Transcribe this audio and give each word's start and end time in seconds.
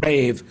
rave 0.00 0.42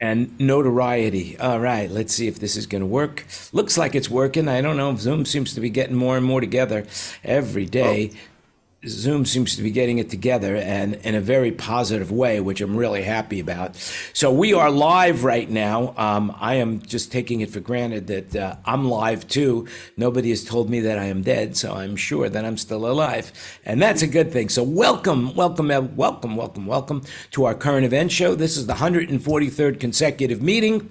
and 0.00 0.38
notoriety. 0.38 1.38
All 1.38 1.60
right, 1.60 1.90
let's 1.90 2.14
see 2.14 2.28
if 2.28 2.38
this 2.38 2.56
is 2.56 2.66
going 2.66 2.80
to 2.80 2.86
work. 2.86 3.26
Looks 3.52 3.78
like 3.78 3.94
it's 3.94 4.10
working. 4.10 4.48
I 4.48 4.60
don't 4.60 4.76
know. 4.76 4.94
Zoom 4.96 5.24
seems 5.24 5.54
to 5.54 5.60
be 5.60 5.70
getting 5.70 5.96
more 5.96 6.16
and 6.16 6.26
more 6.26 6.40
together 6.40 6.86
every 7.24 7.66
day. 7.66 8.10
Oh. 8.12 8.16
Zoom 8.84 9.24
seems 9.24 9.56
to 9.56 9.62
be 9.62 9.70
getting 9.70 9.98
it 9.98 10.10
together 10.10 10.54
and 10.54 10.94
in 10.96 11.14
a 11.14 11.20
very 11.20 11.50
positive 11.50 12.12
way, 12.12 12.40
which 12.40 12.60
I'm 12.60 12.76
really 12.76 13.02
happy 13.02 13.40
about. 13.40 13.74
So 14.12 14.30
we 14.30 14.52
are 14.52 14.70
live 14.70 15.24
right 15.24 15.48
now. 15.48 15.94
Um, 15.96 16.36
I 16.38 16.56
am 16.56 16.82
just 16.82 17.10
taking 17.10 17.40
it 17.40 17.50
for 17.50 17.60
granted 17.60 18.06
that 18.08 18.36
uh, 18.36 18.56
I'm 18.66 18.88
live 18.88 19.26
too. 19.26 19.66
Nobody 19.96 20.28
has 20.28 20.44
told 20.44 20.68
me 20.68 20.80
that 20.80 20.98
I 20.98 21.06
am 21.06 21.22
dead, 21.22 21.56
so 21.56 21.74
I'm 21.74 21.96
sure 21.96 22.28
that 22.28 22.44
I'm 22.44 22.58
still 22.58 22.86
alive, 22.86 23.32
and 23.64 23.80
that's 23.80 24.02
a 24.02 24.06
good 24.06 24.30
thing. 24.30 24.50
So 24.50 24.62
welcome, 24.62 25.34
welcome, 25.34 25.68
welcome, 25.96 26.36
welcome, 26.36 26.66
welcome 26.66 27.02
to 27.32 27.46
our 27.46 27.54
current 27.54 27.86
event 27.86 28.12
show. 28.12 28.34
This 28.34 28.58
is 28.58 28.66
the 28.66 28.74
143rd 28.74 29.80
consecutive 29.80 30.42
meeting 30.42 30.90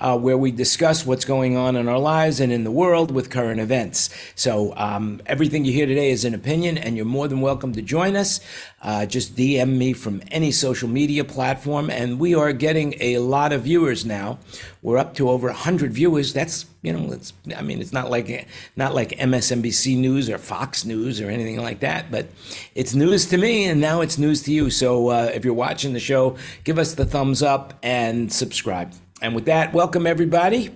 uh, 0.00 0.16
where 0.16 0.38
we 0.38 0.52
discuss 0.52 1.04
what's 1.04 1.24
going 1.24 1.56
on 1.56 1.74
in 1.76 1.88
our 1.88 1.98
lives 1.98 2.38
and 2.38 2.52
in 2.52 2.64
the 2.64 2.70
world 2.70 3.10
with 3.10 3.28
current 3.28 3.60
events. 3.60 4.08
So 4.36 4.72
um, 4.76 5.20
everything 5.26 5.64
you 5.64 5.72
hear 5.72 5.86
today 5.86 6.10
is 6.10 6.24
an 6.24 6.32
opinion, 6.32 6.78
and 6.78 6.96
you're 6.96 7.04
more 7.04 7.28
than 7.28 7.33
than 7.34 7.42
welcome 7.42 7.72
to 7.72 7.82
join 7.82 8.16
us. 8.16 8.40
Uh, 8.80 9.06
just 9.06 9.34
DM 9.34 9.76
me 9.76 9.92
from 9.92 10.22
any 10.30 10.52
social 10.52 10.88
media 10.88 11.24
platform, 11.24 11.90
and 11.90 12.18
we 12.18 12.34
are 12.34 12.52
getting 12.52 12.94
a 13.00 13.18
lot 13.18 13.52
of 13.52 13.62
viewers 13.62 14.04
now. 14.04 14.38
We're 14.82 14.98
up 14.98 15.14
to 15.14 15.28
over 15.28 15.48
100 15.48 15.92
viewers. 15.92 16.32
That's 16.32 16.66
you 16.82 16.92
know, 16.92 17.12
it's 17.12 17.32
I 17.56 17.62
mean, 17.62 17.80
it's 17.80 17.92
not 17.92 18.10
like 18.10 18.46
not 18.76 18.94
like 18.94 19.10
MSNBC 19.10 19.96
News 19.96 20.30
or 20.30 20.38
Fox 20.38 20.84
News 20.84 21.20
or 21.20 21.28
anything 21.28 21.60
like 21.60 21.80
that, 21.80 22.10
but 22.10 22.26
it's 22.74 22.94
news 22.94 23.26
to 23.26 23.38
me, 23.38 23.64
and 23.64 23.80
now 23.80 24.00
it's 24.00 24.18
news 24.18 24.42
to 24.44 24.52
you. 24.52 24.70
So 24.70 25.08
uh, 25.08 25.30
if 25.34 25.44
you're 25.44 25.54
watching 25.54 25.92
the 25.92 26.00
show, 26.00 26.36
give 26.62 26.78
us 26.78 26.94
the 26.94 27.04
thumbs 27.04 27.42
up 27.42 27.74
and 27.82 28.32
subscribe. 28.32 28.92
And 29.24 29.34
with 29.34 29.46
that, 29.46 29.72
welcome 29.72 30.06
everybody. 30.06 30.70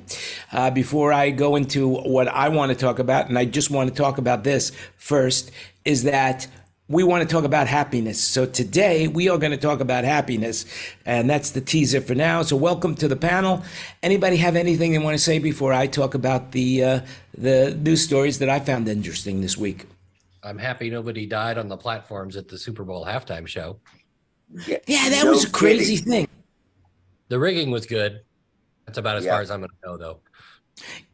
Uh, 0.53 0.71
before 0.71 1.13
I 1.13 1.29
go 1.29 1.57
into 1.57 1.87
what 1.87 2.29
I 2.29 2.49
want 2.49 2.71
to 2.73 2.79
talk 2.79 2.99
about, 2.99 3.29
and 3.29 3.39
I 3.39 3.45
just 3.45 3.71
want 3.71 3.91
to 3.91 3.95
talk 3.95 4.17
about 4.17 4.43
this 4.43 4.73
first, 4.97 5.51
is 5.85 6.05
that 6.05 6.47
we 6.89 7.05
want 7.05 7.27
to 7.27 7.33
talk 7.33 7.45
about 7.45 7.67
happiness. 7.67 8.19
So 8.23 8.47
today 8.47 9.09
we 9.09 9.29
are 9.29 9.37
going 9.37 9.51
to 9.51 9.59
talk 9.59 9.81
about 9.81 10.05
happiness, 10.05 10.65
and 11.05 11.29
that's 11.29 11.51
the 11.51 11.61
teaser 11.61 12.01
for 12.01 12.15
now. 12.15 12.43
So 12.43 12.57
welcome 12.57 12.95
to 12.97 13.09
the 13.09 13.17
panel. 13.17 13.63
Anybody 14.03 14.37
have 14.37 14.57
anything 14.57 14.93
they 14.93 14.99
want 14.99 15.17
to 15.17 15.23
say 15.23 15.39
before 15.39 15.73
I 15.73 15.87
talk 15.87 16.15
about 16.15 16.53
the 16.53 16.85
uh, 16.85 17.01
the 17.37 17.75
news 17.75 18.03
stories 18.03 18.39
that 18.39 18.49
I 18.49 18.59
found 18.61 18.89
interesting 18.89 19.43
this 19.43 19.57
week? 19.57 19.87
I'm 20.43 20.57
happy 20.57 20.89
nobody 20.89 21.27
died 21.27 21.59
on 21.59 21.69
the 21.69 21.77
platforms 21.77 22.37
at 22.37 22.49
the 22.49 22.57
Super 22.57 22.85
Bowl 22.85 23.05
halftime 23.05 23.47
show. 23.47 23.79
Yeah, 24.67 24.79
yeah 24.87 25.09
that 25.11 25.25
no 25.25 25.33
was 25.33 25.45
a 25.45 25.51
crazy 25.51 25.99
kidding. 25.99 26.13
thing. 26.13 26.29
The 27.29 27.39
rigging 27.39 27.71
was 27.71 27.85
good. 27.85 28.23
That's 28.87 28.97
about 28.97 29.19
as 29.19 29.27
yeah. 29.27 29.33
far 29.33 29.43
as 29.43 29.51
I'm 29.51 29.61
going 29.61 29.69
to 29.69 29.77
go, 29.85 29.97
though. 29.99 30.21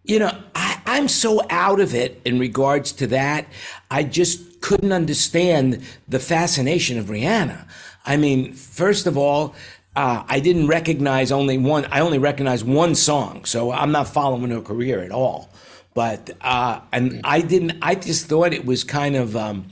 You 0.05 0.21
know, 0.21 0.39
I, 0.55 0.81
I'm 0.87 1.09
so 1.09 1.41
out 1.51 1.81
of 1.81 1.95
it 1.95 2.21
in 2.25 2.39
regards 2.39 2.93
to 2.93 3.09
that. 3.09 3.49
I 3.91 4.05
just 4.05 4.54
couldn't 4.65 4.93
understand 4.93 5.83
the 6.09 6.19
fascination 6.19 6.99
of 6.99 7.07
Rihanna. 7.07 7.67
I 8.07 8.17
mean, 8.17 8.55
first 8.55 9.07
of 9.07 9.19
all, 9.19 9.55
uh, 9.95 10.25
I 10.27 10.41
didn't 10.41 10.69
recognize 10.69 11.31
only 11.31 11.59
one. 11.59 11.85
I 11.93 12.01
only 12.01 12.17
recognized 12.17 12.67
one 12.67 12.95
song, 12.95 13.45
so 13.45 13.73
I'm 13.73 13.93
not 13.93 14.09
following 14.09 14.51
her 14.53 14.63
career 14.63 15.01
at 15.01 15.13
all. 15.13 15.51
But 15.93 16.31
uh, 16.41 16.81
and 16.93 17.21
I 17.25 17.43
didn't. 17.43 17.77
I 17.83 17.95
just 17.95 18.25
thought 18.25 18.55
it 18.55 18.65
was 18.65 18.85
kind 18.85 19.17
of 19.17 19.37
um, 19.37 19.67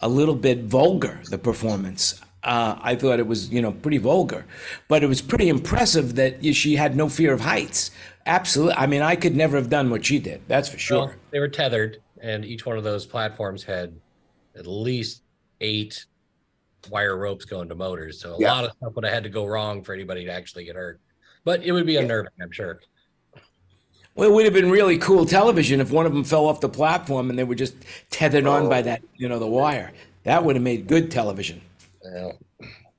a 0.00 0.08
little 0.08 0.36
bit 0.36 0.62
vulgar. 0.62 1.20
The 1.28 1.38
performance. 1.38 2.22
Uh, 2.44 2.78
I 2.80 2.94
thought 2.94 3.18
it 3.18 3.26
was, 3.26 3.50
you 3.50 3.60
know, 3.60 3.72
pretty 3.72 3.98
vulgar, 3.98 4.46
but 4.86 5.02
it 5.02 5.08
was 5.08 5.20
pretty 5.20 5.48
impressive 5.48 6.14
that 6.14 6.44
she 6.54 6.76
had 6.76 6.94
no 6.94 7.08
fear 7.08 7.32
of 7.32 7.40
heights. 7.40 7.90
Absolutely. 8.24 8.76
I 8.76 8.86
mean, 8.86 9.02
I 9.02 9.16
could 9.16 9.34
never 9.34 9.56
have 9.56 9.68
done 9.68 9.90
what 9.90 10.06
she 10.06 10.20
did. 10.20 10.42
That's 10.46 10.68
for 10.68 10.78
sure. 10.78 10.98
Well, 11.06 11.14
they 11.32 11.40
were 11.40 11.48
tethered, 11.48 12.00
and 12.22 12.44
each 12.44 12.64
one 12.64 12.78
of 12.78 12.84
those 12.84 13.04
platforms 13.04 13.64
had 13.64 13.92
at 14.58 14.66
least 14.66 15.22
eight 15.60 16.04
wire 16.90 17.16
ropes 17.16 17.44
going 17.44 17.68
to 17.68 17.74
motors. 17.74 18.20
So 18.20 18.34
a 18.34 18.40
yeah. 18.40 18.52
lot 18.52 18.64
of 18.64 18.72
stuff 18.72 18.94
would 18.94 19.04
have 19.04 19.14
had 19.14 19.24
to 19.24 19.30
go 19.30 19.46
wrong 19.46 19.82
for 19.82 19.92
anybody 19.94 20.24
to 20.24 20.32
actually 20.32 20.64
get 20.64 20.76
hurt. 20.76 21.00
But 21.44 21.62
it 21.62 21.72
would 21.72 21.86
be 21.86 21.96
unnerving, 21.96 22.32
I'm 22.42 22.50
sure. 22.50 22.80
Well, 24.14 24.28
it 24.28 24.32
would 24.32 24.44
have 24.44 24.54
been 24.54 24.70
really 24.70 24.98
cool 24.98 25.24
television 25.24 25.80
if 25.80 25.90
one 25.92 26.04
of 26.04 26.12
them 26.12 26.24
fell 26.24 26.46
off 26.46 26.60
the 26.60 26.68
platform 26.68 27.30
and 27.30 27.38
they 27.38 27.44
were 27.44 27.54
just 27.54 27.74
tethered 28.10 28.46
oh. 28.46 28.52
on 28.52 28.68
by 28.68 28.80
oh. 28.80 28.82
that, 28.82 29.02
you 29.16 29.28
know, 29.28 29.38
the 29.38 29.46
wire. 29.46 29.92
That 30.24 30.44
would 30.44 30.56
have 30.56 30.62
made 30.62 30.88
good 30.88 31.10
television. 31.10 31.62
Yeah. 32.04 32.32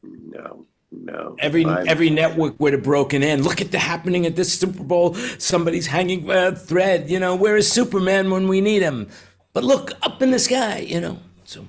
No. 0.02 0.66
No. 0.92 1.36
Every 1.40 1.66
I'm, 1.66 1.88
every 1.88 2.10
network 2.10 2.60
would 2.60 2.74
have 2.74 2.84
broken 2.84 3.22
in. 3.22 3.44
Look 3.44 3.62
at 3.62 3.72
the 3.72 3.80
happening 3.80 4.26
at 4.26 4.36
this 4.36 4.58
Super 4.58 4.84
Bowl. 4.84 5.14
Somebody's 5.14 5.88
hanging 5.88 6.26
by 6.26 6.36
a 6.36 6.56
thread. 6.56 7.10
You 7.10 7.20
know, 7.20 7.36
where 7.36 7.58
is 7.58 7.72
Superman 7.72 8.32
when 8.32 8.48
we 8.48 8.62
need 8.62 8.82
him? 8.82 9.08
But 9.54 9.64
look 9.64 9.92
up 10.02 10.22
in 10.22 10.32
the 10.32 10.40
sky. 10.40 10.80
You 10.80 11.02
know. 11.02 11.20
So. 11.50 11.66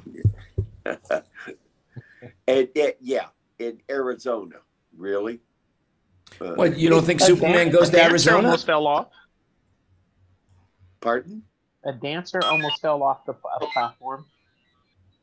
and, 0.84 2.68
and, 2.76 2.94
yeah, 3.00 3.26
in 3.58 3.80
Arizona, 3.90 4.56
really. 4.94 5.40
Uh, 6.38 6.52
what 6.52 6.76
you 6.76 6.90
don't 6.90 7.04
think 7.04 7.20
Superman 7.20 7.68
dan- 7.68 7.70
goes 7.70 7.88
to 7.88 8.02
Arizona? 8.02 8.48
Almost 8.48 8.66
fell 8.66 8.86
off. 8.86 9.08
Pardon? 11.00 11.42
A 11.86 11.94
dancer 11.94 12.40
almost 12.44 12.82
fell 12.82 13.02
off 13.02 13.24
the 13.24 13.32
platform. 13.72 14.26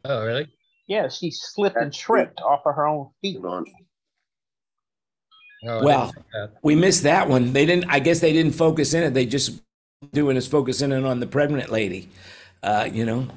Oh, 0.05 0.25
really? 0.25 0.47
Yeah, 0.87 1.07
she 1.07 1.29
slipped 1.29 1.75
That's 1.75 1.83
and 1.83 1.93
tripped 1.93 2.41
off 2.41 2.61
of 2.65 2.73
her 2.73 2.87
own 2.87 3.11
feet. 3.21 3.37
Oh, 3.43 3.63
well, 5.83 6.15
we 6.63 6.75
missed 6.75 7.03
that 7.03 7.29
one. 7.29 7.53
They 7.53 7.67
didn't. 7.67 7.85
I 7.89 7.99
guess 7.99 8.21
they 8.21 8.33
didn't 8.33 8.53
focus 8.53 8.95
in 8.95 9.03
it. 9.03 9.13
They 9.13 9.27
just 9.27 9.61
doing 10.13 10.35
is 10.35 10.47
focusing 10.47 10.91
in 10.91 11.05
on 11.05 11.19
the 11.19 11.27
pregnant 11.27 11.69
lady. 11.69 12.09
Uh, 12.63 12.89
you 12.91 13.05
know, 13.05 13.27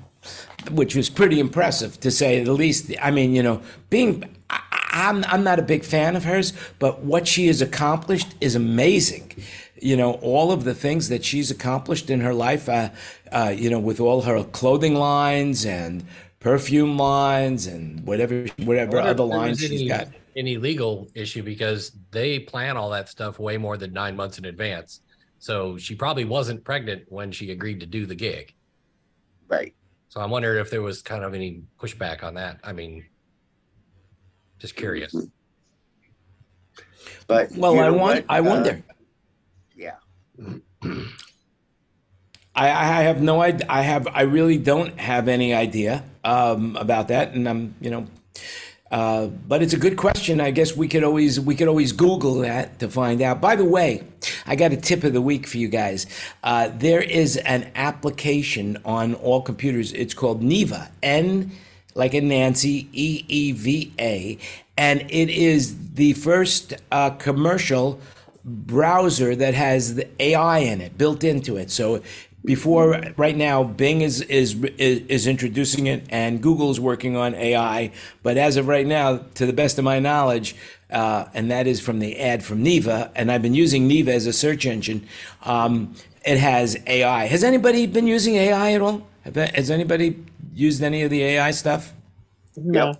which 0.70 0.94
was 0.94 1.08
pretty 1.08 1.40
impressive 1.40 1.98
to 2.00 2.10
say 2.10 2.42
the 2.42 2.52
least. 2.52 2.92
I 3.00 3.10
mean, 3.10 3.34
you 3.34 3.42
know, 3.42 3.62
being. 3.88 4.36
I, 4.48 4.60
I'm 4.92 5.24
I'm 5.26 5.44
not 5.44 5.60
a 5.60 5.62
big 5.62 5.84
fan 5.84 6.16
of 6.16 6.24
hers, 6.24 6.52
but 6.80 7.00
what 7.04 7.28
she 7.28 7.46
has 7.46 7.62
accomplished 7.62 8.34
is 8.40 8.56
amazing. 8.56 9.32
You 9.80 9.96
know, 9.96 10.14
all 10.14 10.50
of 10.50 10.64
the 10.64 10.74
things 10.74 11.08
that 11.10 11.24
she's 11.24 11.50
accomplished 11.50 12.10
in 12.10 12.20
her 12.20 12.34
life. 12.34 12.68
Uh, 12.68 12.90
uh, 13.32 13.54
you 13.56 13.70
know, 13.70 13.78
with 13.78 14.00
all 14.00 14.22
her 14.22 14.42
clothing 14.42 14.94
lines 14.94 15.64
and 15.64 16.04
perfume 16.40 16.96
lines 16.96 17.66
and 17.66 18.04
whatever 18.06 18.46
whatever 18.64 18.98
other 18.98 19.22
lines 19.22 19.60
she's 19.60 19.86
got 19.86 20.08
any 20.36 20.56
legal 20.56 21.08
issue 21.14 21.42
because 21.42 21.92
they 22.10 22.38
plan 22.38 22.76
all 22.76 22.90
that 22.90 23.08
stuff 23.08 23.38
way 23.38 23.56
more 23.56 23.76
than 23.76 23.92
nine 23.92 24.16
months 24.16 24.38
in 24.38 24.44
advance. 24.46 25.00
So 25.38 25.76
she 25.76 25.94
probably 25.94 26.24
wasn't 26.24 26.64
pregnant 26.64 27.04
when 27.08 27.32
she 27.32 27.50
agreed 27.50 27.80
to 27.80 27.86
do 27.86 28.06
the 28.06 28.14
gig. 28.14 28.54
Right. 29.48 29.74
So 30.10 30.20
I'm 30.20 30.30
wondering 30.30 30.60
if 30.60 30.70
there 30.70 30.82
was 30.82 31.02
kind 31.02 31.22
of 31.22 31.34
any 31.34 31.62
pushback 31.80 32.24
on 32.24 32.34
that. 32.34 32.58
I 32.64 32.72
mean, 32.72 33.04
just 34.58 34.74
curious. 34.74 35.14
But 37.28 37.52
well, 37.56 37.78
I 37.78 37.90
want. 37.90 38.26
I 38.28 38.40
wonder. 38.40 38.82
Uh, 38.90 38.92
yeah. 39.76 39.94
I, 42.56 42.68
I 42.68 43.02
have 43.02 43.22
no 43.22 43.40
idea. 43.40 43.66
I 43.70 43.82
have. 43.82 44.08
I 44.12 44.22
really 44.22 44.58
don't 44.58 44.98
have 44.98 45.28
any 45.28 45.54
idea 45.54 46.02
um, 46.24 46.74
about 46.74 47.08
that, 47.08 47.32
and 47.34 47.48
I'm. 47.48 47.76
You 47.80 47.90
know 47.90 48.06
uh, 48.90 49.26
but 49.26 49.62
it's 49.62 49.72
a 49.72 49.78
good 49.78 49.96
question. 49.96 50.40
I 50.40 50.50
guess 50.50 50.76
we 50.76 50.88
could 50.88 51.04
always 51.04 51.38
we 51.38 51.54
could 51.54 51.68
always 51.68 51.92
Google 51.92 52.40
that 52.40 52.78
to 52.80 52.88
find 52.88 53.22
out. 53.22 53.40
By 53.40 53.56
the 53.56 53.64
way, 53.64 54.04
I 54.46 54.56
got 54.56 54.72
a 54.72 54.76
tip 54.76 55.04
of 55.04 55.12
the 55.12 55.22
week 55.22 55.46
for 55.46 55.58
you 55.58 55.68
guys. 55.68 56.06
Uh, 56.42 56.70
there 56.74 57.00
is 57.00 57.36
an 57.36 57.70
application 57.74 58.78
on 58.84 59.14
all 59.14 59.42
computers. 59.42 59.92
It's 59.92 60.14
called 60.14 60.42
Neeva. 60.42 60.90
N 61.02 61.52
like 61.94 62.14
in 62.14 62.28
Nancy 62.28 62.88
E 62.92 63.24
E 63.28 63.52
V 63.52 63.92
A, 63.98 64.38
and 64.76 65.02
it 65.02 65.28
is 65.28 65.92
the 65.94 66.12
first 66.14 66.74
uh, 66.90 67.10
commercial 67.10 68.00
browser 68.44 69.36
that 69.36 69.54
has 69.54 69.96
the 69.96 70.08
AI 70.18 70.58
in 70.58 70.80
it 70.80 70.96
built 70.96 71.24
into 71.24 71.56
it. 71.56 71.70
So 71.70 72.02
before 72.44 73.02
right 73.16 73.36
now 73.36 73.62
bing 73.62 74.00
is, 74.00 74.22
is 74.22 74.54
is 74.78 75.00
is 75.08 75.26
introducing 75.26 75.86
it 75.86 76.04
and 76.08 76.42
google's 76.42 76.80
working 76.80 77.16
on 77.16 77.34
ai 77.34 77.92
but 78.22 78.36
as 78.38 78.56
of 78.56 78.66
right 78.66 78.86
now 78.86 79.18
to 79.34 79.44
the 79.44 79.52
best 79.52 79.78
of 79.78 79.84
my 79.84 79.98
knowledge 79.98 80.56
uh, 80.90 81.26
and 81.34 81.50
that 81.50 81.66
is 81.66 81.80
from 81.80 81.98
the 82.00 82.18
ad 82.18 82.42
from 82.44 82.64
Neeva 82.64 83.10
and 83.14 83.30
I've 83.30 83.42
been 83.42 83.54
using 83.54 83.88
Neeva 83.88 84.08
as 84.08 84.26
a 84.26 84.32
search 84.32 84.66
engine. 84.66 85.06
Um, 85.44 85.94
it 86.24 86.38
has 86.38 86.76
AI. 86.86 87.26
Has 87.26 87.44
anybody 87.44 87.86
been 87.86 88.06
using 88.06 88.34
AI 88.34 88.72
at 88.72 88.80
all? 88.82 89.06
Has 89.34 89.70
anybody 89.70 90.22
used 90.54 90.82
any 90.82 91.02
of 91.02 91.10
the 91.10 91.22
AI 91.22 91.50
stuff? 91.52 91.92
No. 92.56 92.94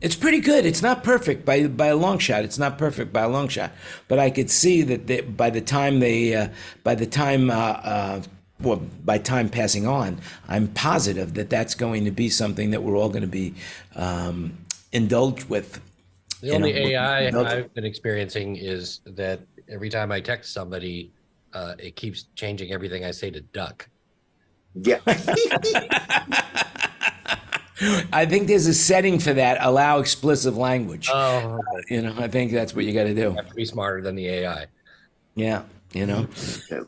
It's 0.00 0.14
pretty 0.14 0.40
good. 0.40 0.64
It's 0.64 0.82
not 0.82 1.02
perfect 1.02 1.44
by 1.44 1.66
by 1.66 1.86
a 1.86 1.96
long 1.96 2.18
shot. 2.18 2.44
It's 2.44 2.58
not 2.58 2.78
perfect 2.78 3.12
by 3.12 3.22
a 3.22 3.28
long 3.28 3.48
shot, 3.48 3.72
but 4.06 4.18
I 4.18 4.30
could 4.30 4.50
see 4.50 4.82
that 4.82 5.06
they, 5.06 5.22
by 5.22 5.50
the 5.50 5.60
time 5.60 5.98
they 6.00 6.34
uh, 6.34 6.48
by 6.84 6.94
the 6.94 7.06
time 7.06 7.50
uh, 7.50 7.54
uh, 7.54 8.22
well, 8.60 8.76
by 9.04 9.18
time 9.18 9.48
passing 9.48 9.86
on, 9.86 10.18
I'm 10.48 10.68
positive 10.68 11.34
that 11.34 11.50
that's 11.50 11.74
going 11.74 12.04
to 12.04 12.10
be 12.10 12.28
something 12.28 12.70
that 12.70 12.82
we're 12.82 12.96
all 12.96 13.08
going 13.08 13.22
to 13.22 13.26
be 13.26 13.54
um, 13.96 14.58
indulged 14.92 15.48
with 15.48 15.80
The 16.40 16.52
only 16.52 16.72
know, 16.72 16.78
AI 16.78 17.30
those- 17.30 17.46
I've 17.46 17.74
been 17.74 17.84
experiencing 17.84 18.56
is 18.56 19.00
that 19.06 19.40
every 19.68 19.90
time 19.90 20.12
I 20.12 20.20
text 20.20 20.52
somebody, 20.52 21.12
uh, 21.52 21.74
it 21.78 21.96
keeps 21.96 22.26
changing 22.36 22.72
everything 22.72 23.04
I 23.04 23.10
say 23.10 23.30
to 23.30 23.40
duck. 23.40 23.88
Yeah. 24.74 25.00
I 28.12 28.26
think 28.26 28.48
there's 28.48 28.66
a 28.66 28.74
setting 28.74 29.18
for 29.18 29.32
that. 29.34 29.58
Allow 29.60 30.00
explicit 30.00 30.54
language. 30.54 31.08
Oh, 31.12 31.60
you 31.88 32.02
know, 32.02 32.14
I 32.18 32.28
think 32.28 32.52
that's 32.52 32.74
what 32.74 32.84
you 32.84 32.92
got 32.92 33.04
to 33.04 33.14
do. 33.14 33.32
have 33.32 33.48
to 33.48 33.54
be 33.54 33.64
smarter 33.64 34.00
than 34.02 34.16
the 34.16 34.26
AI. 34.28 34.66
Yeah, 35.34 35.62
you 35.92 36.06
know, 36.06 36.26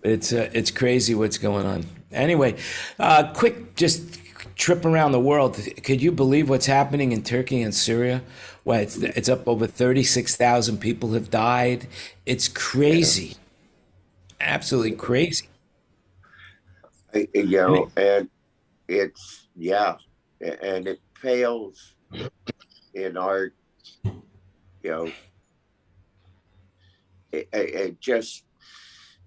it's 0.03 0.33
uh, 0.33 0.51
it's 0.53 0.71
crazy 0.71 1.15
what's 1.15 1.39
going 1.39 1.67
on. 1.67 1.87
Anyway, 2.13 2.57
uh, 2.99 3.33
quick, 3.33 3.77
just 3.77 4.19
trip 4.57 4.85
around 4.85 5.13
the 5.13 5.21
world. 5.21 5.57
Could 5.85 6.03
you 6.03 6.13
believe 6.13 6.49
what's 6.49 6.67
happening 6.67 7.13
in 7.13 7.23
Turkey 7.23 7.63
and 7.63 7.75
Syria? 7.75 8.23
Well, 8.65 8.81
it's 8.81 8.97
it's 8.97 9.29
up 9.29 9.47
over 9.49 9.67
thirty 9.67 10.03
six 10.03 10.37
thousand 10.37 10.79
people 10.79 11.13
have 11.13 11.31
died. 11.31 11.87
It's 12.27 12.49
crazy, 12.49 13.37
absolutely 14.41 14.93
crazy. 14.93 15.47
You 17.15 17.47
know, 17.47 17.91
and 17.97 18.29
it's 18.89 19.49
yeah, 19.57 19.95
a- 19.95 19.99
and 20.41 20.89
it 20.89 21.01
fails 21.21 21.95
in 22.95 23.17
art, 23.17 23.55
you 24.05 24.91
know, 24.91 25.11
it, 27.33 27.49
it, 27.53 28.01
just 28.01 28.45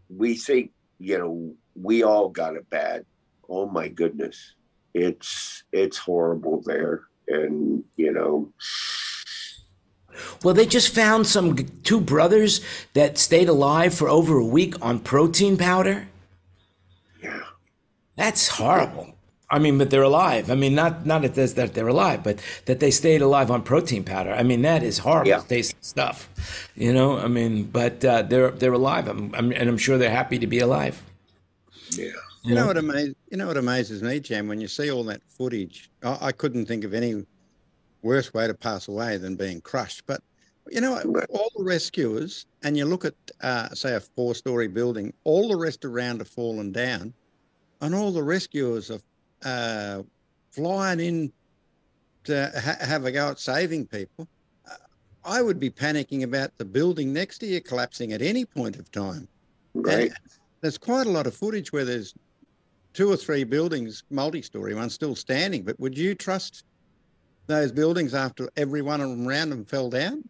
we 0.10 0.36
think 0.36 0.72
you 1.00 1.18
know 1.18 1.54
we 1.76 2.04
all 2.04 2.30
got 2.30 2.56
it 2.56 2.70
bad. 2.70 3.06
Oh 3.50 3.68
my 3.68 3.88
goodness, 3.88 4.56
it's 4.94 5.64
it's 5.72 5.98
horrible 5.98 6.62
there, 6.66 7.04
and 7.28 7.84
you 7.96 8.12
know, 8.12 8.52
Well, 10.44 10.54
they 10.54 10.66
just 10.66 10.94
found 10.94 11.28
some 11.28 11.56
two 11.84 12.02
brothers 12.02 12.62
that 12.94 13.18
stayed 13.18 13.50
alive 13.50 13.94
for 13.94 14.10
over 14.10 14.38
a 14.38 14.46
week 14.46 14.76
on 14.82 15.00
protein 15.00 15.58
powder. 15.58 16.08
yeah, 17.22 17.42
That's 18.16 18.48
horrible. 18.50 19.13
I 19.54 19.60
mean, 19.60 19.78
but 19.78 19.92
they're 19.92 20.02
alive. 20.02 20.50
I 20.50 20.56
mean, 20.56 20.74
not 20.74 21.06
not 21.06 21.22
that 21.22 21.36
that's- 21.36 21.54
that 21.54 21.74
they're 21.76 21.88
alive, 21.88 22.24
but 22.24 22.40
that 22.66 22.80
they 22.80 22.90
stayed 22.92 23.22
alive 23.22 23.52
on 23.52 23.62
protein 23.62 24.04
powder. 24.04 24.32
I 24.32 24.42
mean, 24.44 24.64
that 24.64 24.82
is 24.84 24.98
horrible 25.00 25.30
Yeah. 25.30 25.42
tasting 25.48 25.78
stuff. 25.82 26.18
You 26.76 26.92
know, 26.92 27.20
I 27.20 27.28
mean, 27.28 27.66
but 27.66 28.04
uh, 28.04 28.24
they're 28.24 28.50
they're 28.52 28.74
alive. 28.74 29.08
I'm, 29.08 29.34
I'm, 29.36 29.52
and 29.52 29.70
I'm 29.70 29.78
sure 29.78 29.98
they're 30.00 30.10
happy 30.22 30.40
to 30.40 30.48
be 30.48 30.60
alive. 30.60 30.96
yeah, 31.92 32.12
You 32.44 32.56
know 32.56 32.66
what 32.66 32.78
amazes 32.78 33.14
you 33.30 33.38
know 33.38 33.48
what 33.48 33.58
amazes 33.58 34.02
me, 34.02 34.20
Jan, 34.20 34.48
when 34.48 34.60
you 34.60 34.68
see 34.68 34.90
all 34.92 35.04
that 35.06 35.22
footage. 35.38 35.92
I, 36.02 36.18
I 36.30 36.32
couldn't 36.32 36.66
think 36.66 36.84
of 36.84 36.94
any 36.96 37.24
worse 38.02 38.34
way 38.34 38.48
to 38.48 38.54
pass 38.56 38.88
away 38.88 39.18
than 39.18 39.36
being 39.36 39.62
crushed. 39.62 40.02
But 40.08 40.22
you 40.72 40.82
know, 40.82 40.94
all 41.30 41.52
the 41.58 41.64
rescuers, 41.64 42.48
and 42.64 42.76
you 42.76 42.86
look 42.86 43.06
at 43.06 43.14
uh, 43.42 43.70
say 43.76 43.94
a 43.96 44.00
four-story 44.00 44.68
building, 44.70 45.14
all 45.26 45.48
the 45.48 45.58
rest 45.68 45.86
around 45.86 46.20
have 46.22 46.28
fallen 46.30 46.72
down, 46.72 47.14
and 47.82 47.94
all 47.94 48.12
the 48.12 48.24
rescuers 48.24 48.90
are 48.90 49.00
uh, 49.46 50.04
flying 50.52 51.00
in 51.00 51.34
to 52.26 52.52
ha- 52.56 52.86
have 52.86 53.06
a 53.06 53.12
go 53.12 53.30
at 53.30 53.40
saving 53.40 53.86
people. 53.88 54.28
Uh, 54.70 54.76
I 55.26 55.42
would 55.42 55.60
be 55.60 55.70
panicking 55.70 56.24
about 56.24 56.52
the 56.58 56.66
building 56.66 57.12
next 57.14 57.40
to 57.40 57.46
you 57.46 57.62
collapsing 57.62 58.14
at 58.14 58.22
any 58.22 58.46
point 58.46 58.78
of 58.78 58.92
time. 58.92 59.28
right. 59.74 60.10
And 60.10 60.14
there's 60.62 60.78
quite 60.78 61.08
a 61.08 61.10
lot 61.10 61.28
of 61.28 61.36
footage 61.36 61.74
where 61.74 61.84
there's 61.84 62.14
two 62.94 63.12
or 63.12 63.18
three 63.18 63.44
buildings, 63.44 64.04
multi-story 64.10 64.74
ones, 64.74 64.94
still 64.94 65.16
standing. 65.16 65.64
But 65.64 65.78
would 65.80 65.98
you 65.98 66.16
trust 66.16 66.64
those 67.48 67.72
buildings 67.72 68.14
after 68.14 68.50
every 68.56 68.82
one 68.82 69.02
of 69.02 69.10
them 69.10 69.28
around 69.28 69.50
them 69.50 69.66
fell 69.66 69.90
down? 69.90 70.24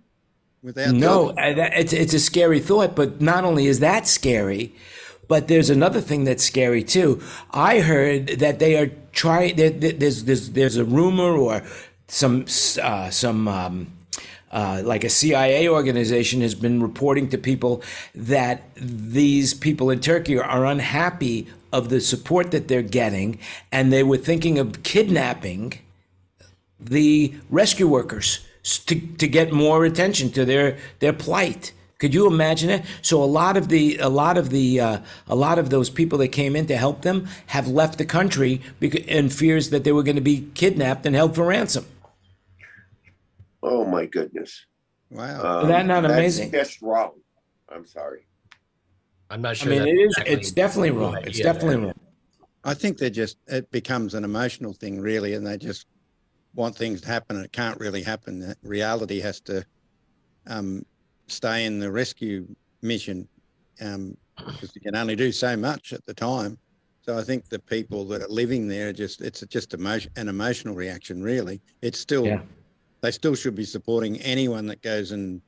Without 0.63 0.95
No, 0.95 1.25
building? 1.25 1.37
uh, 1.43 1.53
that- 1.57 1.73
it's 1.77 1.93
it's 1.93 2.13
a 2.13 2.19
scary 2.19 2.59
thought. 2.61 2.95
But 2.95 3.21
not 3.21 3.43
only 3.43 3.67
is 3.67 3.79
that 3.81 4.07
scary, 4.07 4.73
but 5.27 5.47
there's 5.47 5.69
another 5.69 6.01
thing 6.01 6.23
that's 6.23 6.43
scary 6.43 6.83
too. 6.83 7.21
I 7.51 7.79
heard 7.79 8.27
that 8.39 8.59
they 8.59 8.77
are 8.77 8.91
trying. 9.11 9.55
There, 9.55 9.69
there- 9.69 9.91
there's 9.93 10.23
there's 10.25 10.49
there's 10.51 10.77
a 10.77 10.85
rumor 10.85 11.31
or 11.37 11.63
some 12.07 12.45
uh, 12.81 13.09
some. 13.09 13.47
Um, 13.47 13.87
uh, 14.51 14.83
like 14.85 15.03
a 15.03 15.09
CIA 15.09 15.67
organization 15.67 16.41
has 16.41 16.53
been 16.53 16.79
reporting 16.79 17.27
to 17.29 17.39
people 17.39 17.81
that 18.13 18.61
these 18.75 19.51
people 19.55 19.89
in 19.89 19.99
Turkey 19.99 20.37
are 20.37 20.63
unhappy 20.67 21.47
of 21.71 21.89
the 21.89 21.99
support 21.99 22.51
that 22.51 22.67
they're 22.67 22.83
getting, 22.83 23.39
and 23.71 23.91
they 23.91 24.03
were 24.03 24.17
thinking 24.17 24.59
of 24.59 24.83
kidnapping 24.83 25.73
the 26.79 27.33
rescue 27.49 27.87
workers 27.87 28.45
to, 28.85 28.99
to 29.17 29.27
get 29.27 29.51
more 29.51 29.85
attention 29.85 30.29
to 30.31 30.45
their 30.45 30.77
their 30.99 31.13
plight. 31.13 31.71
Could 32.03 32.13
you 32.13 32.27
imagine 32.27 32.69
it? 32.69 32.83
So 33.01 33.23
a 33.23 33.31
lot 33.39 33.55
of 33.55 33.69
the 33.69 33.95
a 33.99 34.09
lot 34.09 34.37
of 34.37 34.49
the 34.49 34.81
uh, 34.81 34.97
a 35.25 35.35
lot 35.37 35.57
of 35.57 35.69
those 35.69 35.89
people 35.89 36.17
that 36.17 36.33
came 36.33 36.53
in 36.53 36.65
to 36.67 36.75
help 36.75 37.01
them 37.01 37.29
have 37.45 37.69
left 37.69 37.97
the 37.97 38.03
country 38.03 38.59
because, 38.81 39.05
in 39.05 39.29
fears 39.29 39.69
that 39.69 39.85
they 39.85 39.93
were 39.93 40.03
going 40.03 40.17
to 40.17 40.21
be 40.21 40.49
kidnapped 40.53 41.05
and 41.05 41.15
held 41.15 41.33
for 41.33 41.45
ransom. 41.45 41.85
Oh 43.61 43.85
my 43.85 44.05
goodness. 44.05 44.65
wow. 45.09 45.61
Um, 45.61 45.69
that 45.69 45.85
not 45.85 46.01
that's 46.01 46.11
amazing? 46.13 46.51
Just 46.51 46.81
wrong. 46.81 47.13
I'm 47.73 47.85
sorry. 47.85 48.27
I'm 49.29 49.41
not 49.41 49.55
sure. 49.55 49.71
I 49.71 49.79
mean, 49.79 49.87
it 49.87 49.91
is. 49.93 50.11
exactly 50.17 50.33
It's 50.33 50.51
definitely 50.51 50.91
wrong. 50.91 51.15
idea 51.15 51.29
It's 51.29 51.37
there. 51.41 51.53
definitely 51.53 51.85
wrong. 51.85 51.99
I 52.65 52.73
think 52.73 52.97
they're 52.97 53.09
just 53.09 53.37
it 53.47 53.71
becomes 53.71 54.13
an 54.13 54.25
emotional 54.25 54.73
thing 54.73 54.99
really, 54.99 55.35
and 55.35 55.47
they 55.47 55.57
just 55.57 55.87
want 56.53 56.75
things 56.75 56.99
to 56.99 57.07
happen, 57.07 57.37
and 57.37 57.45
it 57.45 57.53
can't 57.53 57.79
really 57.79 58.03
happen. 58.03 58.53
Reality 58.61 59.21
has 59.21 59.39
to 59.39 59.65
um, 60.47 60.85
stay 61.27 61.65
in 61.65 61.79
the 61.79 61.91
rescue 61.91 62.45
mission 62.81 63.27
um, 63.81 64.15
because 64.37 64.71
you 64.75 64.81
can 64.81 64.95
only 64.95 65.15
do 65.15 65.31
so 65.31 65.55
much 65.55 65.93
at 65.93 66.05
the 66.05 66.13
time. 66.13 66.57
So 67.01 67.17
I 67.17 67.21
think 67.23 67.49
the 67.49 67.59
people 67.59 68.05
that 68.07 68.21
are 68.21 68.27
living 68.29 68.67
there 68.67 68.89
are 68.89 68.93
just 68.93 69.21
it's 69.21 69.41
just 69.41 69.73
emotion, 69.73 70.11
an 70.15 70.29
emotional 70.29 70.73
reaction. 70.75 71.21
Really, 71.21 71.61
it's 71.81 71.99
still 71.99 72.25
Yeah. 72.25 72.41
they 73.01 73.11
still 73.11 73.35
should 73.35 73.55
be 73.55 73.65
supporting 73.65 74.19
anyone 74.21 74.65
that 74.67 74.81
goes 74.81 75.11
and 75.11 75.41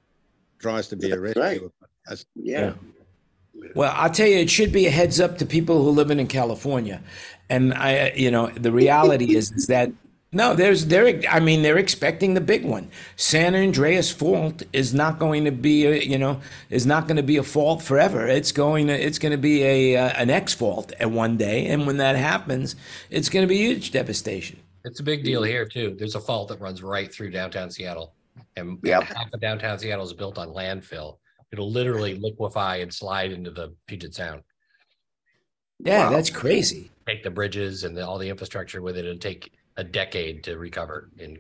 tries 0.60 0.88
to 0.90 0.96
be 0.98 1.12
a 1.12 1.18
That's 1.20 1.38
right. 1.38 1.62
rescuer. 1.62 1.70
As- 2.10 2.26
Yeah. 2.36 2.74
Well, 3.74 3.94
I'll 3.96 4.12
tell 4.12 4.28
you, 4.28 4.38
it 4.38 4.50
should 4.50 4.74
be 4.74 4.86
a 4.86 4.90
heads 4.92 5.20
up 5.22 5.38
to 5.38 5.46
people 5.46 5.82
who 5.82 5.90
live 5.92 6.12
in 6.12 6.28
California, 6.28 7.02
and 7.50 7.74
I, 7.74 8.12
you 8.16 8.30
know, 8.30 8.48
the 8.50 8.72
reality 8.72 9.36
is, 9.36 9.52
is 9.54 9.68
that 9.68 9.92
no, 10.32 10.54
there's 10.54 10.88
they're, 10.88 11.22
I 11.30 11.40
mean, 11.40 11.62
they're 11.62 11.78
expecting 11.78 12.34
the 12.34 12.42
big 12.42 12.66
one. 12.66 12.90
San 13.16 13.56
Andreas 13.56 14.12
fault 14.12 14.64
is 14.74 14.94
not 14.94 15.18
going 15.18 15.46
to 15.46 15.52
be, 15.52 15.86
a, 15.86 16.04
you 16.04 16.18
know, 16.18 16.42
is 16.70 16.86
not 16.86 17.08
going 17.08 17.16
to 17.18 17.24
be 17.24 17.38
a 17.38 17.44
fault 17.44 17.82
forever. 17.82 18.28
It's 18.28 18.52
going 18.52 18.88
to, 18.88 18.94
it's 18.94 19.18
going 19.20 19.32
to 19.32 19.38
be 19.38 19.64
a 19.64 19.96
uh, 19.98 20.10
an 20.18 20.30
X 20.30 20.54
fault 20.54 20.92
at 21.00 21.10
one 21.10 21.38
day, 21.38 21.68
and 21.68 21.88
when 21.88 21.98
that 21.98 22.16
happens, 22.18 22.76
it's 23.10 23.30
going 23.30 23.44
to 23.44 23.48
be 23.48 23.58
huge 23.58 23.92
devastation. 23.92 24.60
It's 24.84 25.00
a 25.00 25.04
big 25.04 25.24
deal 25.24 25.42
here 25.44 25.66
too. 25.66 25.96
There's 25.98 26.16
a 26.16 26.20
fault 26.20 26.50
that 26.50 26.60
runs 26.60 26.84
right 26.84 27.12
through 27.12 27.32
downtown 27.32 27.72
Seattle, 27.72 28.14
and 28.58 28.78
Yep. 28.84 29.04
half 29.04 29.34
of 29.34 29.40
downtown 29.40 29.80
Seattle 29.80 30.06
is 30.06 30.14
built 30.14 30.38
on 30.38 30.50
landfill. 30.50 31.18
It'll 31.52 31.72
literally 31.72 32.16
liquefy 32.20 32.78
and 32.78 32.94
slide 32.94 33.32
into 33.32 33.52
the 33.52 33.74
Puget 33.88 34.14
Sound. 34.14 34.42
Yeah, 35.80 36.06
Wow. 36.06 36.10
that's 36.12 36.30
crazy. 36.30 36.92
Take 37.08 37.24
the 37.24 37.30
bridges 37.30 37.84
and 37.84 37.96
the, 37.96 38.06
all 38.06 38.18
the 38.18 38.30
infrastructure 38.30 38.82
with 38.82 38.98
it. 38.98 39.06
It'll 39.06 39.18
take 39.18 39.52
a 39.78 39.84
decade 39.84 40.44
to 40.46 40.58
recover 40.58 41.10
in 41.18 41.40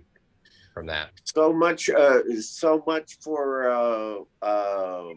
from 0.74 0.88
that. 0.88 1.10
So 1.24 1.54
much, 1.54 1.90
uh, 1.90 2.20
so 2.42 2.84
much 2.86 3.18
for, 3.22 3.70
uh, 3.70 4.46
uh, 4.46 5.14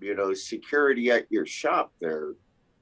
you 0.00 0.14
know, 0.14 0.32
security 0.32 1.10
at 1.10 1.26
your 1.30 1.46
shop 1.46 1.92
there, 2.00 2.32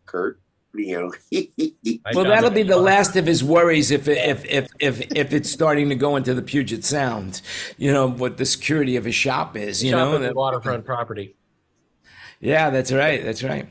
Kurt. 0.06 0.40
You 0.74 1.12
know, 1.30 1.38
Well, 2.14 2.24
that'll 2.24 2.48
be 2.48 2.62
the 2.62 2.78
last 2.78 3.14
of 3.16 3.26
his 3.26 3.44
worries 3.44 3.90
if 3.90 4.08
if 4.08 4.46
if 4.46 4.68
if 4.80 5.00
if 5.14 5.32
it's 5.34 5.50
starting 5.50 5.90
to 5.90 5.94
go 5.94 6.16
into 6.16 6.32
the 6.32 6.40
Puget 6.40 6.82
Sound. 6.82 7.42
You 7.76 7.92
know 7.92 8.08
what 8.08 8.38
the 8.38 8.46
security 8.46 8.96
of 8.96 9.04
his 9.04 9.14
shop 9.14 9.54
is. 9.54 9.84
You 9.84 9.90
Shop 9.90 9.98
know 9.98 10.18
the 10.18 10.32
waterfront 10.32 10.86
property. 10.86 11.36
Yeah, 12.40 12.70
that's 12.70 12.90
right. 12.90 13.22
That's 13.22 13.42
right. 13.42 13.68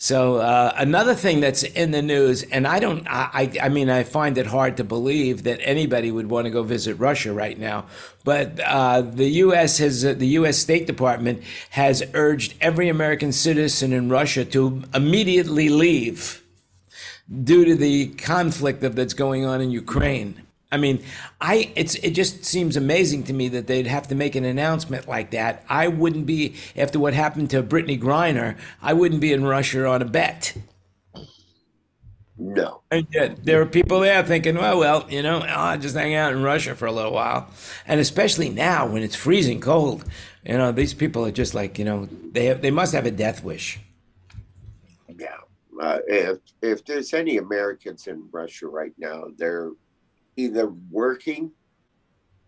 So 0.00 0.36
uh, 0.36 0.72
another 0.76 1.14
thing 1.14 1.40
that's 1.40 1.64
in 1.64 1.90
the 1.90 2.02
news, 2.02 2.44
and 2.44 2.68
I 2.68 2.78
don't, 2.78 3.04
I, 3.08 3.50
I 3.60 3.68
mean, 3.68 3.90
I 3.90 4.04
find 4.04 4.38
it 4.38 4.46
hard 4.46 4.76
to 4.76 4.84
believe 4.84 5.42
that 5.42 5.58
anybody 5.60 6.12
would 6.12 6.30
want 6.30 6.44
to 6.44 6.50
go 6.50 6.62
visit 6.62 6.94
Russia 6.94 7.32
right 7.32 7.58
now. 7.58 7.86
But 8.22 8.60
uh, 8.60 9.00
the 9.02 9.28
U.S. 9.28 9.78
has, 9.78 10.04
uh, 10.04 10.12
the 10.12 10.28
U.S. 10.28 10.56
State 10.56 10.86
Department 10.86 11.42
has 11.70 12.04
urged 12.14 12.54
every 12.60 12.88
American 12.88 13.32
citizen 13.32 13.92
in 13.92 14.08
Russia 14.08 14.44
to 14.44 14.84
immediately 14.94 15.68
leave 15.68 16.44
due 17.42 17.64
to 17.64 17.74
the 17.74 18.08
conflict 18.08 18.80
that, 18.82 18.94
that's 18.94 19.14
going 19.14 19.44
on 19.44 19.60
in 19.60 19.72
Ukraine. 19.72 20.42
I 20.70 20.76
mean, 20.76 21.02
I 21.40 21.72
it's 21.76 21.94
it 21.96 22.10
just 22.10 22.44
seems 22.44 22.76
amazing 22.76 23.24
to 23.24 23.32
me 23.32 23.48
that 23.48 23.66
they'd 23.66 23.86
have 23.86 24.08
to 24.08 24.14
make 24.14 24.34
an 24.34 24.44
announcement 24.44 25.08
like 25.08 25.30
that. 25.30 25.64
I 25.68 25.88
wouldn't 25.88 26.26
be 26.26 26.56
after 26.76 26.98
what 26.98 27.14
happened 27.14 27.50
to 27.50 27.62
Brittney 27.62 27.98
Griner. 27.98 28.58
I 28.82 28.92
wouldn't 28.92 29.20
be 29.20 29.32
in 29.32 29.44
Russia 29.44 29.86
on 29.86 30.02
a 30.02 30.04
bet. 30.04 30.54
No. 32.40 32.82
And 32.90 33.06
yet 33.12 33.44
there 33.44 33.60
are 33.60 33.66
people 33.66 34.00
there 34.00 34.22
thinking, 34.22 34.56
well, 34.56 34.78
well, 34.78 35.06
you 35.10 35.22
know, 35.22 35.38
I'll 35.40 35.78
just 35.78 35.96
hang 35.96 36.14
out 36.14 36.32
in 36.32 36.42
Russia 36.42 36.76
for 36.76 36.86
a 36.86 36.92
little 36.92 37.12
while. 37.12 37.50
And 37.86 37.98
especially 37.98 38.48
now 38.48 38.86
when 38.86 39.02
it's 39.02 39.16
freezing 39.16 39.60
cold, 39.60 40.04
you 40.44 40.56
know, 40.56 40.70
these 40.70 40.94
people 40.94 41.26
are 41.26 41.32
just 41.32 41.54
like, 41.54 41.78
you 41.78 41.84
know, 41.84 42.08
they 42.30 42.44
have, 42.46 42.62
they 42.62 42.70
must 42.70 42.94
have 42.94 43.06
a 43.06 43.10
death 43.10 43.42
wish. 43.42 43.80
Yeah. 45.08 45.34
Uh, 45.80 45.98
if 46.06 46.38
if 46.62 46.84
there's 46.84 47.12
any 47.12 47.38
Americans 47.38 48.06
in 48.06 48.28
Russia 48.30 48.66
right 48.66 48.92
now, 48.98 49.24
they're 49.36 49.70
either 50.38 50.68
working 50.90 51.50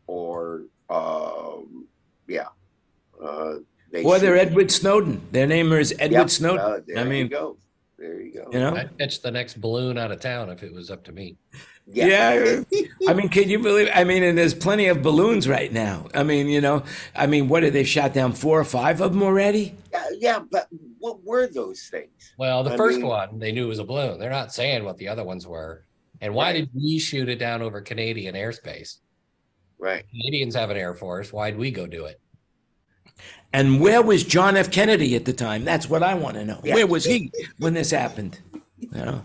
or 0.06 0.62
um, 0.88 1.86
yeah. 2.26 2.46
Uh, 3.22 3.56
they 3.92 4.04
Or 4.04 4.18
they're 4.18 4.38
should- 4.38 4.48
Edward 4.48 4.70
Snowden. 4.70 5.20
Their 5.32 5.46
name 5.46 5.72
is 5.72 5.92
Edward 5.98 6.18
Yep, 6.18 6.30
Snowden. 6.30 6.58
uh, 6.60 6.80
there 6.86 6.98
I 6.98 7.02
you 7.02 7.08
mean, 7.10 7.28
go. 7.28 7.56
There 7.98 8.18
you 8.20 8.32
go. 8.32 8.48
you 8.52 8.58
know, 8.60 8.74
I'd 8.74 8.96
catch 8.98 9.20
the 9.20 9.30
next 9.30 9.60
balloon 9.60 9.98
out 9.98 10.10
of 10.10 10.20
town 10.20 10.48
if 10.48 10.62
it 10.62 10.72
was 10.72 10.90
up 10.90 11.04
to 11.04 11.12
me. 11.12 11.36
Yeah. 11.92 12.62
I 13.08 13.12
mean, 13.12 13.28
can 13.28 13.50
you 13.50 13.58
believe? 13.58 13.88
I 13.92 14.04
mean, 14.04 14.22
and 14.22 14.38
there's 14.38 14.54
plenty 14.54 14.86
of 14.86 15.02
balloons 15.02 15.46
right 15.48 15.70
now. 15.70 16.06
I 16.14 16.22
mean, 16.22 16.46
you 16.46 16.60
know, 16.62 16.84
I 17.14 17.26
mean, 17.26 17.48
what 17.48 17.60
did 17.60 17.72
they 17.74 17.84
shot 17.84 18.14
down 18.14 18.32
four 18.32 18.58
or 18.58 18.64
five 18.64 19.00
of 19.02 19.12
them 19.12 19.22
already? 19.22 19.74
yeah, 19.92 20.04
yeah, 20.18 20.38
but 20.50 20.68
what 20.98 21.22
were 21.24 21.46
those 21.48 21.88
things? 21.90 22.32
Well, 22.38 22.62
the 22.62 22.72
I 22.72 22.76
first 22.76 22.98
mean- 22.98 23.06
one 23.08 23.38
they 23.38 23.50
knew 23.52 23.64
it 23.66 23.68
was 23.68 23.80
a 23.80 23.84
balloon. 23.84 24.18
They're 24.18 24.30
not 24.30 24.54
saying 24.54 24.84
what 24.84 24.96
the 24.96 25.08
other 25.08 25.24
ones 25.24 25.46
were. 25.46 25.84
And 26.20 26.34
why 26.34 26.46
Right. 26.46 26.52
did 26.52 26.70
we 26.74 26.98
shoot 26.98 27.28
it 27.28 27.36
down 27.38 27.62
over 27.62 27.80
Canadian 27.80 28.34
airspace? 28.34 28.98
Right. 29.78 30.04
Canadians 30.10 30.54
have 30.54 30.70
an 30.70 30.76
air 30.76 30.94
force. 30.94 31.32
Why'd 31.32 31.56
we 31.56 31.70
go 31.70 31.86
do 31.86 32.04
it? 32.04 32.20
And 33.52 33.80
where 33.80 34.02
was 34.02 34.24
John 34.24 34.56
F. 34.56 34.70
Kennedy 34.70 35.16
at 35.16 35.24
the 35.24 35.32
time? 35.32 35.64
That's 35.64 35.88
what 35.88 36.02
I 36.02 36.14
want 36.14 36.36
to 36.36 36.44
know. 36.44 36.60
Yeah. 36.62 36.74
Where 36.74 36.86
was 36.86 37.04
he 37.04 37.32
when 37.58 37.74
this 37.74 37.90
happened? 37.90 38.38
You 38.78 39.04
know, 39.04 39.22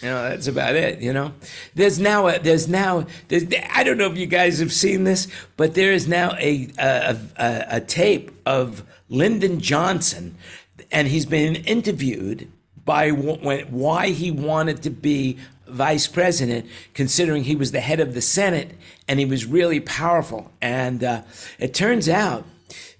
you 0.00 0.08
know 0.08 0.28
that's 0.28 0.46
about 0.46 0.74
it. 0.74 1.00
You 1.00 1.12
know, 1.12 1.32
there's 1.74 1.98
now 1.98 2.28
a 2.28 2.38
there's 2.38 2.68
now 2.68 3.06
there's, 3.28 3.44
I 3.72 3.82
don't 3.84 3.98
know 3.98 4.10
if 4.10 4.16
you 4.18 4.26
guys 4.26 4.58
have 4.58 4.72
seen 4.72 5.04
this, 5.04 5.28
but 5.56 5.74
there 5.74 5.92
is 5.92 6.06
now 6.06 6.32
a 6.38 6.68
a, 6.78 7.16
a, 7.36 7.64
a 7.76 7.80
tape 7.80 8.30
of 8.46 8.84
Lyndon 9.08 9.58
Johnson, 9.60 10.36
and 10.90 11.08
he's 11.08 11.26
been 11.26 11.56
interviewed 11.56 12.48
by 12.84 13.10
why 13.10 14.08
he 14.10 14.30
wanted 14.30 14.82
to 14.82 14.90
be 14.90 15.38
vice 15.66 16.06
president, 16.06 16.66
considering 16.94 17.44
he 17.44 17.56
was 17.56 17.72
the 17.72 17.80
head 17.80 18.00
of 18.00 18.14
the 18.14 18.20
Senate 18.20 18.76
and 19.08 19.18
he 19.18 19.24
was 19.24 19.46
really 19.46 19.80
powerful. 19.80 20.52
And 20.60 21.02
uh, 21.02 21.22
it 21.58 21.74
turns 21.74 22.08
out 22.08 22.46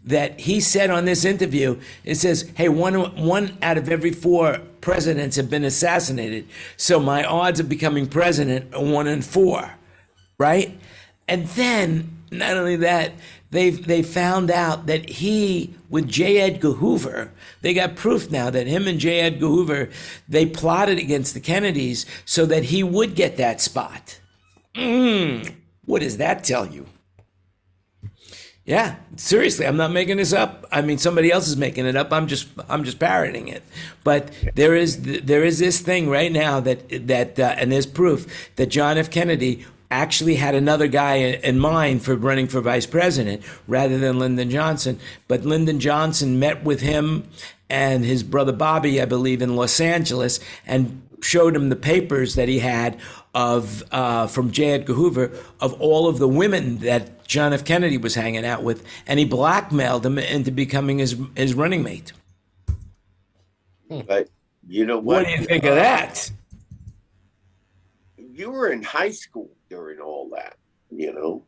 that 0.05 0.41
he 0.41 0.61
said 0.61 0.91
on 0.91 1.05
this 1.05 1.25
interview, 1.25 1.79
it 2.05 2.17
says, 2.17 2.51
"Hey, 2.57 2.69
one 2.69 2.95
one 3.25 3.57
out 3.63 3.79
of 3.79 3.89
every 3.89 4.11
four 4.11 4.59
presidents 4.81 5.37
have 5.37 5.49
been 5.49 5.65
assassinated, 5.65 6.49
so 6.77 6.99
my 6.99 7.25
odds 7.25 7.61
of 7.61 7.69
becoming 7.69 8.07
president 8.07 8.75
are 8.75 8.85
one 8.85 9.07
in 9.07 9.23
four, 9.23 9.75
right?" 10.39 10.77
And 11.29 11.47
then 11.49 12.17
not 12.33 12.57
only 12.57 12.77
that, 12.77 13.13
they 13.53 13.71
they 13.71 14.03
found 14.03 14.51
out 14.51 14.87
that 14.87 15.09
he 15.09 15.75
with 15.89 16.09
J. 16.09 16.39
Edgar 16.41 16.73
Hoover, 16.73 17.31
they 17.61 17.75
got 17.75 17.97
proof 17.97 18.31
now 18.31 18.51
that 18.51 18.67
him 18.67 18.89
and 18.89 18.99
J. 18.99 19.21
Edgar 19.21 19.47
Hoover 19.47 19.91
they 20.29 20.47
plotted 20.47 20.99
against 20.99 21.35
the 21.35 21.41
Kennedys 21.41 22.05
so 22.25 22.47
that 22.47 22.65
he 22.65 22.83
would 22.83 23.15
get 23.15 23.37
that 23.37 23.61
spot. 23.61 24.19
Mm, 24.75 25.55
what 25.85 26.01
does 26.01 26.17
that 26.17 26.45
tell 26.45 26.67
you? 26.67 26.87
Yeah, 28.65 28.95
seriously, 29.17 29.67
I'm 29.67 29.77
not 29.77 29.91
making 29.91 30.19
this 30.19 30.33
up. 30.33 30.67
I 30.71 30.83
mean, 30.83 30.97
somebody 30.97 31.33
else 31.33 31.49
is 31.49 31.57
making 31.57 31.85
it 31.85 31.97
up. 31.97 32.13
I'm 32.13 32.29
just, 32.29 32.49
I'm 32.69 32.85
just 32.85 33.01
parroting 33.01 33.49
it. 33.49 33.65
But 34.05 34.31
there 34.55 34.77
is, 34.77 35.03
there 35.03 35.43
is 35.43 35.59
this 35.59 35.81
thing 35.81 36.09
right 36.09 36.31
now 36.31 36.61
that 36.61 37.09
that, 37.09 37.41
uh, 37.41 37.57
and 37.59 37.73
there's 37.73 37.87
proof 37.87 38.51
that 38.55 38.67
John 38.67 38.99
F. 38.99 39.11
Kennedy 39.11 39.67
actually 39.93 40.37
had 40.37 40.55
another 40.55 40.89
guy 40.89 41.17
in 41.17 41.59
mind 41.59 42.03
for 42.03 42.17
running 42.17 42.49
for 42.49 42.61
vice 42.61 42.87
president 42.87 43.43
rather 43.69 43.99
than 43.99 44.19
Lyndon 44.19 44.51
Johnson. 44.51 44.99
But 45.29 45.45
Lyndon 45.45 45.81
Johnson 45.81 46.39
met 46.39 46.65
with 46.65 46.81
him 46.81 47.29
and 47.71 48.05
his 48.05 48.23
brother 48.23 48.53
Bobby, 48.53 49.01
I 49.01 49.05
believe, 49.07 49.43
in 49.43 49.57
Los 49.57 49.81
Angeles, 49.81 50.41
and 50.67 51.03
showed 51.23 51.55
him 51.57 51.69
the 51.69 51.77
papers 51.77 52.35
that 52.35 52.49
he 52.49 52.59
had 52.59 52.99
of 53.35 53.85
uh, 53.93 54.27
from 54.27 54.51
J. 54.51 54.73
Edgar 54.73 54.95
Hoover 54.95 55.33
of 55.61 55.81
all 55.81 56.09
of 56.09 56.19
the 56.19 56.29
women 56.29 56.79
that 56.79 57.27
John 57.27 57.53
F. 57.53 57.65
Kennedy 57.65 57.99
was 57.99 58.15
hanging 58.15 58.45
out 58.45 58.63
with, 58.63 58.85
and 59.07 59.19
he 59.19 59.25
blackmailed 59.25 60.05
him 60.05 60.19
into 60.19 60.51
becoming 60.51 60.99
his 60.99 61.17
his 61.37 61.55
running 61.55 61.83
mate. 61.83 62.13
But 64.07 64.29
you 64.67 64.87
know 64.87 64.99
What 65.07 65.25
what? 65.25 65.27
do 65.27 65.31
you 65.31 65.39
think 65.39 65.65
of 65.65 65.75
that? 65.77 66.31
You 68.17 68.51
were 68.51 68.73
in 68.73 68.83
high 68.83 69.11
school 69.11 69.51
during 69.73 70.01
all 70.01 70.29
that, 70.29 70.57
you 70.91 71.15
know. 71.15 71.43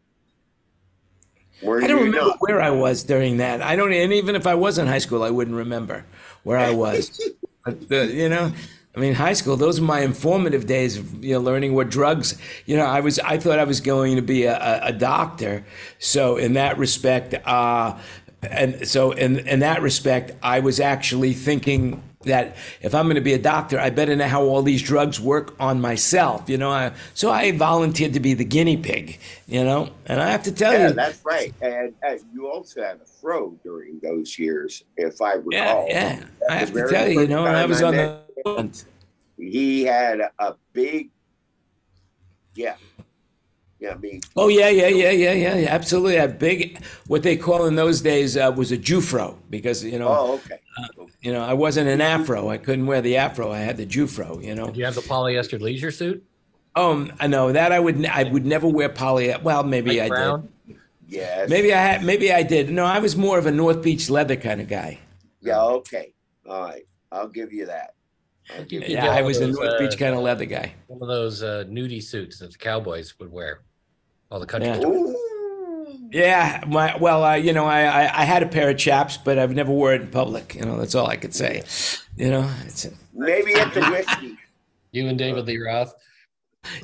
Were 1.63 1.83
I 1.83 1.87
don't 1.87 1.99
you 1.99 2.05
remember 2.07 2.29
not? 2.31 2.41
where 2.41 2.61
I 2.61 2.71
was 2.71 3.05
during 3.05 3.37
that. 3.37 3.61
I 3.61 3.77
don't, 3.77 3.93
and 3.93 4.15
even 4.15 4.35
if 4.35 4.47
I 4.47 4.55
was 4.55 4.79
in 4.79 4.87
high 4.87 4.99
school, 4.99 5.23
I 5.23 5.29
wouldn't 5.29 5.57
remember 5.57 6.07
where 6.43 6.57
I 6.57 6.71
was. 6.71 7.21
but 7.65 7.77
uh, 7.93 7.97
you 8.05 8.31
know, 8.31 8.51
I 8.97 8.99
mean, 8.99 9.13
high 9.13 9.35
school. 9.35 9.57
Those 9.57 9.79
are 9.79 9.83
my 9.83 10.01
informative 10.01 10.67
days 10.67 10.97
of 10.97 11.23
you 11.23 11.35
know 11.35 11.41
learning 11.41 11.75
what 11.75 11.91
drugs. 11.91 12.39
You 12.65 12.79
know, 12.79 12.87
I 12.87 13.01
was 13.01 13.19
I 13.19 13.37
thought 13.37 13.59
I 13.59 13.65
was 13.65 13.83
going 13.83 14.17
to 14.17 14.23
be 14.23 14.45
a, 14.45 14.57
a, 14.57 14.87
a 14.87 14.93
doctor. 14.93 15.65
So 15.99 16.39
in 16.39 16.55
that 16.55 16.79
respect, 16.79 17.35
uh, 17.47 17.99
and 18.43 18.89
so 18.89 19.13
in 19.13 19.41
in 19.41 19.61
that 19.61 19.83
respect, 19.83 20.33
I 20.43 20.61
was 20.61 20.81
actually 20.81 21.35
thinking 21.35 22.03
that 22.25 22.57
if 22.83 22.95
I'm 22.95 23.07
going 23.07 23.15
to 23.17 23.21
be 23.21 23.33
a 23.35 23.39
doctor, 23.39 23.79
I 23.79 23.91
better 23.91 24.15
know 24.17 24.27
how 24.27 24.43
all 24.43 24.63
these 24.63 24.83
drugs 24.83 25.21
work 25.21 25.55
on 25.61 25.81
myself. 25.81 26.49
You 26.49 26.59
know, 26.59 26.71
I, 26.71 26.93
so 27.15 27.31
I 27.31 27.53
volunteered 27.53 28.13
to 28.15 28.21
be 28.21 28.35
the 28.35 28.45
guinea 28.45 28.77
pig. 28.77 29.19
You 29.47 29.65
know, 29.65 29.91
and 30.07 30.21
I 30.21 30.31
have 30.31 30.43
to 30.45 30.53
tell 30.53 30.73
Yeah, 30.73 30.89
you, 30.89 30.95
that's 30.95 31.25
right. 31.25 31.55
And, 31.61 31.95
and 32.03 32.21
you 32.33 32.49
also 32.49 32.83
had 32.83 33.01
a 33.01 33.05
throw 33.05 33.51
during 33.63 34.01
those 34.03 34.39
years, 34.39 34.83
if 34.97 35.21
I 35.21 35.35
recall. 35.35 35.87
yeah. 35.89 36.21
That's 36.41 36.51
I 36.51 36.55
have 36.57 36.73
to 36.73 36.89
tell 36.89 37.09
you, 37.09 37.21
you 37.21 37.29
know, 37.29 37.43
when 37.45 37.55
I 37.55 37.67
was 37.67 37.83
I 37.83 37.87
on 37.89 37.95
the 37.95 38.21
him. 38.47 38.73
He 39.37 39.83
had 39.85 40.21
a 40.39 40.55
big, 40.73 41.11
yeah, 42.55 42.77
yeah. 43.85 43.95
I 44.03 44.21
Oh 44.37 44.49
yeah, 44.49 44.69
yeah, 44.69 44.89
yeah, 44.89 45.11
yeah, 45.11 45.33
yeah, 45.33 45.57
yeah, 45.57 45.69
absolutely. 45.69 46.17
A 46.17 46.29
big, 46.29 46.83
what 47.07 47.23
they 47.23 47.37
call 47.37 47.67
in 47.67 47.75
those 47.75 48.01
days 48.01 48.37
uh, 48.37 48.53
was 48.57 48.73
a 48.73 48.79
Jufro 48.79 49.37
because 49.51 49.85
you 49.85 49.99
know, 49.99 50.09
oh, 50.09 50.35
okay. 50.35 50.61
you 51.21 51.33
know, 51.33 51.43
I 51.43 51.53
wasn't 51.53 51.89
an 51.89 52.01
afro. 52.01 52.49
I 52.49 52.59
couldn't 52.59 52.87
wear 52.87 53.03
the 53.03 53.17
afro. 53.17 53.53
I 53.53 53.59
had 53.59 53.77
the 53.77 53.87
Jufro. 53.87 54.43
You 54.43 54.55
know. 54.55 54.71
Do 54.71 54.79
you 54.79 54.85
have 54.85 54.95
the 54.95 55.03
polyester 55.03 55.61
leisure 55.61 55.91
suit? 55.91 56.25
Um, 56.77 57.13
I 57.21 57.27
know 57.27 57.53
that 57.53 57.73
I 57.73 57.79
would. 57.79 57.97
n- 57.97 58.11
I 58.13 58.25
would 58.25 58.45
never 58.45 58.67
wear 58.67 58.89
poly. 58.89 59.35
Well, 59.43 59.63
maybe 59.63 60.01
Light 60.01 60.07
I 60.07 60.09
brown? 60.09 60.49
did. 60.67 60.77
Yes. 61.07 61.49
Maybe 61.49 61.73
I 61.73 61.79
had. 61.81 62.05
Maybe 62.05 62.33
I 62.33 62.43
did. 62.43 62.71
No, 62.71 62.85
I 62.85 62.99
was 62.99 63.17
more 63.17 63.39
of 63.39 63.47
a 63.47 63.53
North 63.53 63.83
Beach 63.83 64.11
leather 64.11 64.37
kind 64.37 64.61
of 64.61 64.69
guy. 64.69 64.99
Yeah. 65.41 65.63
Okay. 65.63 66.13
All 66.49 66.63
right. 66.63 66.87
I'll 67.13 67.29
give 67.29 67.53
you 67.53 67.67
that. 67.67 67.95
I'll 68.55 68.65
give 68.65 68.89
you 68.89 68.95
Yeah, 68.95 69.11
I 69.11 69.23
was 69.23 69.39
of 69.39 69.43
the 69.43 69.47
those, 69.49 69.57
North 69.57 69.75
uh, 69.75 69.79
Beach 69.79 69.99
kind 69.99 70.15
of 70.15 70.21
leather 70.21 70.45
guy. 70.45 70.75
One 70.89 71.01
of 71.01 71.09
those 71.09 71.43
uh, 71.43 71.65
nudie 71.69 72.03
suits 72.03 72.39
that 72.41 72.53
the 72.53 72.59
cowboys 72.59 73.19
would 73.19 73.31
wear. 73.31 73.61
All 74.31 74.41
the 74.41 74.47
country 74.47 74.69
Yeah. 74.69 74.75
that. 74.77 74.83
stores. 74.83 75.17
Yeah, 76.11 76.63
my, 76.69 76.97
well, 76.97 77.25
uh, 77.25 77.35
you 77.35 77.53
know, 77.53 77.65
I, 77.65 77.83
I 78.05 78.23
I 78.23 78.25
had 78.25 78.43
a 78.45 78.47
pair 78.47 78.71
of 78.71 78.77
chaps, 78.79 79.17
but 79.17 79.37
I've 79.37 79.53
never 79.55 79.73
wore 79.73 79.95
it 79.95 80.03
in 80.03 80.09
public. 80.09 80.55
You 80.55 80.65
know, 80.65 80.79
that's 80.79 80.95
all 80.95 81.09
I 81.09 81.17
could 81.17 81.35
say. 81.35 81.63
You 82.17 82.31
know, 82.31 82.49
it's, 82.67 82.87
Maybe 83.13 83.55
at 83.55 83.75
the 83.75 83.81
whiskey. 83.91 84.37
You 84.93 85.09
and 85.09 85.19
David 85.19 85.47
Lee 85.47 85.59
Roth. 85.59 85.93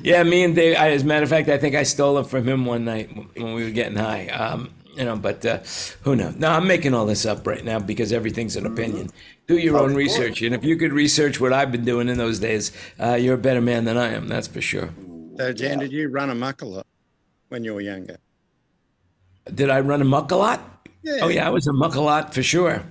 Yeah, 0.03 0.23
me 0.23 0.43
and 0.43 0.53
Dave. 0.53 0.75
I, 0.77 0.91
as 0.91 1.03
a 1.03 1.05
matter 1.05 1.23
of 1.23 1.29
fact, 1.29 1.47
I 1.47 1.57
think 1.57 1.75
I 1.75 1.83
stole 1.83 2.17
it 2.17 2.27
from 2.27 2.45
him 2.45 2.65
one 2.65 2.83
night 2.83 3.09
when 3.37 3.53
we 3.53 3.63
were 3.63 3.69
getting 3.69 3.95
high. 3.97 4.27
Um, 4.27 4.73
you 4.97 5.05
know, 5.05 5.15
but 5.15 5.45
uh, 5.45 5.59
who 6.01 6.17
knows? 6.17 6.35
No, 6.35 6.49
I'm 6.49 6.67
making 6.67 6.93
all 6.93 7.05
this 7.05 7.25
up 7.25 7.47
right 7.47 7.63
now 7.63 7.79
because 7.79 8.11
everything's 8.11 8.57
an 8.57 8.65
opinion. 8.65 9.11
Do 9.47 9.57
your 9.57 9.77
Of 9.77 9.83
own 9.83 9.95
research, 9.95 10.41
and 10.41 10.53
if 10.53 10.65
you 10.65 10.75
could 10.75 10.91
research 10.91 11.39
what 11.39 11.53
I've 11.53 11.71
been 11.71 11.85
doing 11.85 12.09
in 12.09 12.17
those 12.17 12.39
days, 12.39 12.73
uh, 12.99 13.13
you're 13.13 13.35
a 13.35 13.37
better 13.37 13.61
man 13.61 13.85
than 13.85 13.95
I 13.95 14.09
am. 14.09 14.27
That's 14.27 14.47
for 14.47 14.59
sure. 14.59 14.89
So, 15.37 15.53
Jan, 15.53 15.79
Yeah. 15.79 15.85
did 15.85 15.93
you 15.93 16.09
run 16.09 16.29
amok 16.29 16.61
a 16.63 16.65
lot 16.65 16.85
when 17.51 17.65
you 17.65 17.73
were 17.73 17.81
younger? 17.81 18.17
Did 19.53 19.69
I 19.69 19.81
run 19.81 20.01
a 20.01 20.05
muck 20.05 20.31
a 20.31 20.35
lot? 20.37 20.87
Yeah. 21.03 21.19
Oh 21.23 21.27
yeah, 21.27 21.45
I 21.45 21.49
was 21.49 21.67
a 21.67 21.73
muck 21.73 21.95
a 21.95 22.01
lot 22.01 22.33
for 22.33 22.41
sure. 22.41 22.81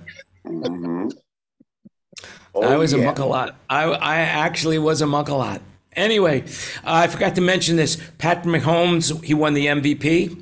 Mhm. 0.45 1.11
I 1.13 2.25
Oh, 2.53 2.79
was 2.79 2.93
a 2.93 2.97
muck 2.97 3.17
a 3.19 3.25
lot. 3.25 3.55
I, 3.69 3.85
I 3.85 4.17
actually 4.17 4.77
was 4.77 5.01
a 5.01 5.07
muck 5.07 5.29
a 5.29 5.33
lot. 5.35 5.61
Anyway, 5.95 6.43
uh, 6.83 7.03
I 7.03 7.07
forgot 7.07 7.33
to 7.35 7.41
mention 7.41 7.75
this. 7.77 7.97
Patrick 8.17 8.45
Mahomes, 8.61 9.23
he 9.23 9.33
won 9.33 9.53
the 9.53 9.65
MVP 9.67 10.37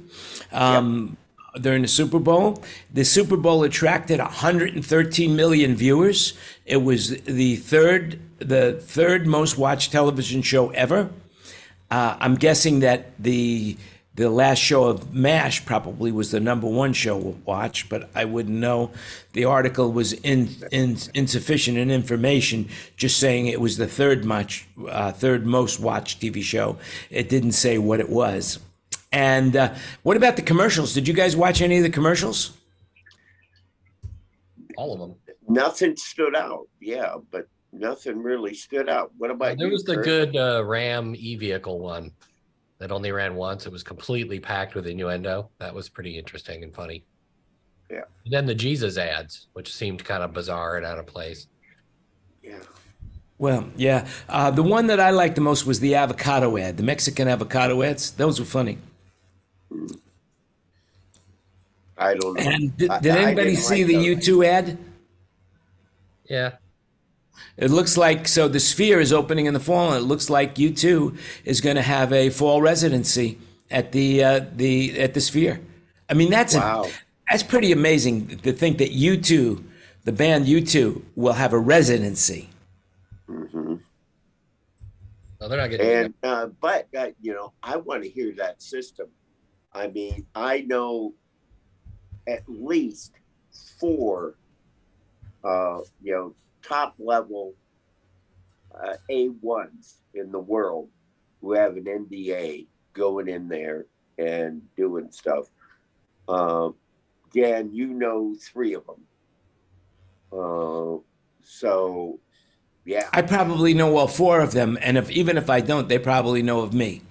um, 0.51 1.15
during 1.61 1.83
the 1.83 1.87
Super 1.87 2.19
Bowl. 2.19 2.63
The 2.91 3.05
Super 3.05 3.37
Bowl 3.37 3.63
attracted 3.63 4.19
113 4.19 5.35
million 5.35 5.75
viewers. 5.75 6.33
It 6.65 6.77
was 6.77 7.11
the 7.21 7.55
third, 7.57 8.19
the 8.39 8.73
third 8.73 9.27
most 9.27 9.57
watched 9.57 9.91
television 9.91 10.41
show 10.41 10.71
ever. 10.71 11.09
Uh, 11.91 12.17
I'm 12.19 12.35
guessing 12.35 12.79
that 12.79 13.11
the 13.19 13.77
the 14.19 14.29
last 14.29 14.59
show 14.59 14.83
of 14.83 15.13
MASH 15.13 15.65
probably 15.65 16.11
was 16.11 16.31
the 16.31 16.41
number 16.41 16.67
one 16.67 16.91
show 16.91 17.21
to 17.21 17.37
watch, 17.45 17.87
but 17.87 18.09
I 18.13 18.25
wouldn't 18.25 18.57
know. 18.57 18.91
The 19.31 19.45
article 19.45 19.93
was 19.93 20.11
in, 20.11 20.49
in, 20.73 20.97
insufficient 21.13 21.77
in 21.77 21.89
information, 21.89 22.67
just 22.97 23.17
saying 23.17 23.47
it 23.47 23.61
was 23.61 23.77
the 23.77 23.87
third 23.87 24.25
much, 24.25 24.67
uh, 24.89 25.13
third 25.13 25.45
most 25.45 25.79
watched 25.79 26.19
TV 26.19 26.41
show. 26.43 26.77
It 27.09 27.29
didn't 27.29 27.53
say 27.53 27.77
what 27.77 28.01
it 28.01 28.09
was. 28.09 28.59
And 29.13 29.55
uh, 29.55 29.73
what 30.03 30.17
about 30.17 30.35
the 30.35 30.41
commercials? 30.41 30.93
Did 30.93 31.07
you 31.07 31.13
guys 31.13 31.37
watch 31.37 31.61
any 31.61 31.77
of 31.77 31.83
the 31.83 31.89
commercials? 31.89 32.51
All 34.75 34.93
of 34.93 34.99
them. 34.99 35.15
Nothing 35.47 35.95
stood 35.95 36.35
out. 36.35 36.67
Yeah, 36.81 37.15
but 37.31 37.47
nothing 37.71 38.21
really 38.21 38.53
stood 38.53 38.89
out. 38.89 39.13
What 39.17 39.31
about 39.31 39.57
There 39.57 39.67
you, 39.67 39.71
was 39.73 39.85
the 39.85 39.95
Kurt? 39.95 40.03
good 40.03 40.35
uh, 40.35 40.65
Ram 40.65 41.15
e 41.17 41.37
vehicle 41.37 41.79
one 41.79 42.11
that 42.79 42.91
only 42.91 43.11
ran 43.11 43.35
once. 43.35 43.65
It 43.65 43.71
was 43.71 43.83
completely 43.83 44.39
packed 44.39 44.73
with 44.73 44.87
innuendo. 44.87 45.49
That 45.59 45.73
was 45.73 45.89
pretty 45.89 46.17
interesting 46.17 46.63
and 46.63 46.73
funny. 46.73 47.03
Yeah. 47.89 48.03
And 48.25 48.33
then 48.33 48.45
the 48.45 48.55
Jesus 48.55 48.97
ads, 48.97 49.47
which 49.53 49.73
seemed 49.73 50.03
kind 50.03 50.23
of 50.23 50.33
bizarre 50.33 50.77
and 50.77 50.85
out 50.85 50.97
of 50.97 51.05
place. 51.05 51.47
Yeah. 52.43 52.59
Well, 53.37 53.67
yeah. 53.75 54.07
Uh, 54.27 54.51
the 54.51 54.63
one 54.63 54.87
that 54.87 54.99
I 54.99 55.11
liked 55.11 55.35
the 55.35 55.41
most 55.41 55.65
was 55.65 55.79
the 55.79 55.95
avocado 55.95 56.57
ad, 56.57 56.77
the 56.77 56.83
Mexican 56.83 57.27
avocado 57.27 57.81
ads. 57.81 58.11
Those 58.11 58.39
were 58.39 58.45
funny. 58.45 58.77
I 61.97 62.13
don't 62.15 62.33
know. 62.33 62.41
And 62.41 62.77
did, 62.77 62.91
did 63.01 63.11
I 63.11 63.21
anybody 63.23 63.51
didn't 63.51 63.63
see 63.63 63.83
like 63.83 63.87
the 63.87 64.15
those. 64.15 64.27
U2 64.27 64.45
ad? 64.45 64.77
Yeah. 66.25 66.51
It 67.57 67.71
looks 67.71 67.97
like 67.97 68.27
so 68.27 68.47
the 68.47 68.59
Sphere 68.59 68.99
is 68.99 69.11
opening 69.13 69.45
in 69.45 69.53
the 69.53 69.59
fall, 69.59 69.91
and 69.93 70.03
it 70.03 70.07
looks 70.07 70.29
like 70.29 70.55
U2 70.55 71.17
is 71.45 71.61
going 71.61 71.75
to 71.75 71.81
have 71.81 72.13
a 72.13 72.29
fall 72.29 72.61
residency 72.61 73.37
at 73.69 73.91
the 73.91 74.23
uh, 74.23 74.45
the 74.55 74.99
at 74.99 75.13
the 75.13 75.21
Sphere. 75.21 75.59
I 76.09 76.13
mean, 76.13 76.29
that's 76.29 76.55
a- 76.55 76.59
that's 77.29 77.43
pretty 77.43 77.71
amazing 77.71 78.39
to 78.39 78.51
think 78.53 78.77
that 78.79 78.91
U2, 78.91 79.63
the 80.05 80.11
band 80.11 80.45
U2, 80.47 81.03
will 81.15 81.33
have 81.33 81.53
a 81.53 81.59
residency. 81.59 82.49
hmm 83.27 83.75
No, 85.39 85.47
they're 85.47 85.57
not 85.59 85.69
getting. 85.69 85.87
And 85.87 86.13
uh, 86.23 86.47
but 86.61 86.87
uh, 86.97 87.09
you 87.21 87.33
know, 87.33 87.53
I 87.61 87.77
want 87.77 88.03
to 88.03 88.09
hear 88.09 88.33
that 88.37 88.61
system. 88.61 89.07
I 89.73 89.87
mean, 89.87 90.25
I 90.33 90.61
know 90.61 91.13
at 92.27 92.41
least 92.47 93.13
four, 93.79 94.35
uh, 95.43 95.79
you 96.01 96.11
know, 96.13 96.35
top 96.61 96.95
level 96.99 97.53
uh, 98.73 98.95
A 99.09 99.29
ones 99.29 99.97
in 100.13 100.31
the 100.31 100.39
world 100.39 100.89
who 101.41 101.53
have 101.53 101.77
an 101.77 101.85
NDA 101.85 102.67
going 102.93 103.27
in 103.27 103.47
there 103.47 103.85
and 104.17 104.61
doing 104.75 105.11
stuff. 105.11 105.47
Um, 106.27 106.75
Dan, 107.33 107.71
you 107.73 107.87
know 107.87 108.35
three 108.39 108.73
of 108.73 108.83
them. 108.85 109.01
Uh, 110.31 111.01
so, 111.43 112.19
yeah. 112.85 113.09
I 113.13 113.21
probably 113.21 113.73
know 113.73 113.97
all 113.97 114.07
four 114.07 114.41
of 114.41 114.51
them, 114.51 114.77
and 114.81 114.97
if 114.97 115.09
even 115.09 115.37
if 115.37 115.49
I 115.49 115.61
don't, 115.61 115.87
they 115.87 115.99
probably 115.99 116.43
know 116.43 116.61
of 116.61 116.73
me. 116.73 117.01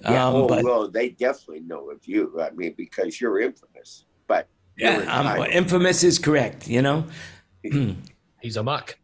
Yeah, 0.00 0.26
Um, 0.26 0.34
oh, 0.34 0.48
but 0.48 0.64
well, 0.64 0.88
they 0.88 1.10
definitely 1.10 1.60
know 1.60 1.90
of 1.90 2.06
you. 2.06 2.40
I 2.40 2.50
mean, 2.50 2.74
because 2.76 3.20
you're 3.20 3.40
infamous. 3.40 4.04
But 4.26 4.48
yeah, 4.76 5.46
infamous 5.46 6.02
is 6.02 6.18
correct. 6.18 6.68
You 6.68 6.82
know. 6.82 7.06
He's 8.40 8.56
a 8.56 8.62
muck. 8.62 8.98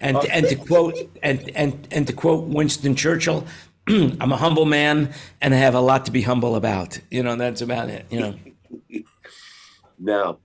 And 0.00 0.16
Oh. 0.16 0.26
and 0.30 0.46
to 0.48 0.56
quote 0.56 0.96
and 1.22 1.50
and 1.56 1.88
and 1.90 2.06
to 2.06 2.12
quote 2.12 2.44
Winston 2.46 2.94
Churchill, 2.94 3.46
I'm 3.88 4.32
a 4.32 4.36
humble 4.36 4.66
man 4.66 5.12
and 5.40 5.54
I 5.54 5.56
have 5.56 5.74
a 5.74 5.80
lot 5.80 6.04
to 6.06 6.10
be 6.10 6.22
humble 6.22 6.56
about. 6.56 6.98
You 7.10 7.22
know, 7.22 7.36
that's 7.36 7.62
about 7.62 7.88
it. 7.88 8.06
You 8.10 8.20
know. 8.20 8.34
no, 9.98 10.38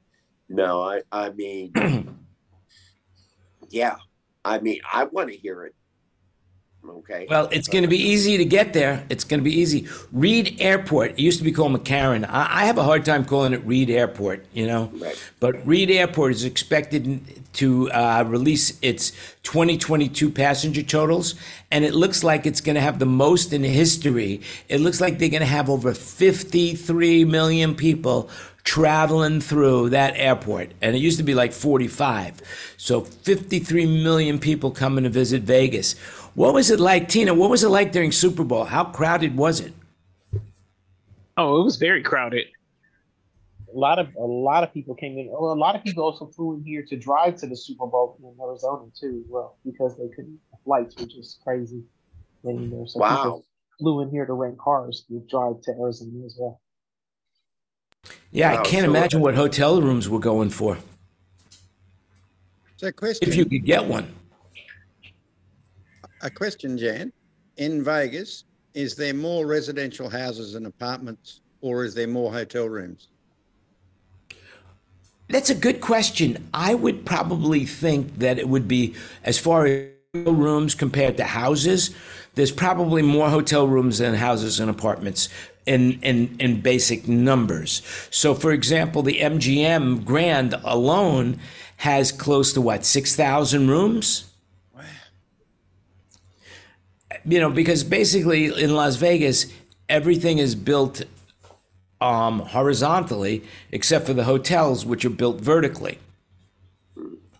no, 0.50 0.82
I, 0.82 1.02
I 1.12 1.30
mean, 1.32 1.72
yeah, 3.70 3.98
I 4.46 4.60
mean, 4.60 4.80
I 4.92 5.04
want 5.06 5.30
to 5.30 5.38
hear 5.38 5.66
it. 5.66 5.76
Okay. 6.90 7.28
Well, 7.30 7.48
it's 7.52 7.68
going 7.68 7.84
to 7.84 7.88
be 7.88 7.98
easy 7.98 8.38
to 8.38 8.46
get 8.46 8.74
there. 8.74 9.06
It's 9.10 9.24
going 9.24 9.40
to 9.40 9.44
be 9.44 9.54
easy. 9.54 9.88
Reid 10.12 10.58
Airport. 10.60 11.12
It 11.12 11.20
used 11.20 11.38
to 11.40 11.44
be 11.44 11.52
called 11.52 11.74
McCarran. 11.74 12.26
I, 12.28 12.62
I 12.62 12.66
have 12.66 12.78
a 12.78 12.84
hard 12.84 13.06
time 13.06 13.26
calling 13.26 13.54
it 13.54 13.66
Reid 13.66 13.90
Airport. 13.90 14.46
You 14.54 14.68
know. 14.68 14.92
Right. 14.94 15.32
But 15.40 15.66
Reid 15.66 15.92
Airport 15.92 16.32
is 16.34 16.44
expected 16.44 17.22
to 17.54 17.92
uh, 17.92 18.24
release 18.28 18.78
its 18.82 19.12
2022 19.44 20.30
passenger 20.30 20.84
totals, 20.84 21.36
and 21.72 21.84
it 21.84 21.94
looks 21.94 22.24
like 22.24 22.46
it's 22.46 22.62
going 22.62 22.76
to 22.76 22.82
have 22.82 23.00
the 23.00 23.06
most 23.06 23.54
in 23.54 23.64
history. 23.64 24.42
It 24.70 24.82
looks 24.82 25.02
like 25.02 25.20
they're 25.20 25.30
going 25.30 25.42
to 25.42 25.46
have 25.46 25.70
over 25.70 25.94
53 25.94 27.26
million 27.26 27.76
people 27.76 28.30
traveling 28.68 29.40
through 29.40 29.90
that 29.92 30.14
airport, 30.18 30.72
and 30.82 30.94
it 30.94 31.00
used 31.00 31.18
to 31.18 31.24
be 31.24 31.34
like 31.34 31.54
45. 31.54 32.42
So 32.76 33.00
53 33.02 34.04
million 34.04 34.40
people 34.40 34.72
coming 34.72 35.06
to 35.06 35.10
visit 35.10 35.44
Vegas. 35.44 35.94
What 36.36 36.54
was 36.54 36.70
it 36.70 36.78
like, 36.78 37.08
Tina? 37.08 37.34
What 37.34 37.50
was 37.50 37.64
it 37.64 37.70
like 37.70 37.94
during 37.94 38.12
Super 38.12 38.44
Bowl? 38.44 38.66
How 38.66 38.84
crowded 38.84 39.38
was 39.38 39.62
it? 39.62 39.72
Oh, 41.38 41.62
it 41.62 41.64
was 41.64 41.78
very 41.78 42.04
crowded. 42.04 42.46
A 43.74 43.78
lot 43.78 44.00
of 44.00 44.14
a 44.18 44.26
lot 44.26 44.66
of 44.66 44.74
people 44.74 44.96
came 44.96 45.18
in. 45.18 45.30
A 45.30 45.32
lot 45.32 45.76
of 45.76 45.84
people 45.84 46.04
also 46.04 46.26
flew 46.26 46.58
in 46.58 46.64
here 46.66 46.84
to 46.90 46.98
drive 46.98 47.38
to 47.38 47.48
the 47.48 47.56
Super 47.56 47.88
Bowl 47.88 48.18
in 48.22 48.36
Arizona 48.44 48.86
too. 49.00 49.24
as 49.24 49.32
Well, 49.32 49.58
because 49.64 49.98
they 49.98 50.10
couldn't 50.14 50.40
flights 50.66 50.98
were 50.98 51.06
just 51.06 51.42
crazy. 51.42 51.82
And, 52.44 52.60
you 52.62 52.68
know, 52.68 52.86
so 52.86 53.00
Wow. 53.00 53.16
people 53.16 53.46
flew 53.80 54.02
in 54.02 54.10
here 54.10 54.26
to 54.26 54.34
rent 54.34 54.58
cars 54.60 55.06
to 55.08 55.20
drive 55.30 55.62
to 55.62 55.72
Arizona 55.80 56.26
as 56.26 56.36
well. 56.38 56.60
Yeah, 58.32 58.54
Wow, 58.54 58.60
I 58.60 58.64
can't 58.66 58.84
so- 58.86 58.90
imagine 58.90 59.22
what 59.22 59.34
uh, 59.34 59.38
hotel 59.38 59.82
rooms 59.82 60.10
were 60.10 60.20
going 60.20 60.50
for 60.50 60.78
So, 62.78 62.92
question. 62.92 63.28
if 63.28 63.36
you 63.36 63.46
could 63.46 63.66
get 63.66 63.86
one. 63.86 64.14
a 66.22 66.30
question, 66.30 66.78
Jan. 66.78 67.12
In 67.58 67.84
Vegas, 67.84 68.44
is 68.74 68.96
there 68.96 69.14
more 69.14 69.46
residential 69.48 70.10
houses 70.10 70.56
and 70.56 70.68
apartments, 70.68 71.42
or 71.62 71.84
is 71.84 71.94
there 71.96 72.08
more 72.08 72.32
hotel 72.32 72.68
rooms? 72.70 73.08
That's 75.30 75.50
a 75.50 75.56
good 75.56 75.82
question. 75.82 76.48
I 76.54 76.74
would 76.76 77.06
probably 77.06 77.66
think 77.66 78.20
that 78.20 78.38
it 78.40 78.48
would 78.48 78.68
be 78.68 78.96
as 79.24 79.38
far 79.38 79.66
as 79.66 79.88
rooms 80.14 80.74
compared 80.76 81.18
to 81.18 81.24
houses. 81.26 81.94
There's 82.36 82.52
probably 82.52 83.02
more 83.02 83.30
hotel 83.30 83.68
rooms 83.68 83.98
than 83.98 84.16
houses 84.16 84.60
and 84.60 84.70
apartments 84.70 85.28
in 85.68 86.00
in 86.02 86.36
in 86.40 86.62
basic 86.62 87.08
numbers. 87.08 87.82
So, 88.10 88.34
for 88.34 88.52
example, 88.52 89.04
the 89.04 89.20
MGM 89.20 90.06
Grand 90.06 90.56
alone 90.64 91.40
has 91.78 92.12
close 92.12 92.54
to 92.54 92.62
what 92.62 92.86
six 92.86 93.16
thousand 93.16 93.70
rooms. 93.70 94.24
You 97.26 97.40
know, 97.40 97.50
because 97.50 97.84
basically 97.84 98.46
in 98.46 98.74
Las 98.74 98.96
Vegas, 98.96 99.48
everything 99.90 100.38
is 100.38 100.56
built 100.56 101.04
um, 102.00 102.40
horizontally, 102.40 103.44
except 103.72 104.06
for 104.06 104.14
the 104.14 104.24
hotels, 104.24 104.86
which 104.86 105.04
are 105.04 105.10
built 105.10 105.42
vertically. 105.42 106.00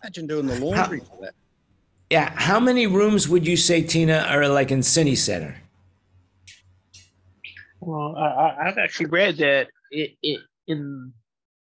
Imagine 0.02 0.26
doing 0.26 0.46
the 0.46 0.60
laundry 0.60 1.00
for 1.00 1.18
that. 1.22 1.34
Yeah, 2.10 2.32
how 2.34 2.60
many 2.60 2.86
rooms 2.86 3.28
would 3.28 3.46
you 3.46 3.56
say, 3.56 3.82
Tina, 3.82 4.26
are 4.28 4.48
like 4.48 4.70
in 4.70 4.82
City 4.82 5.14
Center? 5.14 5.56
Well, 7.80 8.16
I, 8.16 8.26
I, 8.26 8.68
I've 8.68 8.78
actually 8.78 9.06
read 9.06 9.36
that 9.38 9.68
it, 9.90 10.16
it 10.22 10.40
in 10.66 11.12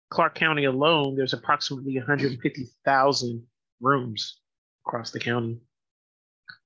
Clark 0.10 0.36
County 0.36 0.66
alone, 0.66 1.16
there's 1.16 1.34
approximately 1.34 1.98
150,000 1.98 3.44
rooms 3.82 4.40
across 4.86 5.12
the 5.12 5.20
county. 5.20 5.60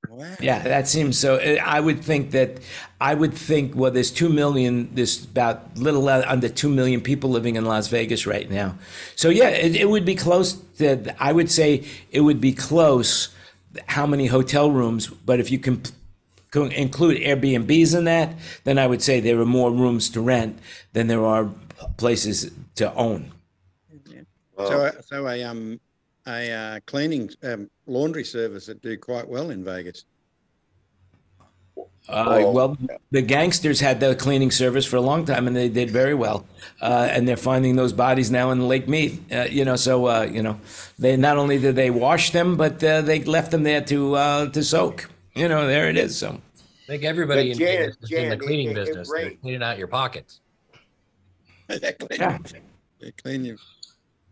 Wow. 0.10 0.36
Yeah, 0.42 0.60
that 0.60 0.88
seems 0.88 1.18
so. 1.18 1.36
uh, 1.36 1.62
I 1.64 1.80
would 1.80 2.04
think 2.04 2.32
that 2.32 2.60
I 3.00 3.14
would 3.14 3.34
think 3.34 3.74
well, 3.74 3.90
there's 3.90 4.12
two 4.12 4.28
million. 4.28 4.94
There's 4.94 5.24
about 5.24 5.78
little 5.78 6.08
under 6.10 6.50
two 6.50 6.68
million 6.68 7.00
people 7.00 7.30
living 7.30 7.56
in 7.56 7.64
Las 7.64 7.88
Vegas 7.88 8.28
right 8.28 8.50
now. 8.50 8.78
So 9.16 9.30
yeah, 9.30 9.48
it, 9.48 9.78
it 9.78 9.90
would 9.90 10.04
be 10.04 10.16
close. 10.16 10.54
To, 10.80 11.16
I 11.24 11.32
would 11.32 11.50
say 11.50 11.86
it 12.12 12.20
would 12.20 12.42
be 12.42 12.52
close. 12.52 13.30
How 13.88 14.06
many 14.06 14.28
hotel 14.28 14.72
rooms? 14.72 15.08
But 15.08 15.40
if 15.40 15.50
you 15.50 15.58
can 15.58 15.82
co- 15.82 15.92
include 16.56 17.22
Airbnbs 17.22 17.98
in 17.98 18.04
that, 18.06 18.36
then 18.64 18.78
I 18.78 18.88
would 18.88 19.02
say 19.02 19.20
there 19.20 19.40
are 19.40 19.46
more 19.46 19.72
rooms 19.72 20.10
to 20.12 20.22
rent 20.22 20.60
than 20.94 21.08
there 21.08 21.26
are 21.26 21.50
places 21.98 22.52
to 22.76 22.94
own. 22.96 23.32
So, 24.58 24.86
a- 24.86 25.04
so 25.04 25.28
a 25.28 25.44
um 25.44 25.80
a 26.28 26.52
uh, 26.52 26.80
cleaning 26.86 27.30
um, 27.44 27.70
laundry 27.86 28.24
service 28.24 28.66
that 28.68 28.82
do 28.82 28.98
quite 28.98 29.28
well 29.28 29.50
in 29.50 29.64
Vegas. 29.64 30.06
Uh, 32.10 32.44
well, 32.48 32.78
the 33.12 33.22
gangsters 33.22 33.80
had 33.80 34.00
the 34.02 34.14
cleaning 34.16 34.52
service 34.52 34.86
for 34.86 34.98
a 34.98 35.02
long 35.02 35.26
time, 35.26 35.48
and 35.48 35.56
they 35.56 35.70
did 35.70 35.90
very 35.90 36.14
well. 36.14 36.46
Uh, 36.82 37.08
and 37.10 37.28
they're 37.28 37.38
finding 37.38 37.76
those 37.78 37.94
bodies 37.94 38.30
now 38.30 38.52
in 38.52 38.68
Lake 38.68 38.88
Mead. 38.90 39.24
Uh, 39.34 39.44
you 39.50 39.64
know, 39.64 39.78
so 39.78 40.06
uh, 40.08 40.24
you 40.30 40.44
know, 40.44 40.60
they 41.00 41.16
not 41.16 41.38
only 41.38 41.58
did 41.58 41.76
they 41.76 41.90
wash 41.90 42.32
them, 42.32 42.58
but 42.58 42.84
uh, 42.84 43.02
they 43.02 43.24
left 43.24 43.52
them 43.52 43.64
there 43.64 43.82
to 43.82 44.16
uh, 44.16 44.50
to 44.50 44.64
soak. 44.64 45.10
You 45.36 45.48
know, 45.48 45.68
there 45.68 45.90
it 45.90 45.98
is. 45.98 46.18
So, 46.18 46.40
I 46.84 46.86
think 46.88 47.04
everybody 47.04 47.50
But 47.50 47.52
in, 47.54 47.58
Jan- 47.60 47.78
business 47.88 47.96
is 48.04 48.12
in 48.12 48.16
the 48.18 48.22
Jan, 48.24 48.32
it- 48.34 48.40
cleaning 48.46 48.68
it- 48.68 48.72
it 48.78 48.86
business. 48.86 49.10
They're 49.12 49.26
rained. 49.26 49.42
cleaning 49.42 49.64
out 49.64 49.78
your 49.78 49.88
pockets. 49.88 50.40
They 51.70 51.94
clean, 51.94 52.20
Yeah. 52.20 52.38
they 53.00 53.12
clean 53.12 53.46
you. 53.46 53.58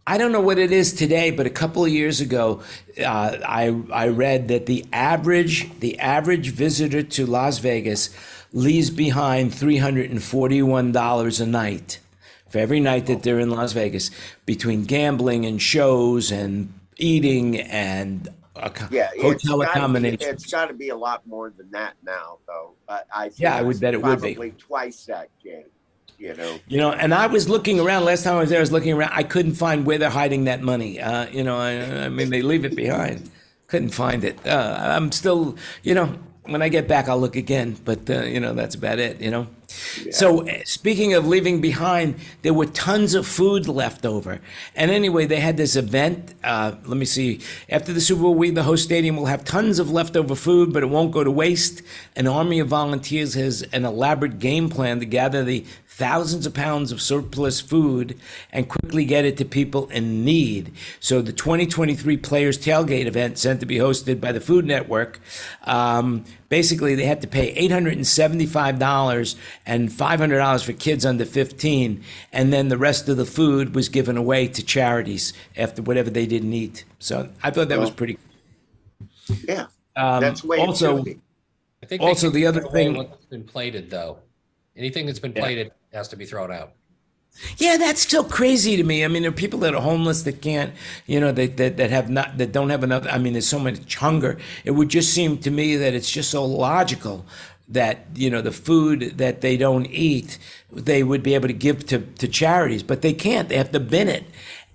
I 0.05 0.17
don't 0.17 0.31
know 0.31 0.41
what 0.41 0.57
it 0.59 0.71
is 0.71 0.93
today, 0.93 1.31
but 1.31 1.45
a 1.45 1.49
couple 1.49 1.85
of 1.85 1.91
years 1.91 2.19
ago, 2.19 2.61
uh, 2.99 3.37
I 3.47 3.73
I 3.91 4.07
read 4.09 4.47
that 4.49 4.65
the 4.65 4.85
average 4.91 5.69
the 5.79 5.97
average 5.99 6.49
visitor 6.49 7.01
to 7.03 7.25
Las 7.25 7.59
Vegas 7.59 8.09
leaves 8.51 8.89
behind 8.89 9.53
three 9.53 9.77
hundred 9.77 10.09
and 10.11 10.21
forty 10.21 10.61
one 10.61 10.91
dollars 10.91 11.39
a 11.39 11.45
night 11.45 11.99
for 12.49 12.57
every 12.59 12.79
night 12.81 13.05
that 13.05 13.23
they're 13.23 13.39
in 13.39 13.49
Las 13.51 13.71
Vegas 13.73 14.11
between 14.45 14.83
gambling 14.83 15.45
and 15.45 15.61
shows 15.61 16.31
and 16.31 16.73
eating 16.97 17.59
and 17.61 18.27
acco- 18.55 18.91
Yeah, 18.91 19.09
it's 19.13 19.43
hotel 19.47 19.59
gotta 19.61 19.99
be-. 19.99 20.09
It's 20.09 20.51
got 20.51 20.67
to 20.67 20.73
be 20.73 20.89
a 20.89 20.95
lot 20.95 21.25
more 21.25 21.51
than 21.55 21.69
that 21.71 21.93
now, 22.05 22.39
though. 22.47 22.73
I, 22.87 23.01
I 23.13 23.23
think 23.29 23.39
Yeah, 23.39 23.55
I 23.55 23.61
would 23.61 23.79
bet 23.79 23.93
it 23.93 24.01
would 24.01 24.21
be. 24.21 24.33
Probably 24.35 24.51
twice 24.51 25.05
that, 25.05 25.29
Jan. 25.43 25.63
You 26.17 26.35
know, 26.35 26.59
You 26.67 26.77
know, 26.77 26.91
and 26.91 27.15
I 27.15 27.25
was 27.25 27.49
looking 27.49 27.79
around 27.79 28.05
last 28.05 28.23
time 28.23 28.35
I 28.35 28.41
was 28.41 28.49
there. 28.51 28.59
I 28.59 28.61
was 28.61 28.71
looking 28.71 28.93
around. 28.93 29.11
I 29.13 29.23
couldn't 29.23 29.55
find 29.55 29.87
where 29.87 29.97
they're 29.97 30.09
hiding 30.11 30.43
that 30.43 30.61
money. 30.61 30.99
Uh, 30.99 31.27
you 31.29 31.43
know, 31.43 31.57
I, 31.57 32.05
I 32.05 32.09
mean, 32.09 32.29
they 32.29 32.43
leave 32.43 32.63
it 32.63 32.75
behind. 32.75 33.31
Couldn't 33.67 33.89
find 33.89 34.23
it. 34.23 34.37
Uh, 34.45 34.77
I'm 34.79 35.11
still, 35.11 35.57
you 35.81 35.95
know, 35.95 36.13
when 36.51 36.61
I 36.61 36.69
get 36.69 36.87
back, 36.87 37.07
I'll 37.07 37.19
look 37.19 37.35
again. 37.35 37.77
But 37.83 38.09
uh, 38.09 38.23
you 38.23 38.39
know, 38.39 38.53
that's 38.53 38.75
about 38.75 38.99
it. 38.99 39.21
You 39.21 39.31
know. 39.31 39.47
So 40.11 40.47
uh, 40.47 40.59
speaking 40.65 41.13
of 41.13 41.27
leaving 41.27 41.61
behind, 41.61 42.15
there 42.41 42.53
were 42.53 42.65
tons 42.65 43.13
of 43.13 43.27
food 43.27 43.67
left 43.67 44.05
over. 44.05 44.41
And 44.75 44.91
anyway, 44.91 45.25
they 45.25 45.39
had 45.39 45.57
this 45.57 45.75
event. 45.75 46.33
Uh, 46.43 46.75
let 46.85 46.97
me 46.97 47.05
see. 47.05 47.39
After 47.69 47.93
the 47.93 48.01
Super 48.01 48.23
Bowl, 48.23 48.35
we, 48.35 48.49
the 48.51 48.63
host 48.63 48.83
stadium, 48.83 49.15
will 49.15 49.27
have 49.27 49.43
tons 49.43 49.79
of 49.79 49.89
leftover 49.89 50.35
food, 50.35 50.73
but 50.73 50.83
it 50.83 50.87
won't 50.87 51.11
go 51.11 51.23
to 51.23 51.31
waste. 51.31 51.81
An 52.15 52.27
army 52.27 52.59
of 52.59 52.67
volunteers 52.67 53.33
has 53.35 53.61
an 53.73 53.85
elaborate 53.85 54.39
game 54.39 54.69
plan 54.69 54.99
to 54.99 55.05
gather 55.05 55.43
the 55.43 55.65
thousands 55.87 56.45
of 56.45 56.53
pounds 56.53 56.91
of 56.91 57.01
surplus 57.01 57.61
food 57.61 58.17
and 58.51 58.67
quickly 58.69 59.05
get 59.05 59.25
it 59.25 59.37
to 59.37 59.45
people 59.45 59.87
in 59.89 60.25
need. 60.25 60.73
So 60.99 61.21
the 61.21 61.33
2023 61.33 62.17
Players 62.17 62.57
Tailgate 62.57 63.05
event, 63.05 63.37
sent 63.37 63.59
to 63.59 63.65
be 63.65 63.75
hosted 63.75 64.19
by 64.19 64.31
the 64.31 64.41
Food 64.41 64.65
Network, 64.65 65.19
um, 65.63 66.23
basically 66.49 66.95
they 66.95 67.05
had 67.05 67.21
to 67.21 67.27
pay 67.27 67.53
$875 67.67 69.35
and 69.65 69.89
$500 69.89 70.63
for 70.63 70.73
kids 70.73 71.05
under 71.05 71.25
15, 71.25 72.03
and 72.33 72.53
then 72.53 72.69
the 72.69 72.77
rest 72.77 73.07
of 73.09 73.17
the 73.17 73.25
food 73.25 73.75
was 73.75 73.89
given 73.89 74.17
away 74.17 74.47
to 74.47 74.63
charities 74.63 75.33
after 75.57 75.81
whatever 75.81 76.09
they 76.09 76.25
didn't 76.25 76.53
eat. 76.53 76.83
So 76.99 77.29
I 77.43 77.51
thought 77.51 77.69
that 77.69 77.79
was 77.79 77.89
Well, 77.89 77.95
pretty. 77.95 78.17
yeah, 79.47 79.67
Um, 79.95 80.21
that's 80.21 80.43
way 80.43 80.57
also, 80.57 80.93
it 80.93 80.97
should 80.97 81.05
be. 81.05 81.19
I 81.83 81.85
think 81.87 82.01
Also, 82.01 82.29
the 82.29 82.45
other 82.45 82.61
thing- 82.63 82.95
what's 82.95 83.25
been 83.25 83.43
plated 83.43 83.89
though. 83.89 84.19
Anything 84.77 85.05
that's 85.05 85.19
been 85.19 85.33
Yeah. 85.35 85.41
plated 85.41 85.71
has 85.93 86.07
to 86.09 86.15
be 86.15 86.25
thrown 86.25 86.51
out. 86.51 86.73
Yeah, 87.57 87.77
that's 87.77 88.07
so 88.07 88.23
crazy 88.23 88.77
to 88.77 88.83
me. 88.83 89.03
I 89.03 89.07
mean, 89.07 89.23
there 89.23 89.31
are 89.31 89.33
people 89.35 89.59
that 89.59 89.73
are 89.73 89.81
homeless 89.81 90.23
that 90.23 90.41
can't, 90.41 90.73
you 91.05 91.19
know, 91.19 91.31
that, 91.31 91.57
that, 91.57 91.77
that 91.77 91.89
have 91.89 92.09
not, 92.09 92.37
that 92.37 92.51
don't 92.51 92.69
have 92.69 92.83
enough. 92.83 93.05
I 93.09 93.17
mean, 93.17 93.33
there's 93.33 93.47
so 93.47 93.59
much 93.59 93.95
hunger. 93.95 94.37
It 94.63 94.71
would 94.71 94.89
just 94.89 95.13
seem 95.13 95.37
to 95.39 95.51
me 95.51 95.75
that 95.75 95.93
it's 95.93 96.09
just 96.09 96.31
so 96.31 96.45
logical 96.45 97.25
that, 97.69 98.05
you 98.15 98.29
know, 98.29 98.41
the 98.41 98.51
food 98.51 99.17
that 99.17 99.41
they 99.41 99.57
don't 99.57 99.85
eat, 99.87 100.37
they 100.71 101.03
would 101.03 101.23
be 101.23 101.33
able 101.33 101.47
to 101.47 101.53
give 101.53 101.85
to, 101.87 101.99
to 101.99 102.27
charities, 102.27 102.83
but 102.83 103.01
they 103.01 103.13
can't. 103.13 103.49
They 103.49 103.57
have 103.57 103.71
to 103.71 103.79
bin 103.79 104.07
it. 104.07 104.25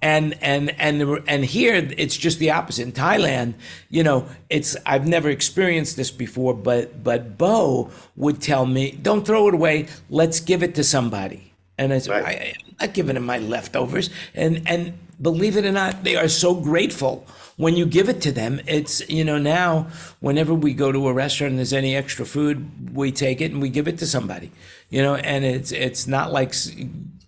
And, 0.02 0.36
and, 0.42 0.70
and, 0.78 1.22
and 1.26 1.44
here 1.44 1.74
it's 1.74 2.16
just 2.16 2.38
the 2.38 2.50
opposite. 2.50 2.82
In 2.82 2.92
Thailand, 2.92 3.54
you 3.90 4.02
know, 4.02 4.26
it's, 4.50 4.76
I've 4.84 5.06
never 5.06 5.30
experienced 5.30 5.96
this 5.96 6.10
before, 6.10 6.54
but, 6.54 7.02
but 7.02 7.38
Bo 7.38 7.90
would 8.14 8.40
tell 8.40 8.66
me, 8.66 8.92
don't 8.92 9.26
throw 9.26 9.48
it 9.48 9.54
away. 9.54 9.88
Let's 10.10 10.40
give 10.40 10.62
it 10.62 10.74
to 10.76 10.84
somebody. 10.84 11.52
And 11.78 11.92
I 11.92 11.98
said, 11.98 12.10
Right. 12.22 12.26
I, 12.26 12.54
I'm 12.66 12.74
not 12.80 12.94
giving 12.94 13.14
them 13.14 13.26
my 13.26 13.38
leftovers. 13.38 14.10
And 14.34 14.62
and 14.66 14.98
believe 15.20 15.56
it 15.56 15.64
or 15.64 15.72
not, 15.72 16.04
they 16.04 16.16
are 16.16 16.28
so 16.28 16.54
grateful 16.54 17.26
when 17.56 17.76
you 17.76 17.86
give 17.86 18.08
it 18.08 18.20
to 18.22 18.32
them. 18.32 18.60
It's 18.66 19.06
you 19.08 19.24
know 19.24 19.38
now 19.38 19.88
whenever 20.20 20.54
we 20.54 20.72
go 20.74 20.90
to 20.92 21.08
a 21.08 21.12
restaurant 21.12 21.50
and 21.52 21.58
there's 21.58 21.72
any 21.72 21.94
extra 21.94 22.24
food, 22.24 22.94
we 22.96 23.12
take 23.12 23.40
it 23.40 23.52
and 23.52 23.60
we 23.60 23.68
give 23.68 23.88
it 23.88 23.98
to 23.98 24.06
somebody. 24.06 24.50
You 24.90 25.02
know, 25.02 25.16
and 25.16 25.44
it's 25.44 25.72
it's 25.72 26.06
not 26.06 26.32
like 26.32 26.54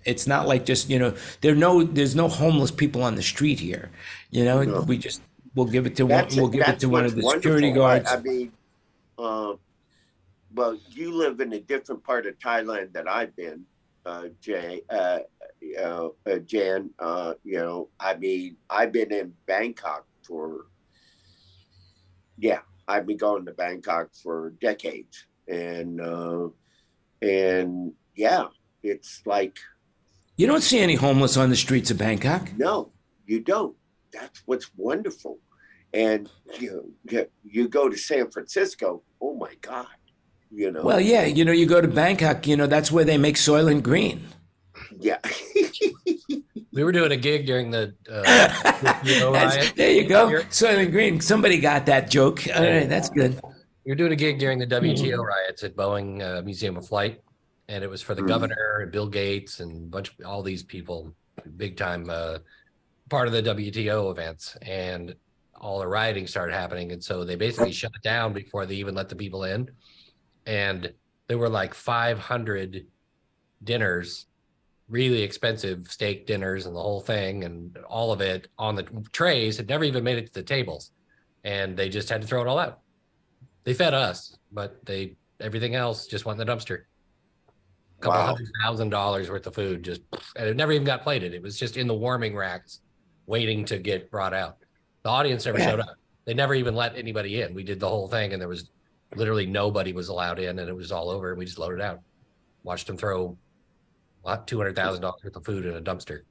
it's 0.04 0.26
not 0.26 0.46
like 0.48 0.64
just 0.64 0.88
you 0.88 0.98
know 0.98 1.14
there 1.42 1.54
no 1.54 1.82
there's 1.84 2.14
no 2.16 2.28
homeless 2.28 2.70
people 2.70 3.02
on 3.02 3.14
the 3.16 3.22
street 3.22 3.60
here. 3.60 3.90
You 4.30 4.44
know, 4.44 4.62
No. 4.62 4.80
we 4.82 4.96
just 4.98 5.20
we'll 5.54 5.66
give 5.66 5.86
it 5.86 5.96
to 5.96 6.04
one 6.04 6.10
That's, 6.22 6.36
we'll 6.36 6.48
give 6.48 6.62
it 6.62 6.66
that's 6.66 6.80
to 6.82 6.88
one 6.88 7.04
of 7.04 7.14
the 7.14 7.22
security 7.22 7.68
wonderful. 7.68 7.84
I- 7.86 7.98
guards. 7.98 8.12
I, 8.12 8.20
mean, 8.20 8.52
uh, 9.18 9.54
well, 10.54 10.78
you 10.90 11.12
live 11.12 11.40
in 11.40 11.52
a 11.52 11.60
different 11.60 12.02
part 12.04 12.26
of 12.26 12.38
Thailand 12.38 12.92
that 12.92 13.08
I've 13.08 13.34
been, 13.36 13.64
uh, 14.08 14.28
Jay, 14.40 14.80
uh, 14.88 15.18
uh, 15.78 16.08
uh, 16.26 16.38
Jan. 16.46 16.90
Uh, 16.98 17.34
you 17.44 17.58
know, 17.58 17.88
I 18.00 18.16
mean, 18.16 18.56
I've 18.70 18.92
been 18.92 19.12
in 19.12 19.34
Bangkok 19.46 20.06
for, 20.26 20.66
yeah, 22.38 22.60
I've 22.86 23.06
been 23.06 23.18
going 23.18 23.44
to 23.46 23.52
Bangkok 23.52 24.08
for 24.22 24.54
decades, 24.60 25.26
and 25.46 26.00
uh, 26.00 26.48
and 27.20 27.92
yeah, 28.16 28.46
it's 28.82 29.22
like 29.26 29.58
you 30.36 30.46
don't 30.46 30.62
see 30.62 30.78
any 30.78 30.94
homeless 30.94 31.36
on 31.36 31.50
the 31.50 31.56
streets 31.56 31.90
of 31.90 31.98
Bangkok. 31.98 32.56
no, 32.56 32.92
you 33.26 33.40
don't. 33.40 33.76
That's 34.12 34.42
what's 34.46 34.70
wonderful. 34.76 35.38
And 35.92 36.30
you 36.58 36.94
you, 37.10 37.26
you 37.44 37.68
go 37.68 37.90
to 37.90 37.96
San 37.96 38.30
Francisco. 38.30 39.02
Oh 39.20 39.34
my 39.34 39.54
God, 39.60 39.86
you 40.50 40.70
know. 40.70 40.82
Well, 40.82 41.00
yeah, 41.00 41.24
you 41.24 41.44
know, 41.44 41.52
you 41.52 41.66
go 41.66 41.80
to 41.80 41.88
Bangkok, 41.88 42.46
you 42.46 42.56
know, 42.56 42.66
that's 42.66 42.90
where 42.92 43.04
they 43.04 43.18
make 43.18 43.36
Soylent 43.36 43.82
Green. 43.82 44.26
yeah. 44.98 45.18
We 46.72 46.84
were 46.84 46.92
doing 46.92 47.10
a 47.10 47.16
gig 47.16 47.44
during 47.44 47.72
the 47.72 47.92
uh, 48.08 49.00
you 49.04 49.18
know, 49.18 49.32
there 49.74 49.90
you 49.90 50.06
go. 50.06 50.28
You're- 50.28 50.44
Soylent 50.44 50.92
Green. 50.92 51.20
Somebody 51.20 51.58
got 51.60 51.86
that 51.86 52.08
joke. 52.08 52.46
All 52.54 52.62
right, 52.62 52.88
that's 52.88 53.08
good. 53.08 53.40
We 53.84 53.90
were 53.90 53.96
doing 53.96 54.12
a 54.12 54.16
gig 54.16 54.38
during 54.38 54.60
the 54.60 54.66
WTO 54.66 55.18
riots 55.18 55.64
at 55.64 55.74
Boeing 55.74 56.22
uh, 56.22 56.40
Museum 56.42 56.76
of 56.76 56.86
Flight, 56.86 57.20
and 57.68 57.82
it 57.82 57.90
was 57.90 58.00
for 58.00 58.14
the 58.14 58.22
Mhm. 58.22 58.28
governor 58.28 58.78
and 58.82 58.92
Bill 58.92 59.08
Gates 59.08 59.58
and 59.58 59.72
a 59.72 59.90
bunch 59.90 60.10
of 60.10 60.24
all 60.24 60.42
these 60.44 60.62
people, 60.62 61.12
big 61.56 61.76
time 61.76 62.10
uh, 62.10 62.38
part 63.08 63.26
of 63.26 63.32
the 63.32 63.42
WTO 63.42 64.12
events, 64.12 64.56
and 64.62 65.16
all 65.56 65.80
the 65.80 65.86
rioting 65.88 66.28
started 66.28 66.54
happening, 66.54 66.92
and 66.92 67.02
so 67.02 67.24
they 67.24 67.34
basically 67.34 67.72
shut 67.72 67.90
it 67.96 68.02
down 68.02 68.32
before 68.32 68.66
they 68.66 68.76
even 68.76 68.94
let 68.94 69.08
the 69.08 69.16
people 69.16 69.42
in, 69.44 69.68
and 70.48 70.92
there 71.28 71.38
were 71.38 71.50
like 71.50 71.74
500 71.74 72.86
dinners 73.62 74.26
really 74.88 75.22
expensive 75.22 75.86
steak 75.88 76.26
dinners 76.26 76.64
and 76.64 76.74
the 76.74 76.80
whole 76.80 77.00
thing 77.00 77.44
and 77.44 77.76
all 77.86 78.10
of 78.10 78.22
it 78.22 78.48
on 78.58 78.74
the 78.74 78.84
trays 79.12 79.58
had 79.58 79.68
never 79.68 79.84
even 79.84 80.02
made 80.02 80.16
it 80.16 80.26
to 80.28 80.32
the 80.32 80.42
tables. 80.42 80.90
And 81.44 81.76
they 81.76 81.90
just 81.90 82.08
had 82.08 82.22
to 82.22 82.26
throw 82.26 82.40
it 82.40 82.48
all 82.48 82.58
out. 82.58 82.80
They 83.64 83.74
fed 83.74 83.92
us 83.94 84.34
but 84.50 84.84
they 84.86 85.16
everything 85.40 85.74
else 85.74 86.06
just 86.06 86.24
went 86.24 86.40
in 86.40 86.46
the 86.46 86.50
dumpster. 86.50 86.84
A 87.98 88.02
couple 88.02 88.20
Wow. 88.20 88.26
hundred 88.28 88.48
thousand 88.62 88.88
dollars 88.88 89.28
worth 89.28 89.46
of 89.46 89.54
food 89.54 89.82
just 89.82 90.00
and 90.34 90.46
it 90.48 90.56
never 90.56 90.72
even 90.72 90.86
got 90.86 91.02
plated. 91.02 91.34
It 91.34 91.42
was 91.42 91.58
just 91.58 91.76
in 91.76 91.86
the 91.86 91.94
warming 91.94 92.34
racks 92.34 92.80
waiting 93.26 93.66
to 93.66 93.76
get 93.78 94.10
brought 94.10 94.32
out. 94.32 94.56
The 95.02 95.10
audience 95.10 95.44
never 95.44 95.60
showed 95.60 95.80
up. 95.80 95.96
They 96.24 96.32
never 96.32 96.54
even 96.54 96.74
let 96.74 96.96
anybody 96.96 97.42
in. 97.42 97.52
We 97.52 97.62
did 97.62 97.80
the 97.80 97.88
whole 97.88 98.08
thing 98.08 98.32
and 98.32 98.40
there 98.40 98.48
was 98.48 98.70
literally 99.14 99.46
nobody 99.46 99.92
was 99.92 100.08
allowed 100.08 100.38
in 100.38 100.58
and 100.58 100.68
it 100.68 100.76
was 100.76 100.92
all 100.92 101.10
over 101.10 101.30
and 101.30 101.38
we 101.38 101.44
just 101.44 101.58
loaded 101.58 101.80
out 101.80 102.00
watched 102.62 102.86
them 102.86 102.96
throw 102.96 103.36
two 104.46 104.58
hundred 104.58 104.76
thousand 104.76 105.02
dollars 105.02 105.22
worth 105.24 105.36
of 105.36 105.44
food 105.44 105.64
in 105.64 105.74
a 105.74 105.80
dumpster. 105.80 106.22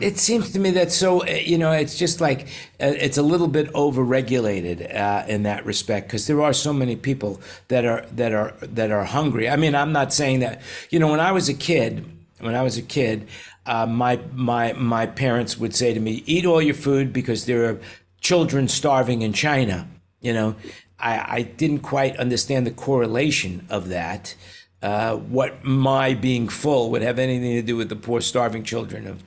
It 0.00 0.18
seems 0.18 0.52
to 0.52 0.58
me 0.58 0.70
that 0.72 0.90
so, 0.90 1.22
uh, 1.22 1.26
you 1.26 1.58
know, 1.58 1.70
it's 1.70 1.96
just 1.96 2.20
like 2.20 2.48
uh, 2.80 2.94
it's 2.96 3.18
a 3.18 3.22
little 3.22 3.46
bit 3.46 3.72
overregulated 3.72 4.94
uh, 4.94 5.24
in 5.28 5.44
that 5.44 5.64
respect 5.64 6.08
because 6.08 6.26
there 6.26 6.42
are 6.42 6.52
so 6.52 6.72
many 6.72 6.96
people 6.96 7.40
that 7.68 7.84
are 7.84 8.04
that 8.12 8.32
are 8.32 8.54
that 8.62 8.90
are 8.90 9.04
hungry. 9.04 9.48
I 9.48 9.56
mean, 9.56 9.74
I'm 9.74 9.92
not 9.92 10.12
saying 10.12 10.40
that. 10.40 10.62
You 10.90 10.98
know, 10.98 11.08
when 11.08 11.20
I 11.20 11.30
was 11.30 11.48
a 11.48 11.54
kid, 11.54 12.04
when 12.40 12.54
I 12.54 12.62
was 12.62 12.78
a 12.78 12.82
kid, 12.82 13.28
uh, 13.66 13.86
my 13.86 14.18
my 14.32 14.72
my 14.72 15.06
parents 15.06 15.58
would 15.58 15.74
say 15.74 15.94
to 15.94 16.00
me, 16.00 16.22
"Eat 16.26 16.46
all 16.46 16.62
your 16.62 16.74
food 16.74 17.12
because 17.12 17.44
there 17.44 17.68
are 17.68 17.80
children 18.20 18.68
starving 18.68 19.22
in 19.22 19.32
China." 19.32 19.88
You 20.20 20.32
know, 20.32 20.56
I, 20.98 21.38
I 21.38 21.42
didn't 21.42 21.80
quite 21.80 22.16
understand 22.16 22.66
the 22.66 22.70
correlation 22.70 23.66
of 23.70 23.88
that. 23.88 24.34
Uh, 24.82 25.16
what 25.16 25.64
my 25.64 26.14
being 26.14 26.48
full 26.48 26.90
would 26.90 27.02
have 27.02 27.18
anything 27.18 27.54
to 27.54 27.62
do 27.62 27.76
with 27.76 27.88
the 27.88 27.96
poor 27.96 28.20
starving 28.20 28.62
children 28.62 29.06
of 29.06 29.22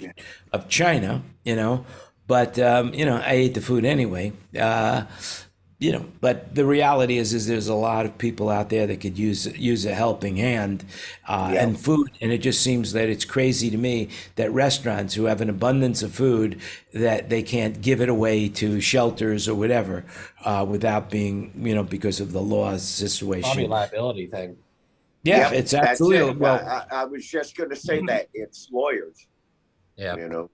of 0.54 0.70
China, 0.70 1.24
you 1.44 1.56
know. 1.56 1.86
But 2.28 2.60
um, 2.60 2.94
you 2.94 3.06
know, 3.06 3.18
I 3.18 3.32
ate 3.32 3.56
the 3.56 3.62
food 3.62 3.84
anyway. 3.84 4.32
Uh, 4.58 5.06
you 5.82 5.94
know, 5.94 6.06
but 6.20 6.54
the 6.56 6.66
reality 6.66 7.18
is, 7.18 7.34
is 7.34 7.48
there's 7.48 7.70
a 7.70 7.74
lot 7.74 8.06
of 8.06 8.18
people 8.18 8.50
out 8.50 8.70
there 8.70 8.86
that 8.88 9.00
could 9.00 9.18
use 9.18 9.46
use 9.58 9.86
a 9.86 9.94
helping 9.96 10.36
hand 10.36 10.84
uh, 11.28 11.52
Yeah. 11.54 11.64
and 11.64 11.80
food, 11.80 12.10
and 12.22 12.32
it 12.34 12.40
just 12.40 12.62
seems 12.62 12.92
that 12.94 13.08
it's 13.10 13.24
crazy 13.26 13.70
to 13.70 13.78
me 13.78 14.10
that 14.36 14.52
restaurants 14.52 15.14
who 15.14 15.26
have 15.26 15.40
an 15.42 15.50
abundance 15.50 16.04
of 16.04 16.14
food 16.14 16.60
that 16.94 17.30
they 17.30 17.42
can't 17.44 17.82
give 17.82 18.02
it 18.02 18.10
away 18.10 18.50
to 18.50 18.82
shelters 18.82 19.48
or 19.48 19.56
whatever 19.56 20.04
uh, 20.44 20.66
without 20.68 21.10
being, 21.10 21.52
you 21.58 21.74
know, 21.74 21.84
because 21.84 22.20
of 22.20 22.34
the 22.34 22.42
laws 22.42 22.82
Probably 23.00 23.42
situation. 23.42 23.70
liability 23.70 24.28
thing. 24.28 24.58
Yeah, 25.24 25.52
Yep, 25.52 25.54
it's 25.54 25.72
that's 25.72 25.88
absolutely 25.88 26.32
it. 26.32 26.38
well. 26.40 26.56
I, 26.56 26.86
I, 26.96 27.02
I 27.02 27.06
was 27.06 27.26
just 27.26 27.56
going 27.58 27.70
to 27.70 27.76
say 27.76 28.02
that 28.08 28.28
it's 28.34 28.70
lawyers. 28.72 29.28
Yeah. 29.96 30.16
You 30.18 30.30
know. 30.30 30.50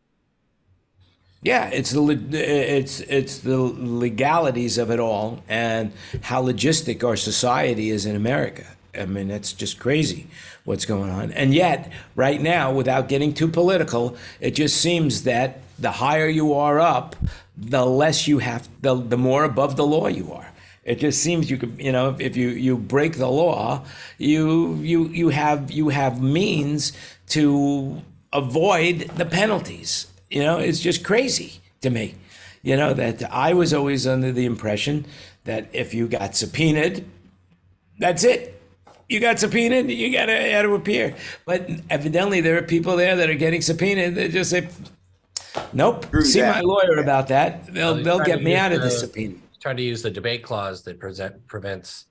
Yeah, 1.46 1.68
it's 1.68 1.92
the 1.92 2.02
it's 2.34 3.02
it's 3.02 3.38
the 3.38 3.60
legalities 3.60 4.80
of 4.80 4.90
it 4.90 5.00
all 5.00 5.44
and 5.48 5.94
how 6.22 6.42
logistic 6.42 7.04
our 7.04 7.16
society 7.16 7.92
is 7.92 8.08
in 8.08 8.16
America. 8.16 8.66
I 8.98 9.06
mean, 9.06 9.30
it's 9.30 9.54
just 9.54 9.78
crazy 9.80 10.26
what's 10.64 10.86
going 10.86 11.12
on. 11.12 11.32
And 11.34 11.54
yet, 11.54 11.92
right 12.16 12.42
now, 12.42 12.72
without 12.72 13.08
getting 13.08 13.32
too 13.32 13.48
political, 13.48 14.18
it 14.40 14.56
just 14.56 14.78
seems 14.82 15.22
that 15.24 15.60
the 15.78 15.92
higher 15.92 16.28
you 16.28 16.52
are 16.54 16.80
up, 16.80 17.16
the 17.56 17.86
less 17.86 18.28
you 18.28 18.40
have, 18.40 18.68
the 18.82 18.96
the 18.96 19.18
more 19.18 19.44
above 19.44 19.76
the 19.76 19.86
law 19.86 20.08
you 20.08 20.34
are. 20.34 20.52
It 20.84 20.96
just 20.96 21.22
seems 21.22 21.52
you 21.52 21.58
could, 21.58 21.76
you 21.80 21.92
know, 21.92 22.16
if 22.18 22.36
you 22.36 22.50
you 22.50 22.76
break 22.76 23.18
the 23.18 23.30
law, 23.30 23.86
you 24.18 24.78
you 24.78 25.10
you 25.10 25.30
have 25.30 25.70
you 25.70 25.90
have 25.90 26.24
means 26.24 26.92
to 27.28 28.02
avoid 28.34 29.12
the 29.16 29.26
penalties. 29.26 30.08
You 30.36 30.44
know, 30.44 30.58
it's 30.58 30.82
just 30.82 31.06
crazy 31.06 31.62
to 31.80 31.90
me. 31.90 32.16
You 32.62 32.76
know 32.76 32.94
that 32.94 33.24
I 33.32 33.54
was 33.54 33.74
always 33.74 34.06
under 34.06 34.34
the 34.34 34.46
impression 34.46 35.06
that 35.46 35.70
if 35.72 35.94
you 35.94 36.10
got 36.10 36.36
subpoenaed, 36.36 37.06
that's 38.00 38.26
it. 38.26 38.62
You 39.08 39.22
got 39.22 39.40
subpoenaed, 39.40 39.90
you 39.90 40.12
got 40.12 40.26
to, 40.26 40.34
had 40.34 40.64
to 40.64 40.76
appear. 40.76 41.16
But 41.46 41.70
evidently, 41.90 42.42
there 42.42 42.58
are 42.58 42.64
people 42.64 42.98
there 42.98 43.16
that 43.16 43.30
are 43.30 43.36
getting 43.36 43.62
subpoenaed 43.62 44.16
that 44.16 44.32
just 44.32 44.50
say, 44.50 44.68
"Nope, 45.72 46.04
Screw 46.08 46.22
see 46.26 46.42
that. 46.42 46.56
my 46.56 46.62
lawyer 46.62 46.98
about 46.98 47.30
that. 47.30 47.68
They'll 47.74 47.94
Well, 47.96 48.04
they'll 48.04 48.20
get 48.20 48.44
me 48.44 48.52
use 48.52 48.60
out 48.60 48.72
of 48.74 48.82
the 48.82 48.86
the- 48.90 48.92
subpoena." 48.92 49.36
Trying 49.62 49.78
to 49.78 49.84
use 49.84 50.02
the 50.02 50.12
debate 50.12 50.44
clause 50.44 50.84
that 50.84 51.00
present, 51.00 51.48
prevents 51.48 52.08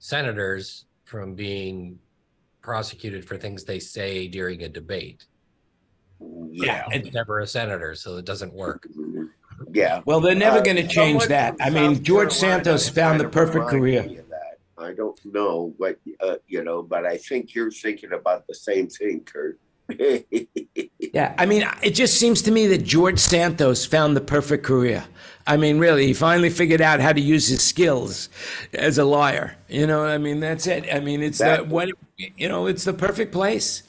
senators 0.00 0.86
from 1.04 1.36
being 1.36 2.00
prosecuted 2.62 3.24
for 3.24 3.36
things 3.36 3.62
they 3.64 3.78
say 3.78 4.26
during 4.26 4.64
a 4.64 4.68
debate. 4.68 5.26
Yeah. 6.50 6.84
and- 6.92 7.06
It's 7.06 7.14
never 7.14 7.40
a 7.40 7.46
senator, 7.46 7.94
so 7.94 8.16
it 8.16 8.24
doesn't 8.24 8.52
work. 8.52 8.86
Yeah. 9.72 10.00
Well, 10.04 10.20
they're 10.20 10.34
never 10.34 10.58
Uh, 10.58 10.62
going 10.62 10.76
to 10.76 10.86
change 10.86 11.24
that. 11.26 11.56
I 11.60 11.70
mean, 11.70 11.94
South 11.96 12.02
George 12.02 12.30
Carolina 12.38 12.64
Santos 12.64 12.88
found 12.88 13.20
the 13.20 13.28
perfect 13.28 13.68
career. 13.68 14.02
that. 14.02 14.58
I 14.78 14.92
don't 14.94 15.18
know 15.26 15.74
what 15.76 15.98
uh, 16.20 16.36
you 16.46 16.64
know, 16.64 16.82
but 16.82 17.04
I 17.04 17.18
think 17.18 17.54
you're 17.54 17.70
thinking 17.70 18.12
about 18.14 18.46
the 18.46 18.54
same 18.54 18.88
thing, 18.88 19.20
Kurt. 19.24 19.58
Yeah, 21.12 21.34
I 21.38 21.44
mean, 21.46 21.64
it 21.82 21.90
just 21.90 22.18
seems 22.20 22.40
to 22.42 22.52
me 22.52 22.68
that 22.68 22.84
George 22.84 23.18
Santos 23.18 23.84
found 23.84 24.16
the 24.16 24.20
perfect 24.20 24.64
career. 24.64 25.04
I 25.46 25.56
mean, 25.56 25.78
really, 25.80 26.06
he 26.06 26.12
finally 26.14 26.50
figured 26.50 26.80
out 26.80 27.00
how 27.00 27.12
to 27.12 27.20
use 27.20 27.48
his 27.48 27.62
skills 27.64 28.28
as 28.72 28.96
a 28.98 29.04
lawyer. 29.04 29.56
You 29.68 29.86
know, 29.88 30.04
I 30.04 30.18
mean, 30.18 30.38
that's 30.38 30.66
it. 30.68 30.84
I 30.92 31.00
mean, 31.00 31.20
it's 31.22 31.38
That- 31.38 31.68
the 31.68 31.74
when 31.74 31.90
you 32.16 32.48
know, 32.48 32.66
it's 32.66 32.84
the 32.84 32.92
perfect 32.92 33.32
place. 33.32 33.82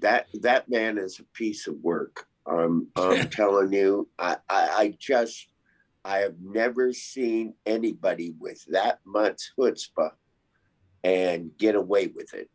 That 0.00 0.26
that 0.34 0.68
man 0.68 0.98
is 0.98 1.18
a 1.20 1.24
piece 1.36 1.66
of 1.66 1.76
work. 1.82 2.26
Um, 2.46 2.88
I'm 2.96 3.28
telling 3.30 3.72
you, 3.72 4.08
I, 4.18 4.36
I 4.48 4.68
I 4.68 4.94
just 4.98 5.48
I 6.04 6.18
have 6.18 6.36
never 6.40 6.92
seen 6.92 7.54
anybody 7.64 8.34
with 8.38 8.64
that 8.68 9.00
much 9.04 9.50
chutzpah 9.58 10.12
and 11.02 11.50
get 11.58 11.74
away 11.74 12.08
with 12.08 12.34
it. 12.34 12.48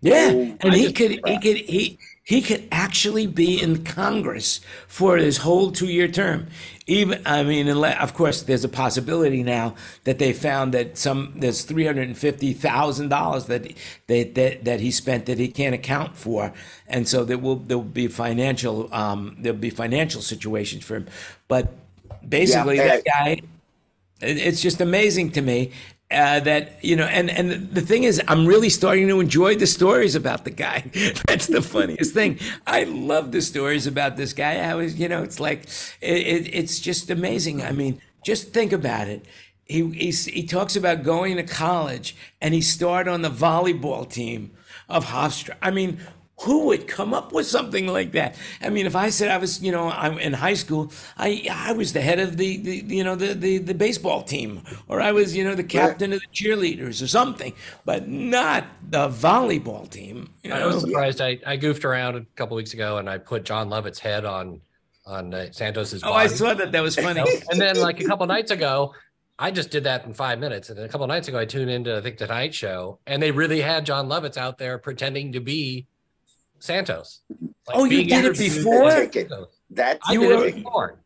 Yeah, 0.00 0.32
Oh, 0.34 0.56
and 0.60 0.74
he 0.74 0.92
could, 0.92 1.12
he 1.12 1.38
could, 1.38 1.56
he 1.56 1.98
he 2.24 2.42
could 2.42 2.68
actually 2.70 3.26
be 3.26 3.60
in 3.60 3.84
Congress 3.84 4.60
for 4.86 5.16
his 5.16 5.38
whole 5.38 5.72
two-year 5.72 6.08
term. 6.08 6.48
Even, 6.86 7.22
I 7.24 7.42
mean, 7.42 7.68
of 7.68 8.12
course, 8.12 8.42
there's 8.42 8.64
a 8.64 8.68
possibility 8.68 9.42
now 9.42 9.74
that 10.04 10.18
they 10.18 10.34
found 10.34 10.74
that 10.74 10.98
some 10.98 11.32
there's 11.34 11.62
three 11.62 11.86
hundred 11.86 12.08
and 12.08 12.18
fifty 12.18 12.52
thousand 12.52 13.08
dollars 13.08 13.46
that 13.46 13.72
that 14.06 14.34
that 14.34 14.64
that 14.66 14.80
he 14.80 14.90
spent 14.90 15.24
that 15.26 15.38
he 15.38 15.48
can't 15.48 15.74
account 15.74 16.14
for, 16.14 16.52
and 16.86 17.08
so 17.08 17.24
there 17.24 17.38
will 17.38 17.56
there 17.56 17.78
will 17.78 17.84
be 17.84 18.06
financial 18.08 18.92
um, 18.92 19.34
there'll 19.40 19.58
be 19.58 19.70
financial 19.70 20.20
situations 20.20 20.84
for 20.84 20.96
him. 20.96 21.06
But 21.48 21.72
basically, 22.28 22.76
Yeah, 22.76 22.96
that 22.96 23.04
guy 23.06 23.40
it's 24.20 24.62
just 24.62 24.80
amazing 24.80 25.30
to 25.32 25.42
me 25.42 25.72
uh, 26.14 26.40
that 26.40 26.82
you 26.82 26.96
know 26.96 27.04
and 27.04 27.30
and 27.30 27.70
the 27.70 27.80
thing 27.80 28.04
is 28.04 28.22
i'm 28.28 28.46
really 28.46 28.68
starting 28.68 29.08
to 29.08 29.20
enjoy 29.20 29.54
the 29.56 29.66
stories 29.66 30.14
about 30.14 30.44
the 30.44 30.50
guy. 30.50 30.84
That's 31.26 31.46
the 31.46 31.62
funniest 31.62 32.14
thing. 32.14 32.38
I 32.66 32.84
love 32.84 33.32
the 33.32 33.42
stories 33.42 33.86
about 33.86 34.16
this 34.16 34.32
guy. 34.32 34.58
I 34.58 34.74
was 34.74 34.98
you 34.98 35.08
know 35.08 35.22
it's 35.22 35.40
like 35.40 35.64
it, 36.00 36.18
it, 36.34 36.54
it's 36.54 36.78
just 36.78 37.10
amazing. 37.10 37.62
I 37.62 37.72
mean 37.72 38.00
just 38.24 38.52
think 38.52 38.72
about 38.72 39.08
it. 39.08 39.24
He, 39.66 39.88
he's, 39.90 40.24
he 40.26 40.44
talks 40.44 40.76
about 40.76 41.04
going 41.04 41.36
to 41.36 41.42
college 41.42 42.16
and 42.40 42.52
he 42.52 42.60
started 42.60 43.10
on 43.10 43.22
the 43.22 43.30
volleyball 43.30 44.10
team 44.10 44.52
of 44.88 45.06
hofstra. 45.06 45.56
I 45.62 45.70
mean 45.70 46.00
who 46.44 46.66
would 46.66 46.86
come 46.86 47.14
up 47.14 47.32
with 47.32 47.46
something 47.46 47.86
like 47.86 48.12
that? 48.12 48.36
I 48.60 48.70
mean, 48.70 48.86
if 48.86 48.94
I 48.96 49.10
said 49.10 49.30
I 49.30 49.38
was, 49.38 49.62
you 49.62 49.72
know, 49.72 49.90
I'm 49.90 50.18
in 50.18 50.32
high 50.32 50.54
school, 50.54 50.92
I 51.16 51.46
I 51.50 51.72
was 51.72 51.92
the 51.92 52.00
head 52.00 52.20
of 52.20 52.36
the, 52.36 52.58
the 52.58 52.84
you 52.94 53.04
know, 53.04 53.16
the, 53.16 53.34
the 53.34 53.58
the 53.58 53.74
baseball 53.74 54.22
team, 54.22 54.62
or 54.88 55.00
I 55.00 55.12
was, 55.12 55.36
you 55.36 55.44
know, 55.44 55.54
the 55.54 55.64
captain 55.64 56.12
of 56.12 56.20
the 56.20 56.26
cheerleaders 56.28 57.02
or 57.02 57.06
something, 57.06 57.52
but 57.84 58.08
not 58.08 58.66
the 58.90 59.08
volleyball 59.08 59.88
team. 59.88 60.30
You 60.42 60.52
I 60.52 60.66
was 60.66 60.80
surprised. 60.80 61.20
I, 61.20 61.38
I 61.46 61.56
goofed 61.56 61.84
around 61.84 62.16
a 62.16 62.24
couple 62.36 62.56
weeks 62.56 62.74
ago 62.74 62.98
and 62.98 63.08
I 63.08 63.18
put 63.18 63.44
Jon 63.44 63.68
Lovitz's 63.68 63.98
head 63.98 64.24
on 64.24 64.60
on 65.06 65.34
uh, 65.34 65.46
Santos's 65.50 66.02
Oh, 66.04 66.12
I 66.12 66.26
saw 66.26 66.54
that. 66.54 66.72
That 66.72 66.82
was 66.82 66.96
funny. 66.96 67.22
and 67.50 67.60
then 67.60 67.76
like 67.76 68.00
a 68.00 68.04
couple 68.04 68.26
nights 68.26 68.50
ago, 68.50 68.94
I 69.38 69.50
just 69.50 69.70
did 69.70 69.84
that 69.84 70.04
in 70.04 70.14
five 70.14 70.38
minutes. 70.38 70.70
And 70.70 70.78
then 70.78 70.84
a 70.84 70.88
couple 70.88 71.06
nights 71.06 71.28
ago, 71.28 71.38
I 71.38 71.44
tuned 71.44 71.70
into 71.70 71.96
I 71.96 72.00
think 72.00 72.18
the 72.18 72.26
Tonight 72.26 72.54
Show, 72.54 73.00
and 73.06 73.22
they 73.22 73.30
really 73.30 73.60
had 73.60 73.84
Jon 73.84 74.08
Lovitz 74.08 74.36
out 74.36 74.58
there 74.58 74.78
pretending 74.78 75.32
to 75.32 75.40
be 75.40 75.86
Santos. 76.64 77.20
Like 77.66 77.76
Oh, 77.76 77.84
you 77.84 78.04
did 78.04 78.24
it 78.24 78.38
before? 78.38 78.88
as 78.88 79.12
Santos. 79.12 79.60
That's 79.70 80.00
I 80.08 80.12
You 80.14 80.20
did 80.20 80.38
were- 80.38 80.46
it 80.46 80.54
before. 80.56 80.98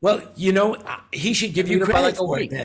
Well, 0.00 0.20
you 0.36 0.52
know, 0.52 0.74
uh, 0.74 1.00
he 1.12 1.32
should 1.32 1.54
give 1.54 1.68
you 1.68 1.78
Did 1.78 1.88
it 1.88 1.92
by 1.92 2.00
credit 2.00 2.06
like 2.08 2.16
for 2.16 2.38
it. 2.38 2.40
week. 2.42 2.50
Then. 2.50 2.64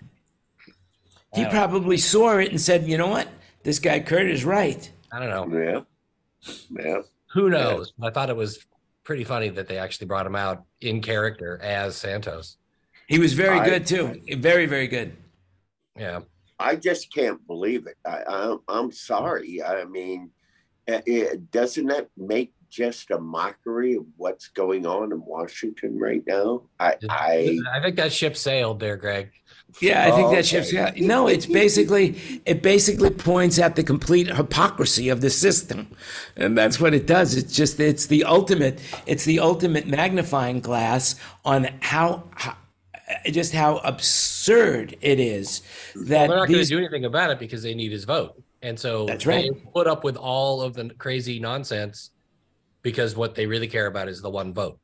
He 1.34 1.44
Wow. 1.44 1.50
probably 1.52 1.98
saw 1.98 2.38
it 2.40 2.50
and 2.52 2.60
said, 2.60 2.88
"You 2.88 2.98
know 2.98 3.08
what? 3.08 3.28
This 3.64 3.80
guy 3.80 4.00
Kurt 4.02 4.28
is 4.28 4.44
right." 4.44 4.92
I 5.12 5.20
don't 5.20 5.30
know. 5.52 5.86
yeah, 6.40 6.52
yeah. 6.84 7.02
Who 7.34 7.50
knows? 7.50 7.94
I 8.02 8.10
thought 8.10 8.30
it 8.30 8.36
was 8.36 8.66
pretty 9.04 9.24
funny 9.24 9.50
that 9.50 9.68
they 9.68 9.78
actually 9.78 10.08
brought 10.08 10.26
him 10.26 10.36
out 10.36 10.64
in 10.82 11.02
character 11.02 11.60
as 11.62 11.96
Santos. 11.96 12.58
He 13.08 13.18
was 13.20 13.34
very 13.34 13.60
I- 13.60 13.66
good 13.66 13.86
too. 13.86 14.22
Very, 14.38 14.66
very 14.66 14.88
good. 14.88 15.16
Yeah. 15.98 16.22
I 16.60 16.76
just 16.76 17.12
can't 17.14 17.46
believe 17.48 17.88
it. 17.88 17.98
I, 18.06 18.24
I 18.28 18.58
I'm 18.68 18.92
sorry. 18.92 19.64
I 19.64 19.86
mean, 19.86 20.32
it, 20.88 21.04
it, 21.06 21.52
doesn't 21.52 21.88
that 21.88 22.10
make 22.18 22.54
just 22.70 23.12
a 23.12 23.20
mockery 23.20 23.96
of 23.96 24.06
what's 24.18 24.48
going 24.48 24.86
on 24.86 25.12
in 25.12 25.24
Washington 25.26 26.00
right 26.00 26.24
now? 26.26 26.64
I 26.80 26.96
I 27.10 27.60
I 27.74 27.82
think 27.82 27.96
that 27.98 28.14
ship 28.14 28.38
sailed 28.38 28.80
there, 28.80 28.98
Greg. 28.98 29.32
Yeah, 29.80 30.06
I 30.06 30.12
think 30.12 30.28
Oh, 30.28 30.36
that 30.36 30.46
shifts. 30.46 30.74
okay. 30.74 30.92
Yeah, 30.96 31.08
no, 31.08 31.28
it's 31.28 31.46
basically 31.46 32.42
it 32.46 32.62
basically 32.62 33.10
points 33.10 33.58
out 33.60 33.76
the 33.76 33.84
complete 33.84 34.28
hypocrisy 34.28 35.10
of 35.10 35.22
the 35.22 35.30
system, 35.30 35.88
and 36.36 36.58
that's 36.58 36.80
what 36.80 36.94
it 36.94 37.08
does. 37.08 37.36
It's 37.38 37.56
just 37.56 37.80
it's 37.80 38.08
the 38.08 38.24
ultimate 38.26 38.80
it's 39.06 39.24
the 39.26 39.40
ultimate 39.40 39.88
magnifying 39.88 40.60
glass 40.60 41.16
on 41.46 41.70
how, 41.82 42.24
how 42.36 42.58
just 43.26 43.54
how 43.54 43.78
absurd 43.78 44.96
it 45.02 45.20
is 45.20 45.62
Well, 45.96 46.06
that 46.06 46.28
they're 46.28 46.38
not 46.38 46.48
going 46.48 46.60
to 46.62 46.66
do 46.66 46.78
anything 46.78 47.06
about 47.06 47.32
it 47.32 47.40
because 47.40 47.64
they 47.64 47.74
need 47.74 47.92
his 47.92 48.04
vote. 48.06 48.42
And 48.62 48.80
so 48.80 49.06
That's 49.06 49.26
they 49.26 49.50
right. 49.50 49.74
put 49.74 49.88
up 49.88 50.04
with 50.04 50.16
all 50.18 50.62
of 50.62 50.74
the 50.76 50.90
crazy 50.98 51.40
nonsense 51.40 52.12
because 52.84 53.16
what 53.16 53.34
they 53.36 53.46
really 53.48 53.68
care 53.68 53.88
about 53.88 54.08
is 54.08 54.22
the 54.22 54.30
one 54.30 54.54
vote. 54.54 54.80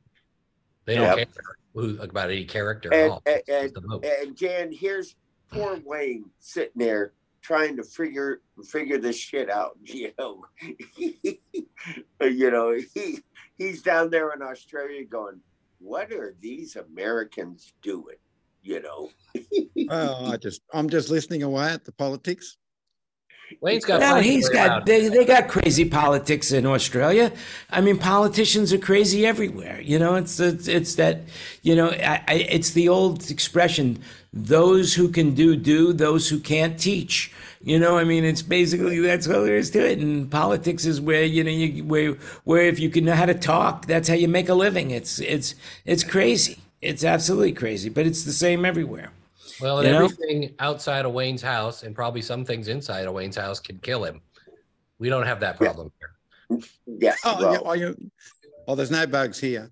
They 0.86 0.96
don't 0.96 1.18
Yep. 1.18 1.34
care 1.34 1.44
who, 1.74 1.98
about 2.02 2.32
any 2.32 2.46
character 2.46 2.92
at 2.94 3.00
and 3.04 3.12
all. 3.12 3.24
and, 3.26 3.42
and, 3.48 4.04
and 4.06 4.36
Jan, 4.36 4.72
here's 4.72 5.16
poor 5.52 5.80
Wayne 5.86 6.26
sitting 6.40 6.72
there 6.78 7.14
trying 7.42 7.78
to 7.78 7.84
figure 7.84 8.42
figure 8.66 8.98
this 8.98 9.16
shit 9.18 9.50
out. 9.50 9.78
You 9.84 10.12
know, 10.20 10.44
you 12.22 12.52
know 12.52 12.78
he 12.94 13.20
he's 13.58 13.82
down 13.82 14.10
there 14.10 14.32
in 14.34 14.42
Australia 14.42 15.06
going, 15.06 15.40
"What 15.80 16.12
are 16.12 16.36
these 16.42 16.76
Americans 16.76 17.74
doing?" 17.82 18.18
You 18.64 18.82
know. 18.82 19.10
Well, 19.88 20.26
I 20.34 20.38
just 20.38 20.62
I'm 20.74 20.90
just 20.90 21.10
listening 21.10 21.44
away 21.44 21.70
at 21.70 21.86
the 21.86 21.92
politics. 21.94 22.58
Wayne's 23.62 23.86
got. 23.86 24.02
No, 24.02 24.16
he's 24.18 24.50
got 24.50 24.86
they, 24.86 25.08
they 25.08 25.26
got 25.26 25.48
crazy 25.48 25.86
politics 25.86 26.52
in 26.52 26.66
Australia. 26.66 27.32
I 27.70 27.82
mean, 27.82 27.98
politicians 27.98 28.74
are 28.74 28.78
crazy 28.78 29.26
everywhere. 29.26 29.80
You 29.82 30.00
know, 30.00 30.16
it's 30.16 30.40
it's, 30.40 30.68
it's 30.68 30.96
that 30.96 31.22
you 31.62 31.76
know, 31.76 31.90
I, 31.90 32.24
I, 32.28 32.34
it's 32.50 32.72
the 32.72 32.90
old 32.90 33.30
expression: 33.32 34.00
those 34.34 34.94
who 34.94 35.10
can 35.10 35.34
do 35.34 35.56
do, 35.56 35.94
those 35.94 36.30
who 36.30 36.40
can't 36.40 36.80
teach. 36.80 37.34
You 37.64 37.80
know, 37.80 37.98
I 37.98 38.04
mean, 38.04 38.24
it's 38.24 38.42
basically 38.42 39.00
that's 39.00 39.28
all 39.28 39.44
there 39.44 39.58
is 39.58 39.72
to 39.72 39.80
it. 39.80 40.00
And 40.00 40.30
politics 40.30 40.86
is 40.86 41.02
where 41.02 41.24
you 41.24 41.44
know 41.44 41.52
you 41.52 41.84
where 41.84 42.14
where 42.44 42.64
if 42.64 42.80
you 42.80 42.90
can 42.90 43.06
know 43.06 43.16
how 43.16 43.26
to 43.26 43.34
talk, 43.34 43.86
that's 43.86 44.08
how 44.08 44.16
you 44.16 44.28
make 44.28 44.50
a 44.50 44.54
living. 44.54 44.92
It's 44.92 45.20
it's 45.20 45.56
it's 45.86 46.04
crazy. 46.04 46.60
It's 46.82 47.04
absolutely 47.04 47.54
crazy, 47.54 47.90
but 47.90 48.06
it's 48.06 48.24
the 48.24 48.34
same 48.34 48.66
everywhere. 48.66 49.12
Well, 49.62 49.80
and 49.80 49.88
You 49.88 49.94
know? 49.94 50.06
everything 50.06 50.56
outside 50.60 51.06
of 51.06 51.14
Wayne's 51.14 51.42
house, 51.42 51.84
and 51.84 51.96
probably 51.96 52.22
some 52.22 52.46
things 52.46 52.68
inside 52.68 53.08
of 53.08 53.14
Wayne's 53.14 53.36
house, 53.36 53.60
can 53.60 53.78
kill 53.80 54.04
him. 54.04 54.22
We 55.00 55.10
don't 55.10 55.26
have 55.26 55.40
that 55.42 55.58
Yeah. 55.60 55.68
problem 55.68 55.92
here. 56.00 56.60
Yeah. 56.86 57.16
Oh, 57.26 57.38
well, 57.40 57.54
yeah, 57.54 57.60
well, 57.64 57.76
you, 57.76 58.12
well, 58.66 58.76
there's 58.76 58.92
no 58.92 59.06
bugs 59.08 59.40
here. 59.40 59.72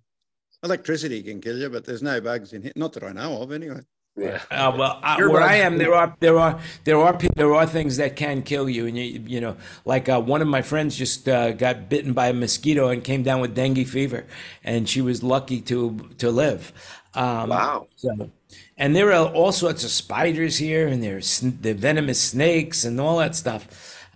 Electricity 0.64 1.22
can 1.24 1.42
kill 1.42 1.58
you, 1.58 1.70
but 1.70 1.86
there's 1.86 2.02
no 2.04 2.20
bugs 2.20 2.54
in 2.54 2.64
here. 2.64 2.74
Not 2.76 2.94
that 2.94 3.04
I 3.04 3.12
know 3.12 3.42
of, 3.42 3.52
anyway. 3.52 3.82
yeah. 4.18 4.42
Uh, 4.50 4.74
well, 4.78 5.00
uh, 5.04 5.16
Your 5.20 5.30
where 5.30 5.42
I 5.44 5.56
am, 5.58 5.78
there 5.78 5.94
are 5.94 6.16
there 6.20 6.40
are 6.40 6.60
there 6.86 6.98
are 6.98 7.18
there 7.36 7.54
are 7.54 7.68
things 7.68 7.98
that 7.98 8.16
can 8.16 8.42
kill 8.44 8.70
you, 8.70 8.88
and 8.88 8.98
you 8.98 9.22
you 9.28 9.42
know, 9.42 9.58
like 9.84 10.08
uh, 10.08 10.20
one 10.22 10.42
of 10.42 10.48
my 10.48 10.62
friends 10.62 10.96
just 10.96 11.28
uh, 11.28 11.52
got 11.52 11.90
bitten 11.90 12.14
by 12.14 12.28
a 12.30 12.34
mosquito 12.34 12.88
and 12.88 13.04
came 13.04 13.24
down 13.24 13.42
with 13.42 13.54
dengue 13.54 13.86
fever, 13.88 14.26
and 14.64 14.88
she 14.88 15.02
was 15.02 15.22
lucky 15.22 15.60
to 15.62 15.98
to 16.18 16.32
live. 16.32 16.72
Um, 17.14 17.50
Wow. 17.50 17.88
So, 17.98 18.32
and 18.78 18.96
there 18.96 19.12
are 19.14 19.28
all 19.28 19.52
sorts 19.52 19.84
of 19.84 19.90
spiders 19.92 20.58
here, 20.58 20.88
and 20.88 21.02
there's 21.04 21.40
the 21.40 21.74
venomous 21.74 22.22
snakes 22.22 22.84
and 22.84 23.00
all 23.00 23.18
that 23.20 23.36
stuff. 23.36 23.68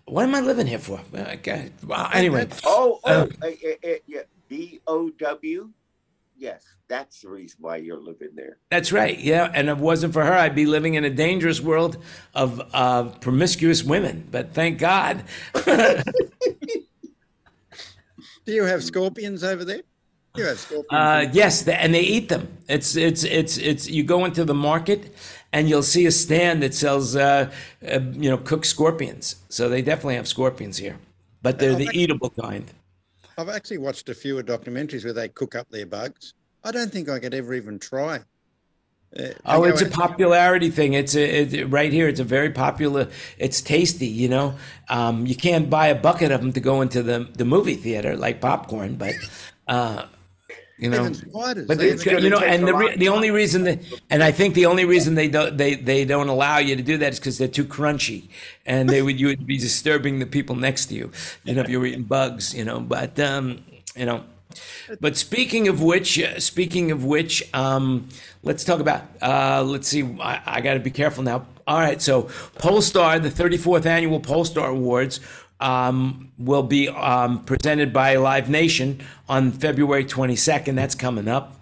What 0.06 0.24
am 0.24 0.34
I 0.36 0.42
living 0.42 0.68
here 0.68 0.80
for? 0.80 1.02
Okay. 1.14 1.72
Well, 1.86 2.10
anyway, 2.14 2.48
Oh, 2.66 3.00
oh, 3.04 3.10
Uh, 3.12 3.28
uh, 3.44 3.48
uh, 3.48 3.50
uh, 3.92 3.96
yeah. 4.08 4.22
B 4.48 4.80
O 4.88 5.10
W. 5.12 5.70
Yes, 6.36 6.64
that's 6.88 7.22
the 7.22 7.30
reason 7.30 7.58
why 7.62 7.76
you're 7.78 8.00
living 8.00 8.30
there. 8.34 8.58
that's 8.72 8.92
right. 8.94 9.20
Yeah, 9.20 9.52
and 9.54 9.70
if 9.70 9.78
it 9.78 9.82
wasn't 9.84 10.14
for 10.14 10.24
her, 10.24 10.32
I'd 10.34 10.56
be 10.56 10.66
living 10.66 10.94
in 10.96 11.04
a 11.04 11.10
dangerous 11.10 11.60
world 11.62 11.98
of 12.34 12.62
uh, 12.74 13.04
promiscuous 13.20 13.84
women. 13.84 14.28
But 14.32 14.54
thank 14.54 14.80
God. 14.80 15.24
Do 18.46 18.54
you 18.56 18.64
have 18.64 18.84
scorpions 18.84 19.44
over 19.44 19.64
there? 19.66 19.82
Scorpions. 20.36 20.86
Uh, 20.90 21.30
yes, 21.34 21.68
and 21.68 21.94
they 21.94 22.02
eat 22.02 22.30
them. 22.30 22.48
It's 22.68 22.96
it's 22.96 23.24
it's 23.24 23.58
it's. 23.58 23.90
You 23.90 24.04
go 24.04 24.26
into 24.26 24.46
the 24.46 24.54
market, 24.54 25.14
and 25.52 25.68
you'll 25.68 25.84
see 25.84 26.06
a 26.06 26.12
stand 26.12 26.62
that 26.64 26.74
sells, 26.74 27.16
uh, 27.16 27.52
uh, 27.88 28.00
you 28.14 28.30
know, 28.30 28.38
cooked 28.38 28.66
scorpions. 28.68 29.38
So 29.50 29.70
they 29.70 29.82
definitely 29.82 30.16
have 30.16 30.28
scorpions 30.28 30.78
here, 30.78 30.98
but 31.42 31.60
they're 31.60 31.72
Oh, 31.72 31.76
the 31.76 31.86
that- 31.86 31.96
eatable 31.96 32.30
kind. 32.30 32.66
I've 33.38 33.50
actually 33.50 33.78
watched 33.80 34.10
a 34.10 34.14
few 34.14 34.36
documentaries 34.44 35.04
where 35.06 35.14
they 35.14 35.30
cook 35.30 35.56
up 35.56 35.70
their 35.70 35.86
bugs. 35.86 36.34
I 36.64 36.72
don't 36.72 36.92
think 36.92 37.08
I 37.08 37.20
could 37.20 37.34
ever 37.34 37.54
even 37.54 37.80
try. 37.80 38.20
Uh, 39.18 39.30
Oh, 39.46 39.64
it's 39.64 39.82
a 39.82 39.90
popularity 39.90 40.70
thing. 40.70 40.94
It's 40.94 41.16
a 41.16 41.42
it, 41.42 41.70
right 41.72 41.92
here. 41.92 42.08
It's 42.08 42.20
a 42.20 42.24
very 42.26 42.52
popular. 42.52 43.08
It's 43.40 43.62
tasty. 43.62 44.06
You 44.08 44.30
know, 44.30 44.56
um, 44.90 45.26
you 45.26 45.36
can't 45.36 45.70
buy 45.70 45.88
a 45.88 45.96
bucket 45.96 46.32
of 46.32 46.42
them 46.42 46.54
to 46.54 46.60
go 46.60 46.82
into 46.82 47.02
the 47.02 47.28
the 47.34 47.46
movie 47.46 47.76
theater 47.76 48.16
like 48.16 48.40
popcorn, 48.42 48.96
but 48.96 49.16
uh, 49.68 50.06
you 50.80 50.90
know. 50.90 51.12
spiders. 51.12 51.68
But 51.68 51.82
it's 51.82 52.06
you 52.06 52.30
know, 52.30 52.40
and 52.40 52.68
the 52.68 52.74
re- 52.74 52.96
the 52.96 53.10
only 53.10 53.32
reason 53.32 53.64
that, 53.64 53.80
and 54.10 54.24
I 54.24 54.32
think 54.32 54.56
the 54.56 54.66
only 54.66 54.86
reason 54.86 55.16
they 55.16 55.28
don't 55.28 55.58
they 55.58 55.76
they 55.76 56.06
don't 56.06 56.30
allow 56.30 56.58
you 56.58 56.76
to 56.76 56.82
do 56.82 56.98
that 56.98 57.14
is 57.14 57.20
because 57.20 57.38
they're 57.38 57.48
too 57.48 57.66
crunchy, 57.66 58.30
and 58.66 58.90
they 58.90 59.02
would 59.02 59.20
you 59.20 59.28
would 59.28 59.46
be 59.46 59.58
disturbing 59.58 60.20
the 60.20 60.26
people 60.26 60.56
next 60.56 60.88
to 60.88 60.96
you, 60.96 61.12
you 61.44 61.54
know, 61.54 61.62
if 61.62 61.70
you 61.70 61.80
were 61.80 61.86
eating 61.86 62.04
bugs, 62.04 62.54
you 62.54 62.64
know. 62.64 62.80
But 62.80 63.20
um, 63.20 63.64
you 63.96 64.06
know, 64.06 64.24
but 65.00 65.18
speaking 65.18 65.68
of 65.68 65.82
which, 65.82 66.20
uh, 66.20 66.40
speaking 66.40 66.92
of 66.92 67.04
which, 67.06 67.44
um, 67.54 68.10
let's 68.44 68.64
talk 68.64 68.80
about. 68.80 69.04
Uh, 69.22 69.64
let's 69.64 69.88
see. 69.88 70.04
I, 70.20 70.42
I 70.46 70.62
got 70.62 70.74
to 70.74 70.80
be 70.80 70.92
careful 70.92 71.24
now. 71.24 71.46
All 71.68 71.80
right. 71.80 72.02
So, 72.02 72.24
Pollstar, 72.58 73.22
the 73.22 73.30
34th 73.30 73.86
annual 73.86 74.20
Pollstar 74.20 74.70
Awards, 74.70 75.20
um, 75.60 76.32
will 76.38 76.64
be 76.64 76.88
um, 76.90 77.44
presented 77.44 77.92
by 77.94 78.16
Live 78.16 78.50
Nation 78.50 79.02
on 79.28 79.52
February 79.52 80.06
22nd. 80.06 80.76
That's 80.76 80.96
coming 80.96 81.28
up. 81.28 81.56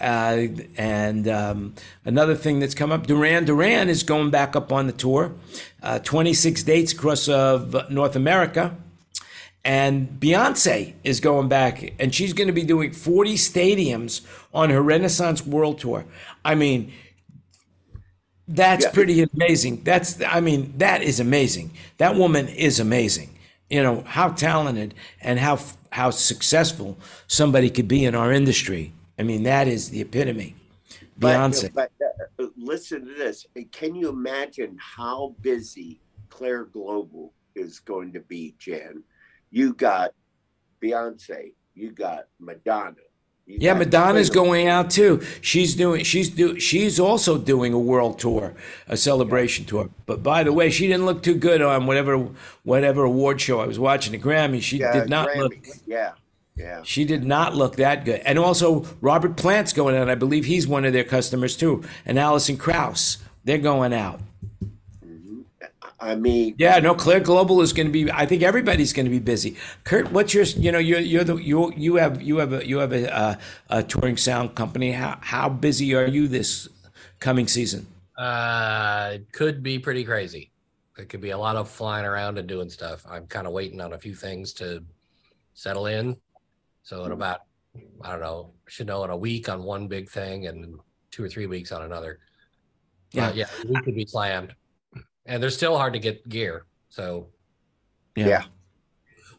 Uh, 0.00 0.46
and 0.76 1.28
um, 1.28 1.74
another 2.04 2.34
thing 2.34 2.58
that's 2.58 2.74
come 2.74 2.90
up, 2.90 3.06
Duran 3.06 3.44
Duran 3.44 3.88
is 3.88 4.02
going 4.02 4.30
back 4.30 4.56
up 4.56 4.72
on 4.72 4.86
the 4.86 4.92
tour. 4.92 5.32
Uh, 5.82 5.98
26 6.00 6.62
dates 6.64 6.92
across 6.92 7.28
of 7.28 7.90
North 7.90 8.16
America. 8.16 8.76
And 9.66 10.20
Beyonce 10.20 10.92
is 11.04 11.20
going 11.20 11.48
back, 11.48 11.94
and 11.98 12.14
she's 12.14 12.34
going 12.34 12.48
to 12.48 12.52
be 12.52 12.64
doing 12.64 12.92
40 12.92 13.34
stadiums 13.36 14.20
on 14.52 14.68
her 14.68 14.82
Renaissance 14.82 15.46
World 15.46 15.78
Tour. 15.78 16.04
I 16.44 16.54
mean, 16.54 16.92
that's 18.46 18.84
Yeah. 18.84 18.90
pretty 18.90 19.22
amazing. 19.22 19.82
That's, 19.84 20.20
I 20.22 20.40
mean, 20.40 20.74
that 20.76 21.02
is 21.02 21.18
amazing. 21.18 21.70
That 21.96 22.14
woman 22.16 22.48
is 22.48 22.78
amazing. 22.78 23.30
You 23.70 23.82
know 23.82 24.04
how 24.06 24.28
talented 24.28 24.94
and 25.20 25.38
how 25.38 25.58
how 25.90 26.10
successful 26.10 26.98
somebody 27.26 27.70
could 27.70 27.88
be 27.88 28.04
in 28.04 28.14
our 28.14 28.32
industry. 28.32 28.92
I 29.18 29.22
mean, 29.22 29.44
that 29.44 29.68
is 29.68 29.90
the 29.90 30.00
epitome. 30.00 30.56
But, 31.16 31.36
Beyonce. 31.36 31.72
but 31.72 31.90
uh, 32.40 32.46
listen 32.56 33.06
to 33.06 33.14
this. 33.14 33.46
Can 33.70 33.94
you 33.94 34.08
imagine 34.08 34.76
how 34.80 35.36
busy 35.40 36.00
Clair 36.28 36.64
Global 36.64 37.32
is 37.54 37.78
going 37.78 38.12
to 38.14 38.20
be, 38.20 38.56
Jen? 38.58 39.04
You 39.50 39.74
got 39.74 40.10
Beyonce, 40.82 41.52
you 41.74 41.92
got 41.92 42.24
Madonna. 42.40 42.96
You 43.46 43.58
Yeah, 43.60 43.74
Madonna's 43.74 44.30
going 44.30 44.68
out 44.68 44.90
too. 44.90 45.22
She's 45.42 45.74
doing. 45.74 46.02
She's 46.04 46.30
do. 46.30 46.58
She's 46.58 46.98
also 46.98 47.36
doing 47.36 47.74
a 47.74 47.78
world 47.78 48.18
tour, 48.18 48.54
a 48.88 48.96
celebration 48.96 49.66
tour. 49.66 49.90
But 50.06 50.22
by 50.22 50.44
the 50.44 50.52
way, 50.52 50.70
she 50.70 50.86
didn't 50.86 51.04
look 51.04 51.22
too 51.22 51.34
good 51.34 51.60
on 51.60 51.86
whatever 51.86 52.28
whatever 52.62 53.04
award 53.04 53.40
show 53.42 53.60
I 53.60 53.66
was 53.66 53.78
watching. 53.78 54.12
The 54.12 54.18
Grammy. 54.18 54.62
She 54.62 54.78
Yeah, 54.78 54.92
did 54.92 55.10
not 55.10 55.36
look. 55.36 55.54
Yeah, 55.86 56.12
yeah. 56.56 56.80
She 56.84 57.04
did 57.04 57.24
not 57.24 57.54
look 57.54 57.76
that 57.76 58.06
good. 58.06 58.20
And 58.24 58.38
also, 58.38 58.86
Robert 59.02 59.36
Plant's 59.36 59.74
going 59.74 59.94
out. 59.94 60.08
I 60.08 60.14
believe 60.14 60.46
he's 60.46 60.66
one 60.66 60.86
of 60.86 60.94
their 60.94 61.04
customers 61.04 61.54
too. 61.54 61.84
And 62.06 62.18
Alison 62.18 62.56
Krauss, 62.56 63.18
they're 63.44 63.58
going 63.58 63.92
out. 63.92 64.20
I 66.04 66.14
mean, 66.16 66.54
Yeah, 66.58 66.78
no, 66.80 66.94
Clair 66.94 67.20
Global 67.20 67.62
is 67.62 67.72
going 67.72 67.86
to 67.86 67.92
be. 67.92 68.12
I 68.12 68.26
think 68.26 68.42
everybody's 68.42 68.92
going 68.92 69.06
to 69.06 69.10
be 69.10 69.18
busy. 69.18 69.56
Kurt, 69.84 70.12
what's 70.12 70.34
your? 70.34 70.44
You 70.44 70.70
know, 70.70 70.78
you're 70.78 71.00
you're 71.00 71.24
the 71.24 71.36
you 71.36 71.72
you 71.76 71.96
have 71.96 72.20
you 72.20 72.36
have 72.36 72.52
a 72.52 72.66
you 72.66 72.78
have 72.78 72.92
a, 72.92 73.14
uh, 73.16 73.34
a 73.70 73.82
touring 73.82 74.18
sound 74.18 74.54
company. 74.54 74.92
How 74.92 75.18
how 75.22 75.48
busy 75.48 75.94
are 75.94 76.06
you 76.06 76.28
this 76.28 76.68
coming 77.20 77.48
season? 77.48 77.86
Uh, 78.18 79.12
it 79.14 79.32
could 79.32 79.62
be 79.62 79.78
pretty 79.78 80.04
crazy. 80.04 80.50
It 80.98 81.08
could 81.08 81.20
be 81.22 81.30
a 81.30 81.38
lot 81.38 81.56
of 81.56 81.68
flying 81.68 82.04
around 82.04 82.38
and 82.38 82.46
doing 82.46 82.68
stuff. 82.68 83.04
I'm 83.08 83.26
kind 83.26 83.46
of 83.46 83.52
waiting 83.52 83.80
on 83.80 83.94
a 83.94 83.98
few 83.98 84.14
things 84.14 84.52
to 84.54 84.84
settle 85.54 85.86
in. 85.86 86.16
So 86.82 87.04
in 87.04 87.12
about, 87.12 87.40
I 88.02 88.12
don't 88.12 88.20
know, 88.20 88.52
should 88.68 88.86
know 88.86 89.02
in 89.04 89.10
a 89.10 89.16
week 89.16 89.48
on 89.48 89.64
one 89.64 89.88
big 89.88 90.08
thing 90.10 90.46
and 90.46 90.78
two 91.10 91.24
or 91.24 91.28
three 91.28 91.46
weeks 91.46 91.72
on 91.72 91.82
another. 91.82 92.20
Yeah. 93.10 93.32
yeah, 93.32 93.46
yeah, 93.64 93.68
we 93.68 93.80
could 93.82 93.94
be 93.94 94.06
slammed, 94.06 94.54
and 95.26 95.42
they're 95.42 95.50
still 95.50 95.76
hard 95.76 95.92
to 95.94 95.98
get 95.98 96.28
gear. 96.28 96.64
So 96.90 97.28
Yeah. 98.14 98.44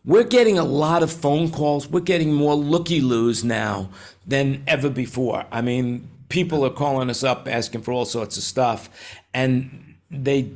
We're 0.03 0.23
getting 0.23 0.59
a 0.59 0.63
lot 0.63 1.01
of 1.01 1.11
phone 1.11 1.49
calls. 1.49 1.87
We're 1.87 1.99
getting 2.01 2.31
more 2.31 2.53
looky 2.53 3.01
loos 3.01 3.43
now 3.43 3.89
than 4.27 4.63
ever 4.67 4.89
before. 4.89 5.45
I 5.51 5.61
mean, 5.61 6.07
people 6.29 6.63
are 6.63 6.69
calling 6.69 7.09
us 7.09 7.23
up 7.23 7.47
asking 7.47 7.81
for 7.81 7.91
all 7.91 8.05
sorts 8.05 8.37
of 8.37 8.43
stuff, 8.43 8.89
and 9.33 9.95
they 10.11 10.51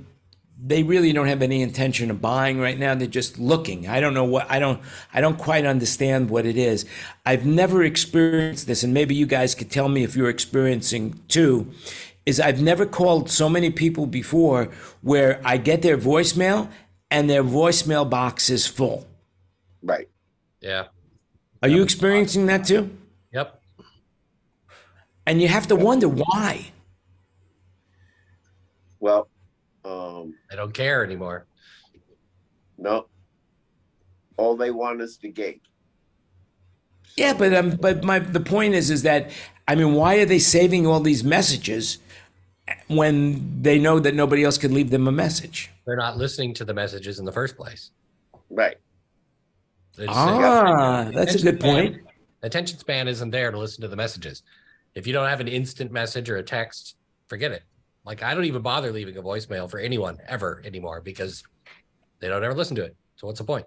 they 0.61 0.83
really 0.83 1.13
don't 1.13 1.27
have 1.27 1.41
any 1.41 1.61
intention 1.61 2.11
of 2.11 2.19
buying 2.21 2.59
right 2.59 2.77
now. 2.77 2.93
They're 2.93 3.07
just 3.07 3.39
looking. 3.39 3.87
I 3.87 4.01
don't 4.01 4.13
know 4.13 4.25
what 4.25 4.49
I 4.51 4.59
don't 4.59 4.81
I 5.13 5.21
don't 5.21 5.37
quite 5.37 5.65
understand 5.65 6.29
what 6.29 6.45
it 6.45 6.57
is. 6.57 6.85
I've 7.25 7.45
never 7.45 7.83
experienced 7.83 8.67
this, 8.67 8.83
and 8.83 8.93
maybe 8.93 9.15
you 9.15 9.25
guys 9.25 9.55
could 9.55 9.71
tell 9.71 9.89
me 9.89 10.03
if 10.03 10.15
you're 10.15 10.29
experiencing 10.29 11.19
too. 11.27 11.71
Is 12.25 12.39
I've 12.39 12.61
never 12.61 12.85
called 12.85 13.29
so 13.29 13.49
many 13.49 13.69
people 13.71 14.05
before 14.05 14.69
where 15.01 15.41
I 15.43 15.57
get 15.57 15.81
their 15.81 15.97
voicemail 15.97 16.69
and 17.09 17.29
their 17.29 17.43
voicemail 17.43 18.07
box 18.07 18.49
is 18.49 18.67
full. 18.67 19.07
Right. 19.81 20.09
yeah, 20.61 20.87
Are 21.63 21.69
you 21.69 21.81
experiencing 21.81 22.45
that 22.47 22.65
too? 22.65 22.89
yep. 23.31 23.61
And 25.25 25.41
you 25.41 25.47
have 25.47 25.67
to 25.67 25.75
wonder 25.75 26.07
why. 26.09 26.71
Well, 28.99 29.29
um, 29.85 30.33
They 30.49 30.55
don't 30.55 30.73
care 30.73 31.03
anymore. 31.03 31.45
no. 32.77 33.07
All 34.37 34.55
they 34.55 34.71
want 34.71 35.01
is 35.01 35.17
the 35.17 35.29
gate. 35.29 35.61
Yeah, 37.17 37.33
but 37.33 37.53
um, 37.53 37.71
but 37.71 38.05
my 38.05 38.19
the 38.19 38.39
point 38.39 38.73
is 38.73 38.89
is 38.89 39.03
that 39.03 39.31
I 39.67 39.75
mean, 39.75 39.93
why 39.95 40.15
are 40.15 40.25
they 40.25 40.39
saving 40.39 40.87
all 40.87 41.01
these 41.01 41.21
messages 41.21 41.97
when 42.87 43.61
they 43.61 43.79
know 43.79 43.99
that 43.99 44.15
nobody 44.15 44.43
else 44.43 44.57
could 44.57 44.71
leave 44.71 44.89
them 44.89 45.07
a 45.07 45.11
message. 45.11 45.69
They're 45.85 45.95
not 45.95 46.17
listening 46.17 46.53
to 46.55 46.65
the 46.65 46.73
messages 46.73 47.19
in 47.19 47.25
the 47.25 47.31
first 47.31 47.55
place. 47.57 47.91
Right. 48.49 48.77
It's, 49.97 50.07
Ah, 50.07 51.09
that's 51.13 51.35
a 51.35 51.39
good 51.41 51.59
span- 51.59 51.75
point. 51.93 51.97
Attention 52.41 52.77
span 52.79 53.07
isn't 53.07 53.31
there 53.31 53.51
to 53.51 53.57
listen 53.57 53.81
to 53.81 53.87
the 53.87 53.95
messages. 53.97 54.43
If 54.95 55.05
you 55.05 55.13
don't 55.13 55.27
have 55.27 55.39
an 55.41 55.47
instant 55.47 55.91
message 55.91 56.29
or 56.29 56.37
a 56.37 56.43
text, 56.43 56.95
forget 57.27 57.51
it. 57.51 57.63
Like 58.05 58.23
I 58.23 58.33
don't 58.33 58.45
even 58.45 58.61
bother 58.61 58.91
leaving 58.91 59.17
a 59.17 59.21
voicemail 59.21 59.69
for 59.69 59.77
anyone 59.79 60.17
ever 60.27 60.61
anymore 60.65 61.01
because 61.01 61.43
they 62.19 62.27
don't 62.29 62.43
ever 62.43 62.53
listen 62.55 62.75
to 62.77 62.83
it. 62.85 62.95
So 63.17 63.27
what's 63.27 63.39
the 63.39 63.45
point? 63.45 63.65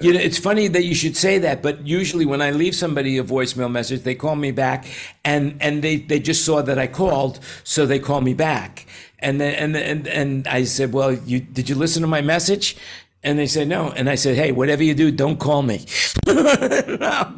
You 0.00 0.12
know, 0.12 0.20
it's 0.20 0.38
funny 0.38 0.68
that 0.68 0.84
you 0.84 0.94
should 0.94 1.16
say 1.16 1.38
that, 1.38 1.62
but 1.62 1.86
usually 1.86 2.24
when 2.24 2.40
I 2.40 2.50
leave 2.50 2.74
somebody 2.74 3.18
a 3.18 3.24
voicemail 3.24 3.70
message, 3.70 4.02
they 4.02 4.14
call 4.14 4.36
me 4.36 4.50
back, 4.50 4.86
and 5.24 5.56
and 5.60 5.82
they 5.82 5.96
they 5.96 6.18
just 6.20 6.44
saw 6.44 6.62
that 6.62 6.78
I 6.78 6.86
called, 6.86 7.40
so 7.64 7.84
they 7.84 7.98
call 7.98 8.20
me 8.20 8.32
back, 8.32 8.86
and 9.18 9.40
then 9.40 9.54
and 9.54 9.76
and 9.76 10.06
and 10.08 10.48
I 10.48 10.64
said, 10.64 10.92
well, 10.92 11.12
you 11.12 11.40
did 11.40 11.68
you 11.68 11.74
listen 11.74 12.00
to 12.02 12.08
my 12.08 12.22
message? 12.22 12.76
And 13.22 13.38
they 13.38 13.46
said 13.46 13.66
no, 13.68 13.90
and 13.90 14.08
I 14.08 14.14
said, 14.14 14.36
hey, 14.36 14.52
whatever 14.52 14.84
you 14.84 14.94
do, 14.94 15.10
don't 15.10 15.38
call 15.38 15.62
me. 15.62 15.84
you 16.26 16.34
know, 16.36 17.34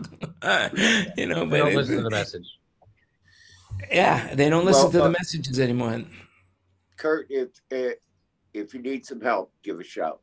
They 1.16 1.58
don't 1.58 1.74
listen 1.74 1.96
to 1.96 2.02
the 2.02 2.10
message. 2.10 2.46
yeah, 3.90 4.34
they 4.34 4.50
don't 4.50 4.64
listen 4.66 4.82
Well, 4.84 4.92
to 4.92 4.98
the 4.98 5.04
uh, 5.04 5.10
messages 5.10 5.58
anymore. 5.58 6.02
Kurt, 6.98 7.26
if 7.30 7.48
if 7.70 7.94
if 8.52 8.74
you 8.74 8.82
need 8.82 9.06
some 9.06 9.20
help, 9.20 9.50
give 9.62 9.80
a 9.80 9.84
shout. 9.84 10.20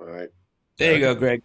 All 0.00 0.06
right. 0.06 0.30
There 0.78 0.94
you 0.94 1.00
go, 1.00 1.14
Greg. 1.14 1.42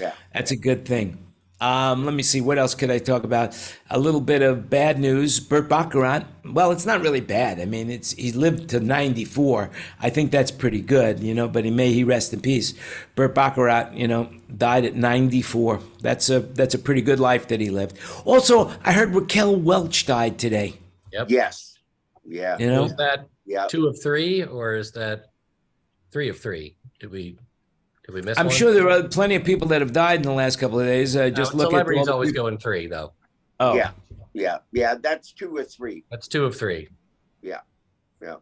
Yeah. 0.00 0.12
That's 0.32 0.50
a 0.50 0.56
good 0.56 0.84
thing. 0.84 1.18
Um, 1.60 2.04
let 2.04 2.14
me 2.14 2.22
see. 2.22 2.40
What 2.40 2.58
else 2.58 2.74
could 2.74 2.90
I 2.90 2.98
talk 2.98 3.24
about? 3.24 3.56
A 3.88 3.98
little 3.98 4.20
bit 4.20 4.42
of 4.42 4.68
bad 4.68 4.98
news. 4.98 5.40
Burt 5.40 5.68
Bacharach. 5.68 6.26
Well, 6.44 6.72
it's 6.72 6.84
not 6.84 7.00
really 7.00 7.20
bad. 7.20 7.60
I 7.60 7.64
mean, 7.64 7.90
it's 7.90 8.12
he 8.12 8.32
lived 8.32 8.68
to 8.70 8.80
94. 8.80 9.70
I 10.00 10.10
think 10.10 10.30
that's 10.30 10.50
pretty 10.50 10.80
good, 10.82 11.20
you 11.20 11.32
know. 11.32 11.48
But 11.48 11.64
he 11.64 11.70
may 11.70 11.92
he 11.92 12.04
rest 12.04 12.34
in 12.34 12.40
peace. 12.40 12.74
Burt 13.14 13.34
Bacharach, 13.34 13.94
you 13.94 14.08
know, 14.08 14.28
died 14.54 14.84
at 14.84 14.94
94. 14.94 15.80
That's 16.00 16.28
a 16.28 16.40
that's 16.40 16.74
a 16.74 16.78
pretty 16.78 17.02
good 17.02 17.20
life 17.20 17.48
that 17.48 17.60
he 17.60 17.70
lived. 17.70 17.98
Also, 18.24 18.70
I 18.84 18.92
heard 18.92 19.14
Raquel 19.14 19.56
Welch 19.56 20.06
died 20.06 20.38
today. 20.38 20.78
Yep. 21.12 21.30
Yes. 21.30 21.78
Yeah. 22.26 22.58
You 22.58 22.66
know, 22.66 22.84
Is 22.84 22.96
that 22.96 23.28
Yeah. 23.46 23.66
two 23.68 23.86
of 23.86 24.02
three 24.02 24.42
or 24.42 24.74
is 24.74 24.90
that 24.92 25.26
three 26.10 26.28
of 26.28 26.38
three? 26.38 26.76
Did 26.98 27.10
we 27.10 27.38
did 28.04 28.14
we 28.14 28.22
miss 28.22 28.38
I'm 28.38 28.46
one? 28.46 28.54
sure 28.54 28.72
there 28.72 28.88
are 28.90 29.02
plenty 29.04 29.34
of 29.34 29.44
people 29.44 29.68
that 29.68 29.80
have 29.80 29.92
died 29.92 30.16
in 30.16 30.22
the 30.22 30.32
last 30.32 30.56
couple 30.56 30.78
of 30.80 30.86
days. 30.86 31.16
Uh, 31.16 31.24
No, 31.24 31.30
just 31.30 31.54
look 31.54 31.66
at 31.66 31.70
celebrities 31.70 32.00
all 32.00 32.06
the 32.06 32.12
always 32.12 32.32
going 32.32 32.58
three 32.58 32.86
though. 32.86 33.12
Oh, 33.60 33.74
Yeah. 33.74 33.90
Yeah. 34.32 34.58
Yeah. 34.72 34.94
That's 35.00 35.32
two 35.32 35.56
or 35.56 35.64
three. 35.64 36.04
That's 36.10 36.28
two 36.28 36.44
of 36.44 36.56
three. 36.56 36.88
Yeah, 37.40 37.60
Yeah. 38.20 38.36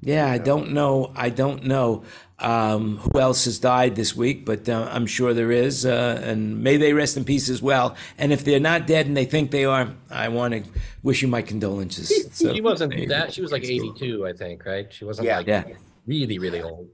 Yeah. 0.00 0.26
I 0.26 0.38
don't 0.38 0.72
know. 0.72 1.12
I 1.14 1.28
don't 1.28 1.64
know 1.64 2.02
um, 2.40 2.96
who 2.96 3.20
else 3.20 3.44
has 3.44 3.60
died 3.60 3.94
this 3.94 4.16
week, 4.16 4.44
but 4.44 4.68
uh, 4.68 4.88
I'm 4.90 5.06
sure 5.06 5.32
there 5.32 5.52
is. 5.52 5.86
Uh, 5.86 6.20
and 6.24 6.60
may 6.64 6.76
they 6.76 6.92
rest 6.92 7.16
in 7.16 7.24
peace 7.24 7.48
as 7.48 7.62
well. 7.62 7.94
And 8.18 8.32
if 8.32 8.44
they're 8.44 8.58
not 8.58 8.86
dead 8.88 9.06
and 9.06 9.16
they 9.16 9.26
think 9.26 9.52
they 9.52 9.64
are, 9.64 9.94
I 10.10 10.28
want 10.28 10.54
to 10.54 10.64
wish 11.04 11.22
you 11.22 11.28
my 11.28 11.42
condolences. 11.42 12.08
So, 12.32 12.52
she 12.52 12.60
wasn't 12.60 13.08
that. 13.10 13.32
She 13.32 13.42
was 13.42 13.52
like 13.52 13.62
82, 13.64 14.26
I 14.26 14.32
think, 14.32 14.64
right? 14.64 14.92
She 14.92 15.04
wasn't 15.04 15.26
Yeah. 15.26 15.36
like 15.38 15.46
Yeah. 15.46 15.64
really, 16.06 16.38
really 16.40 16.62
old. 16.62 16.88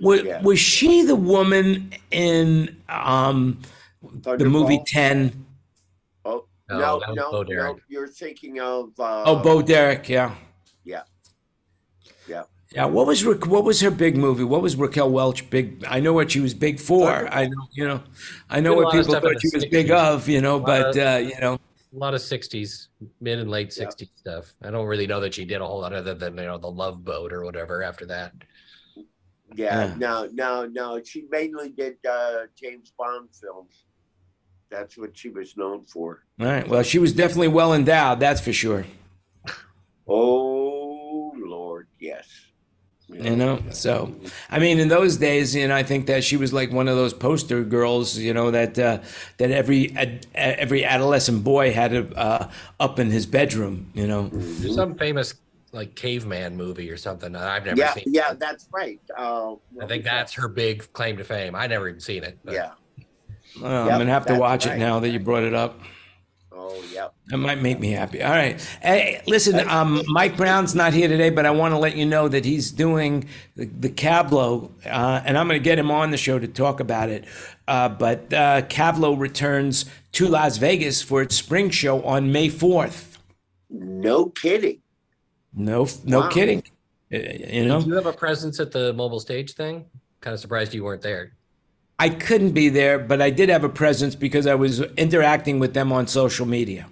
Was, 0.00 0.22
Yeah. 0.22 0.42
was 0.42 0.58
she 0.58 1.02
the 1.02 1.16
woman 1.16 1.92
in 2.10 2.76
um, 2.88 3.58
the 4.02 4.44
movie 4.44 4.78
Thunderball? 4.78 4.86
10? 4.86 5.44
Oh 6.24 6.44
No, 6.68 6.78
no, 6.98 7.12
no, 7.14 7.30
no, 7.30 7.44
Derek. 7.44 7.78
You're 7.88 8.08
thinking 8.08 8.60
of. 8.60 8.90
Uh, 8.98 9.24
Oh, 9.26 9.36
Bo 9.42 9.62
Derek, 9.62 10.08
yeah. 10.08 10.34
Yeah. 10.84 11.02
Yeah. 12.28 12.44
Yeah, 12.72 12.86
what 12.86 13.06
was 13.06 13.24
Ra- 13.24 13.34
what 13.46 13.64
was 13.64 13.80
her 13.82 13.90
big 13.90 14.16
movie? 14.16 14.42
What 14.44 14.60
was 14.62 14.74
Raquel 14.74 15.10
Welch 15.10 15.48
big? 15.48 15.84
I 15.86 16.00
know 16.00 16.12
what 16.12 16.32
she 16.32 16.40
was 16.40 16.54
big 16.54 16.80
for. 16.80 17.28
I 17.32 17.46
know, 17.46 17.68
you 17.72 17.86
know, 17.86 18.02
I 18.50 18.60
know 18.60 18.74
what 18.74 18.92
people 18.92 19.14
thought 19.14 19.40
she 19.40 19.50
was 19.54 19.64
big 19.66 19.90
of, 19.90 20.28
you 20.28 20.40
know, 20.40 20.58
but 20.58 20.88
of- 20.88 20.96
uh, 20.96 21.18
you 21.18 21.38
know, 21.40 21.54
A 21.94 21.96
lot 21.96 22.14
of 22.14 22.20
60s, 22.20 22.88
mid 23.20 23.38
and 23.38 23.48
late 23.48 23.72
Yeah. 23.76 23.84
60s 23.86 24.08
stuff. 24.16 24.52
I 24.64 24.70
don't 24.72 24.86
really 24.86 25.06
know 25.06 25.20
that 25.20 25.34
she 25.34 25.44
did 25.44 25.60
a 25.60 25.66
whole 25.66 25.80
lot 25.82 25.92
other 25.92 26.14
than, 26.14 26.36
you 26.36 26.42
know, 26.44 26.58
the 26.58 26.70
Love 26.70 27.04
Boat 27.04 27.32
or 27.32 27.44
whatever 27.44 27.84
after 27.84 28.04
that. 28.06 28.32
Yeah, 29.54 29.88
Yeah. 29.88 29.94
no, 29.96 30.28
no, 30.32 30.66
no. 30.66 31.02
She 31.02 31.26
mainly 31.30 31.70
did 31.70 31.96
uh, 32.08 32.46
James 32.56 32.92
Bond 32.98 33.28
films. 33.32 33.84
That's 34.70 34.96
what 34.96 35.16
she 35.16 35.28
was 35.28 35.56
known 35.56 35.84
for. 35.84 36.24
All 36.40 36.46
right. 36.46 36.66
Well, 36.66 36.82
she 36.82 36.98
was 36.98 37.12
definitely 37.12 37.48
well 37.48 37.74
endowed, 37.74 38.18
that's 38.20 38.40
for 38.40 38.52
sure. 38.52 38.84
Oh 40.06 41.32
Lord, 41.36 41.88
yes. 42.00 42.28
You 43.06 43.36
know, 43.36 43.62
so 43.70 44.14
I 44.50 44.58
mean, 44.58 44.78
in 44.80 44.88
those 44.88 45.18
days, 45.18 45.54
you 45.54 45.68
know, 45.68 45.76
I 45.76 45.82
think 45.82 46.06
that 46.06 46.24
she 46.24 46.38
was 46.38 46.54
like 46.54 46.72
one 46.72 46.88
of 46.88 46.96
those 46.96 47.12
poster 47.12 47.62
girls, 47.62 48.16
you 48.16 48.32
know, 48.32 48.50
that 48.50 48.78
uh, 48.78 49.00
that 49.36 49.50
every 49.50 49.94
ad, 49.94 50.26
every 50.34 50.84
adolescent 50.86 51.44
boy 51.44 51.70
had 51.72 51.92
a, 51.92 52.08
uh, 52.18 52.50
up 52.80 52.98
in 52.98 53.10
his 53.10 53.26
bedroom, 53.26 53.90
you 53.94 54.06
know. 54.06 54.30
Some 54.74 54.94
famous 54.96 55.34
like 55.74 55.94
caveman 55.96 56.56
movie 56.56 56.90
or 56.90 56.96
something 56.96 57.32
that 57.32 57.42
I've 57.42 57.64
never 57.66 57.78
Yeah, 57.78 57.92
seen. 57.94 58.04
yeah, 58.06 58.32
that's 58.34 58.68
right. 58.72 59.00
Uh, 59.16 59.54
I 59.82 59.86
think 59.86 60.04
that's 60.04 60.32
her 60.34 60.48
big 60.48 60.90
claim 60.92 61.16
to 61.18 61.24
fame. 61.24 61.54
I 61.54 61.66
never 61.66 61.88
even 61.88 62.00
seen 62.00 62.22
it. 62.24 62.38
but 62.44 62.54
Yeah. 62.54 62.70
Well, 63.60 63.82
I'm 63.82 63.98
gonna 63.98 64.06
have 64.10 64.26
to 64.26 64.34
watch 64.38 64.66
right. 64.66 64.76
it 64.76 64.78
now 64.78 65.00
that 65.00 65.10
you 65.10 65.18
brought 65.20 65.42
it 65.44 65.54
up. 65.54 65.78
Oh, 66.56 66.82
yeah. 66.92 67.08
That 67.26 67.38
might 67.38 67.60
make 67.60 67.80
me 67.80 67.90
happy. 67.90 68.22
All 68.22 68.30
right. 68.30 68.60
Hey, 68.80 69.20
listen, 69.26 69.68
um, 69.68 70.02
Mike 70.06 70.36
Brown's 70.36 70.72
not 70.74 70.92
here 70.92 71.08
today, 71.08 71.28
but 71.30 71.44
I 71.46 71.50
want 71.50 71.74
to 71.74 71.78
let 71.78 71.96
you 71.96 72.06
know 72.06 72.28
that 72.28 72.44
he's 72.44 72.70
doing 72.70 73.28
the, 73.56 73.64
the 73.66 73.88
Cavlo, 73.90 74.70
uh, 74.86 75.20
and 75.24 75.36
I'm 75.36 75.48
going 75.48 75.58
to 75.60 75.64
get 75.64 75.78
him 75.80 75.90
on 75.90 76.12
the 76.12 76.16
show 76.16 76.38
to 76.38 76.46
talk 76.46 76.78
about 76.78 77.08
it. 77.10 77.24
Uh, 77.66 77.88
but 77.88 78.32
uh, 78.32 78.62
Cavlo 78.62 79.18
returns 79.18 79.84
to 80.12 80.28
Las 80.28 80.56
Vegas 80.58 81.02
for 81.02 81.22
its 81.22 81.34
spring 81.34 81.70
show 81.70 82.02
on 82.04 82.30
May 82.30 82.48
4th. 82.48 83.18
No 83.68 84.26
kidding. 84.26 84.80
No, 85.56 85.86
no 86.04 86.20
Wow. 86.20 86.28
kidding. 86.28 86.62
Uh, 87.12 87.16
You 87.16 87.66
know, 87.66 87.78
Did 87.78 87.88
you 87.88 87.94
have 87.94 88.06
a 88.06 88.12
presence 88.12 88.58
at 88.60 88.72
the 88.72 88.92
mobile 88.92 89.20
stage 89.20 89.52
thing? 89.54 89.84
Kind 90.20 90.34
of 90.34 90.40
surprised 90.40 90.74
you 90.74 90.82
weren't 90.84 91.02
there. 91.02 91.32
I 91.98 92.08
couldn't 92.08 92.52
be 92.52 92.68
there, 92.70 92.98
but 92.98 93.22
I 93.22 93.30
did 93.30 93.48
have 93.50 93.62
a 93.62 93.68
presence 93.68 94.16
because 94.16 94.46
I 94.48 94.56
was 94.56 94.80
interacting 94.96 95.60
with 95.60 95.74
them 95.74 95.92
on 95.92 96.06
social 96.08 96.46
media. 96.46 96.86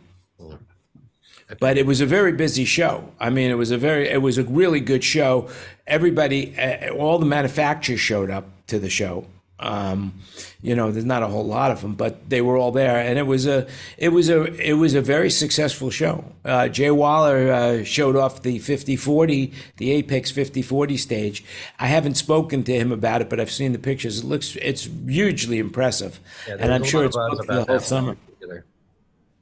But 1.60 1.76
it 1.76 1.84
was 1.86 2.00
a 2.00 2.06
very 2.06 2.32
busy 2.32 2.64
show. 2.64 3.12
I 3.20 3.28
mean, 3.28 3.50
it 3.50 3.56
was 3.56 3.70
a 3.72 3.76
very, 3.76 4.08
it 4.08 4.22
was 4.22 4.38
a 4.38 4.44
really 4.44 4.80
good 4.80 5.04
show. 5.04 5.48
Everybody, 5.86 6.56
uh, 6.58 6.94
all 6.94 7.18
the 7.18 7.26
manufacturers 7.26 8.00
showed 8.00 8.30
up 8.30 8.46
to 8.68 8.78
the 8.78 8.88
show. 8.88 9.26
Um, 9.62 10.14
you 10.60 10.74
know, 10.76 10.90
there's 10.90 11.04
not 11.04 11.22
a 11.22 11.28
whole 11.28 11.46
lot 11.46 11.70
of 11.70 11.80
them, 11.80 11.94
but 11.94 12.28
they 12.28 12.40
were 12.40 12.56
all 12.56 12.72
there, 12.72 12.98
and 12.98 13.18
it 13.18 13.26
was 13.26 13.46
a, 13.46 13.66
it 13.96 14.10
was 14.10 14.28
a, 14.28 14.44
it 14.54 14.74
was 14.74 14.94
a 14.94 15.00
very 15.00 15.30
successful 15.30 15.90
show. 15.90 16.24
Uh, 16.44 16.68
Jay 16.68 16.90
Waller 16.90 17.50
uh, 17.52 17.84
showed 17.84 18.16
off 18.16 18.42
the 18.42 18.58
50-40, 18.58 19.52
the 19.76 19.92
Apex 19.92 20.32
50-40 20.32 20.98
stage. 20.98 21.44
I 21.78 21.86
haven't 21.86 22.14
spoken 22.14 22.64
to 22.64 22.72
him 22.72 22.92
about 22.92 23.22
it, 23.22 23.30
but 23.30 23.40
I've 23.40 23.50
seen 23.50 23.72
the 23.72 23.78
pictures. 23.78 24.20
It 24.20 24.24
looks, 24.24 24.56
it's 24.56 24.88
hugely 25.06 25.58
impressive, 25.58 26.20
Yeah, 26.48 26.56
and 26.58 26.72
I'm 26.72 26.84
sure 26.84 27.04
it's 27.04 27.16
booked 27.16 27.46
the 27.46 27.64
whole 27.64 27.80
summer. 27.80 28.16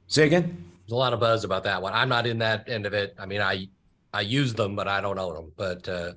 Say 0.07 0.25
again. 0.25 0.65
There's 0.83 0.91
a 0.91 0.95
lot 0.95 1.13
of 1.13 1.19
buzz 1.19 1.45
about 1.45 1.63
that 1.63 1.81
one. 1.81 1.93
I'm 1.93 2.09
not 2.09 2.27
in 2.27 2.39
that 2.39 2.67
end 2.67 2.85
of 2.85 2.93
it. 2.93 3.15
I 3.17 3.25
mean, 3.25 3.41
I 3.41 3.69
I 4.13 4.21
use 4.21 4.53
them, 4.53 4.75
but 4.75 4.87
I 4.87 4.99
don't 4.99 5.17
own 5.17 5.35
them. 5.35 5.51
But 5.55 5.87
uh, 5.87 6.13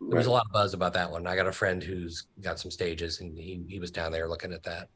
there 0.00 0.16
was 0.16 0.26
a 0.26 0.30
lot 0.30 0.46
of 0.46 0.52
buzz 0.52 0.74
about 0.74 0.92
that 0.94 1.10
one. 1.10 1.26
I 1.26 1.36
got 1.36 1.46
a 1.46 1.52
friend 1.52 1.82
who's 1.82 2.26
got 2.40 2.58
some 2.58 2.70
stages, 2.70 3.20
and 3.20 3.36
he, 3.36 3.64
he 3.68 3.78
was 3.78 3.90
down 3.90 4.12
there 4.12 4.28
looking 4.28 4.52
at 4.52 4.62
that. 4.64 4.88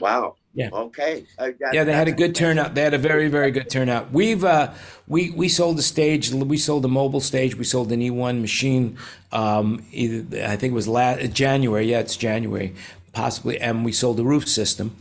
Wow. 0.00 0.36
Yeah. 0.54 0.68
Okay. 0.72 1.26
Uh, 1.38 1.50
Yeah, 1.72 1.84
they 1.84 1.92
had 1.92 2.08
a 2.08 2.12
good 2.12 2.34
turnout. 2.34 2.74
They 2.74 2.82
had 2.82 2.94
a 2.94 2.98
very, 2.98 3.28
very 3.28 3.50
good 3.50 3.70
turnout. 3.70 4.12
We've 4.12 4.44
uh, 4.44 4.72
we 5.06 5.30
we 5.30 5.48
sold 5.48 5.78
a 5.78 5.82
stage. 5.82 6.30
We 6.30 6.58
sold 6.58 6.84
a 6.84 6.88
mobile 6.88 7.20
stage. 7.20 7.56
We 7.56 7.64
sold 7.64 7.92
an 7.92 8.00
E1 8.00 8.40
machine. 8.40 8.98
Um, 9.32 9.84
either 9.92 10.44
I 10.44 10.56
think 10.56 10.72
it 10.72 10.74
was 10.74 10.88
last 10.88 11.32
January. 11.32 11.90
Yeah, 11.90 12.00
it's 12.00 12.16
January, 12.16 12.74
possibly. 13.12 13.58
And 13.60 13.84
we 13.84 13.92
sold 13.92 14.20
a 14.20 14.24
roof 14.24 14.48
system. 14.48 14.96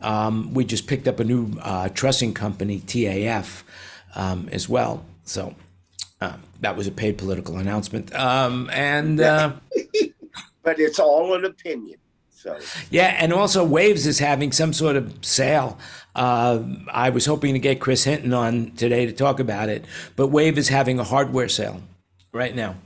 Um, 0.00 0.52
we 0.52 0.64
just 0.64 0.86
picked 0.86 1.08
up 1.08 1.18
a 1.18 1.24
new 1.24 1.56
uh, 1.60 1.88
trussing 1.88 2.34
company, 2.34 2.80
TAF, 2.80 3.62
um, 4.14 4.48
as 4.52 4.68
well. 4.68 5.04
So 5.24 5.54
uh, 6.24 6.36
that 6.60 6.76
was 6.76 6.86
a 6.86 6.92
paid 6.92 7.18
political 7.18 7.56
announcement. 7.58 8.14
Um, 8.14 8.70
and. 8.72 9.20
Uh, 9.20 9.52
But 10.64 10.80
it's 10.80 10.98
all 10.98 11.34
an 11.34 11.44
opinion. 11.44 11.98
So, 12.30 12.58
Yeah, 12.90 13.16
and 13.20 13.32
also 13.32 13.62
Waves 13.64 14.06
is 14.06 14.18
having 14.18 14.50
some 14.50 14.72
sort 14.72 14.96
of 14.96 15.24
sale. 15.24 15.78
Uh, 16.14 16.62
I 16.90 17.10
was 17.10 17.26
hoping 17.26 17.52
to 17.52 17.60
get 17.60 17.80
Chris 17.80 18.04
Hinton 18.04 18.32
on 18.32 18.72
today 18.72 19.06
to 19.06 19.12
talk 19.12 19.40
about 19.40 19.68
it, 19.68 19.84
but 20.16 20.28
Wave 20.28 20.58
is 20.58 20.68
having 20.68 20.98
a 20.98 21.04
hardware 21.04 21.48
sale 21.48 21.82
right 22.32 22.54
now. 22.54 22.76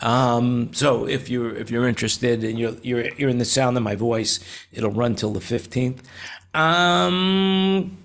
Um, 0.00 0.72
so 0.72 1.06
if 1.06 1.28
you're 1.28 1.54
if 1.54 1.70
you're 1.70 1.88
interested 1.88 2.44
and 2.44 2.58
you're 2.58 2.74
you're 2.82 3.08
you're 3.14 3.30
in 3.30 3.38
the 3.38 3.44
sound 3.44 3.76
of 3.76 3.82
my 3.82 3.96
voice, 3.96 4.40
it'll 4.72 4.90
run 4.90 5.14
till 5.14 5.32
the 5.32 5.40
fifteenth. 5.40 6.02
Um, 6.54 7.96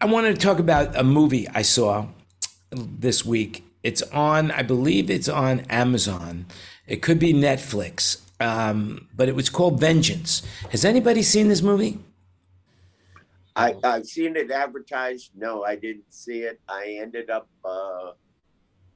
I 0.00 0.06
wanted 0.06 0.34
to 0.34 0.40
talk 0.40 0.58
about 0.58 0.96
a 0.96 1.04
movie 1.04 1.48
I 1.48 1.62
saw 1.62 2.06
this 2.70 3.24
week. 3.24 3.64
It's 3.82 4.02
on, 4.02 4.50
I 4.50 4.62
believe 4.62 5.10
it's 5.10 5.28
on 5.28 5.60
Amazon. 5.70 6.46
It 6.86 7.02
could 7.02 7.18
be 7.18 7.32
Netflix, 7.32 8.20
um, 8.40 9.08
but 9.16 9.28
it 9.28 9.34
was 9.34 9.48
called 9.48 9.80
Vengeance. 9.80 10.42
Has 10.70 10.84
anybody 10.84 11.22
seen 11.22 11.48
this 11.48 11.62
movie? 11.62 11.98
I, 13.56 13.74
I've 13.82 14.06
seen 14.06 14.36
it 14.36 14.50
advertised. 14.50 15.30
No, 15.36 15.64
I 15.64 15.76
didn't 15.76 16.12
see 16.12 16.40
it. 16.40 16.60
I 16.68 16.98
ended 17.00 17.30
up 17.30 17.48
uh, 17.64 18.12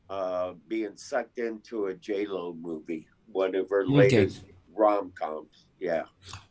uh, 0.08 0.54
being 0.68 0.96
sucked 0.96 1.38
into 1.38 1.86
a 1.86 1.94
J 1.94 2.26
Lo 2.26 2.56
movie, 2.60 3.06
one 3.32 3.54
of 3.54 3.68
her 3.70 3.86
latest 3.86 4.42
rom 4.74 5.12
coms. 5.18 5.66
Yeah. 5.80 6.04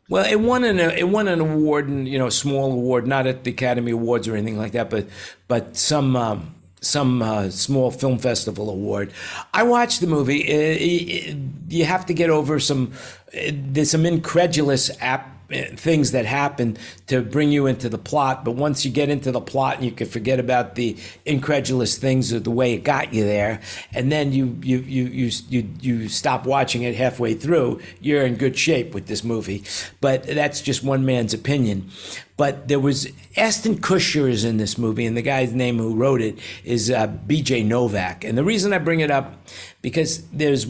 Well, 0.08 0.30
it 0.30 0.38
won 0.38 0.64
an 0.64 0.78
it 0.78 1.08
won 1.08 1.28
an 1.28 1.40
award, 1.40 1.88
and 1.88 2.06
you 2.06 2.18
know, 2.18 2.26
a 2.26 2.32
small 2.32 2.72
award, 2.72 3.06
not 3.06 3.26
at 3.26 3.44
the 3.44 3.50
Academy 3.50 3.92
Awards 3.92 4.28
or 4.28 4.36
anything 4.36 4.58
like 4.58 4.72
that, 4.72 4.90
but 4.90 5.06
but 5.48 5.76
some 5.76 6.14
um, 6.14 6.53
some 6.84 7.22
uh, 7.22 7.50
small 7.50 7.90
film 7.90 8.18
festival 8.18 8.70
award. 8.70 9.12
I 9.52 9.62
watched 9.62 10.00
the 10.00 10.06
movie. 10.06 10.40
It, 10.40 10.80
it, 10.80 11.36
you 11.68 11.84
have 11.84 12.06
to 12.06 12.14
get 12.14 12.30
over 12.30 12.60
some. 12.60 12.92
There's 13.32 13.90
some 13.90 14.06
incredulous 14.06 14.90
app 15.00 15.33
things 15.48 16.12
that 16.12 16.26
happen 16.26 16.76
to 17.06 17.22
bring 17.22 17.52
you 17.52 17.66
into 17.66 17.88
the 17.88 17.98
plot. 17.98 18.44
But 18.44 18.52
once 18.52 18.84
you 18.84 18.90
get 18.90 19.08
into 19.08 19.30
the 19.30 19.40
plot, 19.40 19.76
and 19.76 19.84
you 19.84 19.92
can 19.92 20.06
forget 20.06 20.40
about 20.40 20.74
the 20.74 20.96
incredulous 21.24 21.98
things 21.98 22.32
of 22.32 22.44
the 22.44 22.50
way 22.50 22.72
it 22.72 22.84
got 22.84 23.12
you 23.12 23.24
there, 23.24 23.60
and 23.92 24.10
then 24.10 24.32
you 24.32 24.58
you 24.62 24.78
you 24.78 25.04
you 25.04 25.30
you, 25.48 25.70
you 25.80 26.08
stop 26.08 26.46
watching 26.46 26.82
it 26.82 26.94
halfway 26.94 27.34
through, 27.34 27.80
you're 28.00 28.24
in 28.24 28.36
good 28.36 28.58
shape 28.58 28.94
with 28.94 29.06
this 29.06 29.24
movie. 29.24 29.62
But 30.00 30.24
that's 30.24 30.60
just 30.60 30.82
one 30.82 31.04
man's 31.04 31.34
opinion. 31.34 31.90
But 32.36 32.66
there 32.66 32.80
was 32.80 33.08
Ashton 33.36 33.78
Kutcher 33.78 34.28
is 34.28 34.44
in 34.44 34.56
this 34.56 34.76
movie, 34.76 35.06
and 35.06 35.16
the 35.16 35.22
guy's 35.22 35.52
name 35.52 35.78
who 35.78 35.94
wrote 35.94 36.20
it 36.20 36.38
is 36.64 36.90
uh, 36.90 37.06
B.J. 37.06 37.62
Novak. 37.62 38.24
And 38.24 38.36
the 38.36 38.42
reason 38.42 38.72
I 38.72 38.78
bring 38.78 39.00
it 39.00 39.10
up 39.10 39.36
because 39.82 40.26
there's 40.28 40.66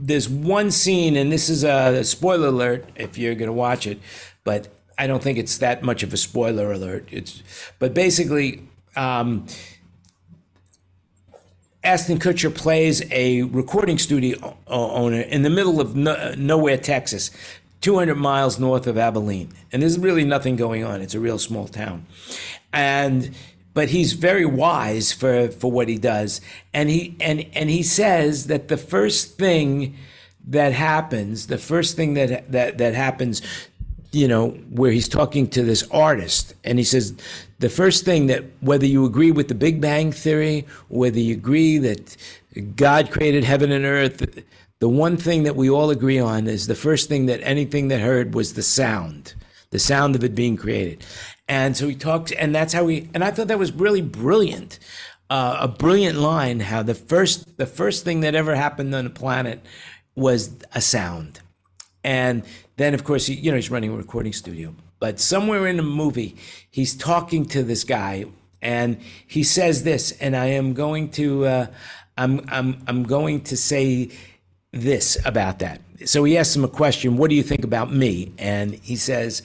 there's 0.00 0.28
one 0.28 0.70
scene, 0.70 1.16
and 1.16 1.30
this 1.30 1.48
is 1.48 1.64
a 1.64 2.02
spoiler 2.04 2.48
alert 2.48 2.88
if 2.96 3.18
you're 3.18 3.34
going 3.34 3.48
to 3.48 3.52
watch 3.52 3.86
it, 3.86 3.98
but 4.44 4.68
I 4.98 5.06
don't 5.06 5.22
think 5.22 5.38
it's 5.38 5.58
that 5.58 5.82
much 5.82 6.02
of 6.02 6.12
a 6.12 6.16
spoiler 6.16 6.72
alert. 6.72 7.08
It's, 7.10 7.42
but 7.78 7.94
basically, 7.94 8.62
um, 8.96 9.46
Ashton 11.84 12.18
Kutcher 12.18 12.54
plays 12.54 13.02
a 13.10 13.42
recording 13.42 13.98
studio 13.98 14.56
owner 14.66 15.20
in 15.20 15.42
the 15.42 15.50
middle 15.50 15.80
of 15.80 15.96
no, 15.96 16.34
nowhere, 16.36 16.76
Texas, 16.76 17.30
200 17.80 18.14
miles 18.14 18.58
north 18.58 18.86
of 18.86 18.98
Abilene, 18.98 19.50
and 19.72 19.82
there's 19.82 19.98
really 19.98 20.24
nothing 20.24 20.56
going 20.56 20.84
on. 20.84 21.00
It's 21.00 21.14
a 21.14 21.20
real 21.20 21.38
small 21.38 21.66
town, 21.66 22.06
and 22.72 23.34
but 23.72 23.90
he's 23.90 24.12
very 24.14 24.46
wise 24.46 25.12
for 25.12 25.48
for 25.48 25.70
what 25.70 25.88
he 25.88 25.98
does. 25.98 26.40
And 26.74 26.88
he 26.88 27.16
and 27.20 27.46
and 27.54 27.70
he 27.70 27.82
says 27.82 28.46
that 28.46 28.68
the 28.68 28.76
first 28.76 29.38
thing 29.38 29.96
that 30.48 30.72
happens 30.72 31.46
the 31.46 31.58
first 31.58 31.96
thing 31.96 32.14
that 32.14 32.50
that 32.50 32.78
that 32.78 32.94
happens 32.94 33.42
you 34.12 34.26
know 34.26 34.50
where 34.70 34.90
he's 34.90 35.08
talking 35.08 35.46
to 35.48 35.62
this 35.62 35.86
artist 35.90 36.54
and 36.64 36.78
he 36.78 36.84
says 36.84 37.14
the 37.58 37.68
first 37.68 38.04
thing 38.04 38.26
that 38.26 38.44
whether 38.60 38.86
you 38.86 39.04
agree 39.04 39.30
with 39.30 39.48
the 39.48 39.54
big 39.54 39.80
bang 39.80 40.10
theory 40.10 40.66
whether 40.88 41.18
you 41.18 41.34
agree 41.34 41.78
that 41.78 42.16
god 42.74 43.10
created 43.10 43.44
heaven 43.44 43.70
and 43.70 43.84
earth 43.84 44.42
the 44.80 44.88
one 44.88 45.16
thing 45.16 45.42
that 45.42 45.56
we 45.56 45.68
all 45.68 45.90
agree 45.90 46.18
on 46.18 46.46
is 46.46 46.66
the 46.66 46.74
first 46.74 47.08
thing 47.08 47.26
that 47.26 47.40
anything 47.42 47.88
that 47.88 48.00
heard 48.00 48.34
was 48.34 48.54
the 48.54 48.62
sound 48.62 49.34
the 49.70 49.78
sound 49.78 50.16
of 50.16 50.24
it 50.24 50.34
being 50.34 50.56
created 50.56 51.04
and 51.50 51.76
so 51.76 51.88
he 51.88 51.96
talks, 51.96 52.30
and 52.30 52.54
that's 52.54 52.72
how 52.72 52.86
he. 52.86 53.10
And 53.12 53.24
I 53.24 53.32
thought 53.32 53.48
that 53.48 53.58
was 53.58 53.72
really 53.72 54.02
brilliant, 54.02 54.78
uh, 55.28 55.58
a 55.62 55.68
brilliant 55.68 56.16
line. 56.16 56.60
How 56.60 56.84
the 56.84 56.94
first, 56.94 57.58
the 57.58 57.66
first 57.66 58.04
thing 58.04 58.20
that 58.20 58.36
ever 58.36 58.54
happened 58.54 58.94
on 58.94 59.02
the 59.02 59.10
planet 59.10 59.60
was 60.14 60.56
a 60.76 60.80
sound, 60.80 61.40
and 62.04 62.44
then 62.76 62.94
of 62.94 63.02
course 63.02 63.26
he, 63.26 63.34
you 63.34 63.50
know, 63.50 63.56
he's 63.56 63.68
running 63.68 63.92
a 63.92 63.96
recording 63.96 64.32
studio. 64.32 64.76
But 65.00 65.18
somewhere 65.18 65.66
in 65.66 65.76
the 65.76 65.82
movie, 65.82 66.36
he's 66.70 66.94
talking 66.94 67.44
to 67.46 67.64
this 67.64 67.82
guy, 67.82 68.26
and 68.62 68.98
he 69.26 69.42
says 69.42 69.82
this, 69.82 70.12
and 70.20 70.36
I 70.36 70.46
am 70.46 70.72
going 70.72 71.10
to, 71.12 71.46
uh, 71.46 71.66
I'm, 72.16 72.42
I'm, 72.48 72.80
I'm 72.86 73.02
going 73.02 73.40
to 73.44 73.56
say 73.56 74.10
this 74.72 75.18
about 75.24 75.58
that. 75.60 75.80
So 76.04 76.22
he 76.22 76.38
asks 76.38 76.54
him 76.54 76.64
a 76.64 76.68
question. 76.68 77.16
What 77.16 77.30
do 77.30 77.34
you 77.34 77.42
think 77.42 77.64
about 77.64 77.92
me? 77.92 78.34
And 78.38 78.74
he 78.74 78.94
says 78.94 79.42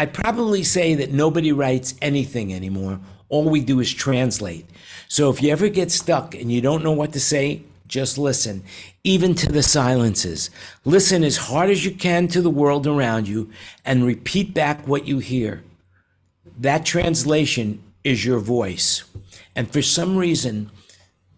I'd 0.00 0.14
probably 0.14 0.62
say 0.62 0.94
that 0.94 1.12
nobody 1.12 1.52
writes 1.52 1.94
anything 2.00 2.54
anymore. 2.54 2.98
All 3.28 3.50
we 3.50 3.60
do 3.60 3.80
is 3.80 3.92
translate. 3.92 4.64
So 5.08 5.28
if 5.28 5.42
you 5.42 5.52
ever 5.52 5.68
get 5.68 5.90
stuck 5.90 6.34
and 6.34 6.50
you 6.50 6.62
don't 6.62 6.82
know 6.82 6.92
what 6.92 7.12
to 7.12 7.20
say, 7.20 7.64
just 7.86 8.16
listen, 8.16 8.64
even 9.04 9.34
to 9.34 9.52
the 9.52 9.62
silences. 9.62 10.48
Listen 10.86 11.22
as 11.22 11.36
hard 11.36 11.68
as 11.68 11.84
you 11.84 11.90
can 11.90 12.28
to 12.28 12.40
the 12.40 12.48
world 12.48 12.86
around 12.86 13.28
you 13.28 13.50
and 13.84 14.06
repeat 14.06 14.54
back 14.54 14.88
what 14.88 15.06
you 15.06 15.18
hear. 15.18 15.62
That 16.58 16.86
translation 16.86 17.82
is 18.02 18.24
your 18.24 18.38
voice. 18.38 19.04
And 19.54 19.70
for 19.70 19.82
some 19.82 20.16
reason, 20.16 20.70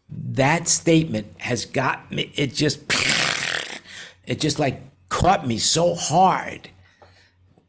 that 0.08 0.68
statement 0.68 1.26
has 1.38 1.64
got 1.64 2.12
me, 2.12 2.30
it 2.36 2.54
just, 2.54 2.78
it 4.24 4.38
just 4.38 4.60
like 4.60 4.80
caught 5.08 5.48
me 5.48 5.58
so 5.58 5.96
hard 5.96 6.68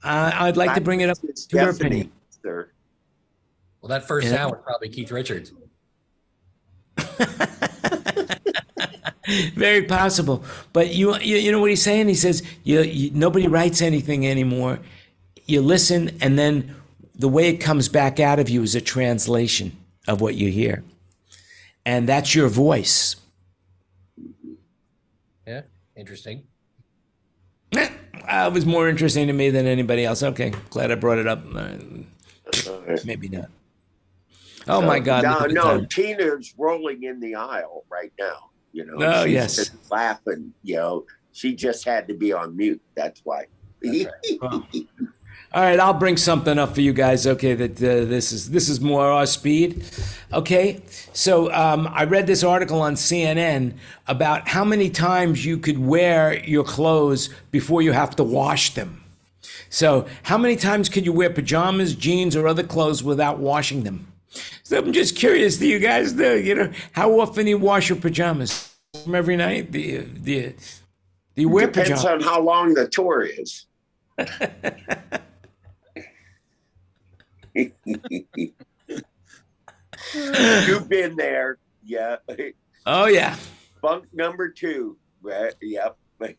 uh, 0.04 0.32
I'd 0.34 0.58
like 0.58 0.74
to 0.76 0.82
bring 0.82 1.02
it 1.02 1.10
up 1.10 1.18
It's 1.24 1.46
to 1.48 1.58
your 1.58 1.74
Stephanie, 1.74 2.02
opinion. 2.02 2.12
Sir. 2.42 2.70
Well, 3.82 3.90
that 3.90 4.08
first 4.08 4.28
Yeah. 4.28 4.34
sound 4.36 4.52
was 4.54 4.62
probably 4.64 4.90
Keith 4.90 5.12
Richards. 5.12 5.52
Very 9.56 9.84
possible, 9.84 10.44
but 10.74 10.94
you, 10.94 11.16
you 11.20 11.38
you 11.38 11.52
know 11.52 11.60
what 11.62 11.70
he's 11.70 11.82
saying? 11.82 12.10
He 12.10 12.14
says 12.14 12.44
you, 12.64 12.82
you 12.82 13.10
nobody 13.14 13.48
writes 13.48 13.82
anything 13.82 14.28
anymore. 14.28 14.80
You 15.46 15.62
listen, 15.62 16.18
and 16.22 16.38
then 16.38 16.76
the 17.16 17.30
way 17.30 17.48
it 17.48 17.58
comes 17.58 17.88
back 17.88 18.20
out 18.20 18.40
of 18.40 18.50
you 18.50 18.62
is 18.64 18.76
a 18.76 18.82
translation 18.82 19.78
of 20.10 20.20
what 20.20 20.36
you 20.36 20.50
hear, 20.52 20.84
and 21.86 22.08
that's 22.08 22.36
your 22.36 22.50
voice. 22.50 23.16
Yeah, 25.48 25.62
interesting. 25.96 26.44
Uh, 28.28 28.48
it 28.50 28.54
was 28.54 28.66
more 28.66 28.88
interesting 28.90 29.28
to 29.28 29.34
me 29.34 29.50
than 29.50 29.68
anybody 29.68 30.06
else. 30.06 30.24
Okay, 30.24 30.54
glad 30.70 30.92
I 30.92 30.96
brought 30.96 31.18
it 31.18 31.28
up. 31.28 31.44
Uh, 31.54 31.74
maybe 33.06 33.30
not. 33.30 33.50
Oh 34.68 34.82
my 34.82 35.00
God! 35.00 35.24
No, 35.24 35.32
look 35.32 35.42
at 35.42 35.48
the 35.50 35.54
no, 35.56 35.62
time. 35.64 35.88
Tina's 35.88 36.54
rolling 36.58 37.04
in 37.04 37.20
the 37.20 37.36
aisle 37.36 37.84
right 37.90 38.14
now. 38.20 38.50
You 38.72 38.86
know, 38.86 38.96
Oh, 39.06 39.24
she's 39.26 39.34
yes. 39.34 39.56
just 39.56 39.92
laughing. 39.92 40.54
You 40.64 40.76
know, 40.78 41.06
she 41.32 41.54
just 41.54 41.84
had 41.86 42.08
to 42.08 42.14
be 42.14 42.32
on 42.34 42.56
mute. 42.56 42.82
That's 42.96 43.22
why. 43.24 43.46
That's 43.82 44.06
All 45.54 45.62
right, 45.62 45.80
I'll 45.80 45.94
bring 45.94 46.18
something 46.18 46.58
up 46.58 46.74
for 46.74 46.82
you 46.82 46.94
guys. 46.94 47.28
Okay, 47.28 47.54
that 47.54 47.78
uh, 47.78 48.06
this 48.06 48.32
is 48.32 48.50
this 48.50 48.70
is 48.70 48.82
more 48.82 49.06
our 49.06 49.28
speed. 49.28 49.86
Okay, 50.34 50.82
so 51.14 51.54
um, 51.54 51.88
I 51.92 52.06
read 52.06 52.26
this 52.26 52.44
article 52.44 52.82
on 52.82 52.96
CNN 52.96 53.74
about 54.08 54.48
how 54.48 54.66
many 54.66 54.90
times 54.90 55.46
you 55.46 55.60
could 55.60 55.78
wear 55.78 56.44
your 56.44 56.64
clothes 56.64 57.30
before 57.52 57.84
you 57.84 57.92
have 57.92 58.16
to 58.16 58.24
wash 58.24 58.74
them. 58.74 59.04
So, 59.70 60.08
how 60.24 60.40
many 60.40 60.56
times 60.56 60.90
could 60.90 61.06
you 61.06 61.14
wear 61.14 61.30
pajamas, 61.30 61.94
jeans, 61.94 62.36
or 62.36 62.48
other 62.48 62.64
clothes 62.64 63.04
without 63.04 63.38
washing 63.38 63.84
them? 63.84 64.08
So, 64.64 64.80
I'm 64.80 64.92
just 64.92 65.16
curious. 65.16 65.58
Do 65.58 65.68
you 65.68 65.78
guys 65.78 66.14
do? 66.14 66.40
You 66.40 66.56
know, 66.56 66.72
how 66.94 67.20
often 67.20 67.46
do 67.46 67.52
you 67.52 67.60
wash 67.60 67.90
your 67.90 68.00
pajamas? 68.00 68.74
Every 69.12 69.36
night? 69.36 69.72
Do 69.72 69.80
you, 69.80 70.02
do 70.02 70.32
you, 70.32 70.54
do 71.36 71.42
you 71.44 71.50
wear 71.50 71.68
Depends 71.68 72.02
pajamas? 72.02 72.26
on 72.26 72.28
how 72.28 72.42
long 72.42 72.74
the 72.74 72.88
tour 72.88 73.22
is. 73.22 73.68
You've 80.14 80.90
been 80.90 81.16
there. 81.16 81.58
Yeah. 81.84 82.18
Oh 82.86 83.06
yeah. 83.06 83.38
Bunk 83.82 84.06
number 84.14 84.50
two. 84.50 84.98
Right. 85.22 85.54
Yep. 85.62 85.98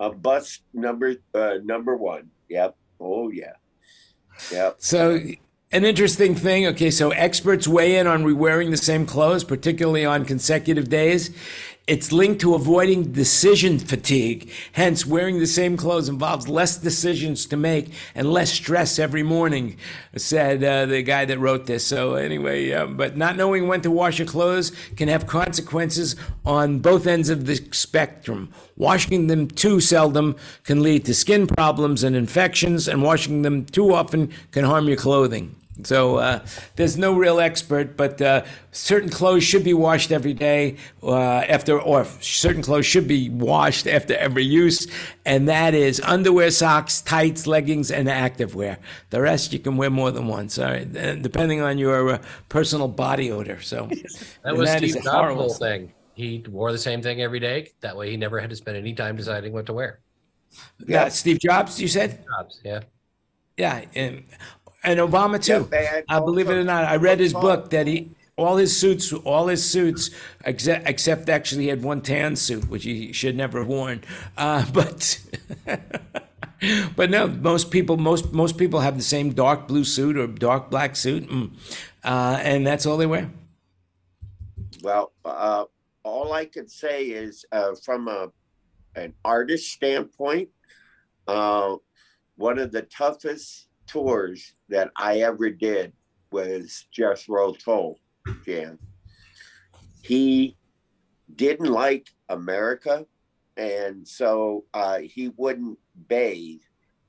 A 0.00 0.10
bus 0.10 0.60
number 0.72 1.16
uh, 1.34 1.54
number 1.64 1.96
one. 1.96 2.30
Yep. 2.48 2.76
Oh 3.00 3.30
yeah. 3.30 3.52
Yep. 4.52 4.76
So, 4.78 5.20
an 5.72 5.84
interesting 5.84 6.34
thing. 6.34 6.66
Okay, 6.68 6.90
so 6.90 7.10
experts 7.10 7.66
weigh 7.66 7.96
in 7.96 8.06
on 8.06 8.24
re-wearing 8.24 8.70
the 8.70 8.76
same 8.76 9.04
clothes, 9.04 9.44
particularly 9.44 10.04
on 10.04 10.24
consecutive 10.24 10.88
days. 10.88 11.30
It's 11.88 12.12
linked 12.12 12.42
to 12.42 12.54
avoiding 12.54 13.12
decision 13.12 13.78
fatigue. 13.78 14.50
Hence, 14.72 15.06
wearing 15.06 15.38
the 15.38 15.46
same 15.46 15.78
clothes 15.78 16.10
involves 16.10 16.46
less 16.46 16.76
decisions 16.76 17.46
to 17.46 17.56
make 17.56 17.94
and 18.14 18.30
less 18.30 18.52
stress 18.52 18.98
every 18.98 19.22
morning, 19.22 19.78
said 20.14 20.62
uh, 20.62 20.84
the 20.84 21.00
guy 21.00 21.24
that 21.24 21.38
wrote 21.38 21.64
this. 21.64 21.86
So, 21.86 22.16
anyway, 22.16 22.72
uh, 22.72 22.84
but 22.84 23.16
not 23.16 23.38
knowing 23.38 23.68
when 23.68 23.80
to 23.80 23.90
wash 23.90 24.18
your 24.18 24.28
clothes 24.28 24.70
can 24.96 25.08
have 25.08 25.26
consequences 25.26 26.14
on 26.44 26.80
both 26.80 27.06
ends 27.06 27.30
of 27.30 27.46
the 27.46 27.56
spectrum. 27.72 28.52
Washing 28.76 29.28
them 29.28 29.48
too 29.48 29.80
seldom 29.80 30.36
can 30.64 30.82
lead 30.82 31.06
to 31.06 31.14
skin 31.14 31.46
problems 31.46 32.04
and 32.04 32.14
infections, 32.14 32.86
and 32.86 33.02
washing 33.02 33.40
them 33.40 33.64
too 33.64 33.94
often 33.94 34.30
can 34.50 34.66
harm 34.66 34.88
your 34.88 34.98
clothing. 34.98 35.56
So 35.84 36.16
uh, 36.16 36.44
there's 36.76 36.98
no 36.98 37.14
real 37.14 37.38
expert, 37.38 37.96
but 37.96 38.20
uh, 38.20 38.44
certain 38.72 39.08
clothes 39.08 39.44
should 39.44 39.62
be 39.64 39.74
washed 39.74 40.10
every 40.10 40.34
day 40.34 40.76
uh, 41.02 41.18
after, 41.18 41.80
or 41.80 42.04
certain 42.20 42.62
clothes 42.62 42.86
should 42.86 43.06
be 43.06 43.30
washed 43.30 43.86
after 43.86 44.16
every 44.16 44.44
use, 44.44 44.88
and 45.24 45.48
that 45.48 45.74
is 45.74 46.00
underwear, 46.00 46.50
socks, 46.50 47.00
tights, 47.00 47.46
leggings, 47.46 47.90
and 47.90 48.08
activewear. 48.08 48.78
The 49.10 49.20
rest 49.20 49.52
you 49.52 49.60
can 49.60 49.76
wear 49.76 49.90
more 49.90 50.10
than 50.10 50.26
once, 50.26 50.58
all 50.58 50.66
right, 50.66 51.22
depending 51.22 51.60
on 51.60 51.78
your 51.78 52.14
uh, 52.14 52.18
personal 52.48 52.88
body 52.88 53.30
odor. 53.30 53.60
So 53.60 53.88
That 54.42 54.56
was 54.56 54.68
that 54.68 54.82
is 54.82 54.92
Steve 54.92 55.02
a 55.02 55.04
Jobs' 55.04 55.16
horrible 55.16 55.42
whole 55.42 55.54
thing. 55.54 55.92
He 56.14 56.44
wore 56.48 56.72
the 56.72 56.78
same 56.78 57.00
thing 57.02 57.20
every 57.22 57.38
day. 57.38 57.70
That 57.80 57.96
way, 57.96 58.10
he 58.10 58.16
never 58.16 58.40
had 58.40 58.50
to 58.50 58.56
spend 58.56 58.76
any 58.76 58.94
time 58.94 59.16
deciding 59.16 59.52
what 59.52 59.66
to 59.66 59.72
wear. 59.72 60.00
Yeah, 60.86 61.08
Steve 61.08 61.38
Jobs, 61.38 61.80
you 61.80 61.86
said? 61.86 62.24
Jobs, 62.36 62.60
yeah. 62.64 62.80
Yeah, 63.56 63.84
and, 63.94 64.24
and 64.84 64.98
Obama 65.00 65.42
too. 65.42 65.68
Yeah, 65.72 66.02
I 66.08 66.20
believe 66.20 66.48
it 66.48 66.54
or 66.54 66.64
not, 66.64 66.84
I 66.84 66.96
read 66.96 67.20
his 67.20 67.32
book 67.32 67.70
that 67.70 67.86
he 67.86 68.10
all 68.38 68.56
his 68.56 68.78
suits, 68.78 69.12
all 69.12 69.48
his 69.48 69.68
suits, 69.68 70.10
except, 70.44 70.88
except 70.88 71.28
actually 71.28 71.64
he 71.64 71.68
had 71.68 71.82
one 71.82 72.00
tan 72.00 72.36
suit 72.36 72.68
which 72.68 72.84
he 72.84 73.12
should 73.12 73.36
never 73.36 73.58
have 73.58 73.68
worn. 73.68 74.02
Uh, 74.36 74.64
but 74.72 75.20
but 76.96 77.10
no, 77.10 77.26
most 77.26 77.70
people 77.70 77.96
most 77.96 78.32
most 78.32 78.56
people 78.56 78.80
have 78.80 78.96
the 78.96 79.02
same 79.02 79.32
dark 79.32 79.68
blue 79.68 79.84
suit 79.84 80.16
or 80.16 80.26
dark 80.26 80.70
black 80.70 80.96
suit, 80.96 81.28
mm, 81.28 81.50
uh, 82.04 82.38
and 82.42 82.66
that's 82.66 82.86
all 82.86 82.96
they 82.96 83.06
wear. 83.06 83.30
Well, 84.82 85.12
uh, 85.24 85.64
all 86.04 86.32
I 86.32 86.44
can 86.44 86.68
say 86.68 87.06
is 87.06 87.44
uh, 87.52 87.74
from 87.84 88.08
a 88.08 88.30
an 88.94 89.14
artist 89.24 89.70
standpoint, 89.72 90.48
uh, 91.26 91.76
one 92.36 92.58
of 92.58 92.72
the 92.72 92.82
toughest 92.82 93.67
tours 93.88 94.52
that 94.68 94.90
I 94.96 95.20
ever 95.20 95.50
did 95.50 95.92
was 96.30 96.86
Jethro 96.92 97.52
Tull, 97.54 97.98
Jan. 98.46 98.78
He 100.02 100.56
didn't 101.34 101.70
like 101.70 102.08
America, 102.28 103.06
and 103.56 104.06
so 104.06 104.64
uh, 104.74 104.98
he 104.98 105.32
wouldn't 105.36 105.78
bathe 106.08 106.60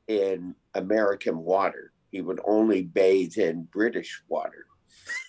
in 0.07 0.55
American 0.75 1.37
water. 1.37 1.91
He 2.11 2.21
would 2.21 2.39
only 2.45 2.81
bathe 2.83 3.37
in 3.37 3.63
British 3.65 4.21
water. 4.27 4.65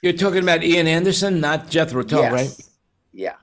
You're 0.03 0.15
talking 0.15 0.43
about 0.43 0.63
Ian 0.63 0.87
Anderson, 0.87 1.41
not 1.41 1.69
Jethro 1.69 2.03
Tull, 2.03 2.23
Yes. 2.23 2.33
right? 2.33 2.69
Yeah. 3.13 3.35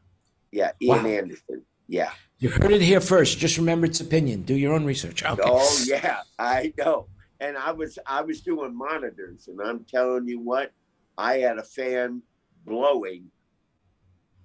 Yeah. 0.51 0.71
Ian 0.81 1.03
Wow. 1.03 1.09
Anderson. 1.09 1.63
Yeah. 1.87 2.11
You 2.39 2.49
heard 2.49 2.71
it 2.71 2.81
here 2.81 3.01
first. 3.01 3.37
Just 3.39 3.57
remember 3.57 3.85
its 3.87 3.99
opinion. 3.99 4.43
Do 4.43 4.55
your 4.55 4.73
own 4.73 4.85
research. 4.85 5.23
Okay. 5.23 5.41
Oh 5.43 5.83
yeah, 5.87 6.19
I 6.37 6.73
know. 6.77 7.07
And 7.39 7.57
I 7.57 7.71
was 7.71 7.99
I 8.05 8.21
was 8.21 8.41
doing 8.41 8.75
monitors, 8.75 9.47
and 9.47 9.59
I'm 9.61 9.85
telling 9.85 10.27
you 10.27 10.39
what, 10.39 10.71
I 11.17 11.37
had 11.37 11.57
a 11.57 11.63
fan 11.63 12.21
blowing 12.65 13.31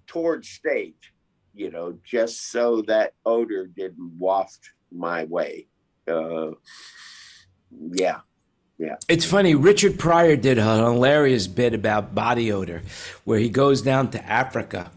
towards 0.06 0.48
stage, 0.48 1.14
you 1.54 1.70
know, 1.70 1.98
just 2.04 2.50
so 2.50 2.82
that 2.82 3.14
odor 3.24 3.66
didn't 3.66 4.12
waft 4.18 4.70
my 4.90 5.24
way. 5.24 5.66
Uh, 6.06 6.50
yeah, 7.92 8.20
Yeah. 8.78 8.96
It's 9.08 9.24
funny. 9.24 9.54
Richard 9.54 9.98
Pryor 9.98 10.36
did 10.36 10.58
a 10.58 10.76
hilarious 10.92 11.46
bit 11.46 11.72
about 11.72 12.14
body 12.14 12.50
odor, 12.52 12.82
where 13.24 13.38
he 13.38 13.48
goes 13.48 13.80
down 13.80 14.10
to 14.10 14.24
Africa, 14.26 14.90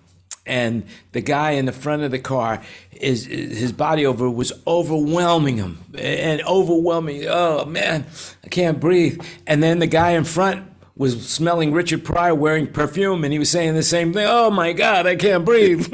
and 0.45 0.83
the 1.11 1.21
guy 1.21 1.51
in 1.51 1.65
the 1.65 1.71
front 1.71 2.03
of 2.03 2.11
the 2.11 2.19
car 2.19 2.61
is 2.91 3.25
his 3.25 3.71
body 3.71 4.05
over 4.05 4.29
was 4.29 4.53
overwhelming 4.67 5.57
him 5.57 5.83
and 5.97 6.41
overwhelming. 6.43 7.25
Oh 7.27 7.65
man, 7.65 8.05
I 8.43 8.47
can't 8.47 8.79
breathe. 8.79 9.21
And 9.47 9.61
then 9.63 9.79
the 9.79 9.87
guy 9.87 10.11
in 10.11 10.23
front 10.23 10.65
was 10.97 11.27
smelling 11.27 11.73
Richard 11.73 12.05
Pryor 12.05 12.33
wearing 12.33 12.67
perfume, 12.67 13.23
and 13.25 13.33
he 13.33 13.39
was 13.39 13.49
saying 13.49 13.73
the 13.73 13.83
same 13.83 14.13
thing. 14.13 14.25
Oh 14.29 14.49
my 14.49 14.71
God, 14.71 15.05
I 15.05 15.15
can't 15.17 15.43
breathe. 15.43 15.93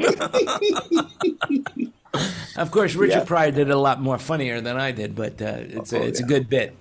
of 2.56 2.70
course, 2.70 2.94
Richard 2.94 3.18
Yeah. 3.18 3.24
Pryor 3.24 3.50
did 3.50 3.68
it 3.68 3.74
a 3.74 3.78
lot 3.78 4.00
more 4.00 4.18
funnier 4.18 4.60
than 4.60 4.76
I 4.76 4.92
did, 4.92 5.14
but 5.16 5.40
uh, 5.42 5.56
it's 5.58 5.92
a, 5.92 5.98
Oh, 5.98 6.02
it's 6.02 6.20
a 6.20 6.24
good 6.24 6.48
bit. 6.48 6.76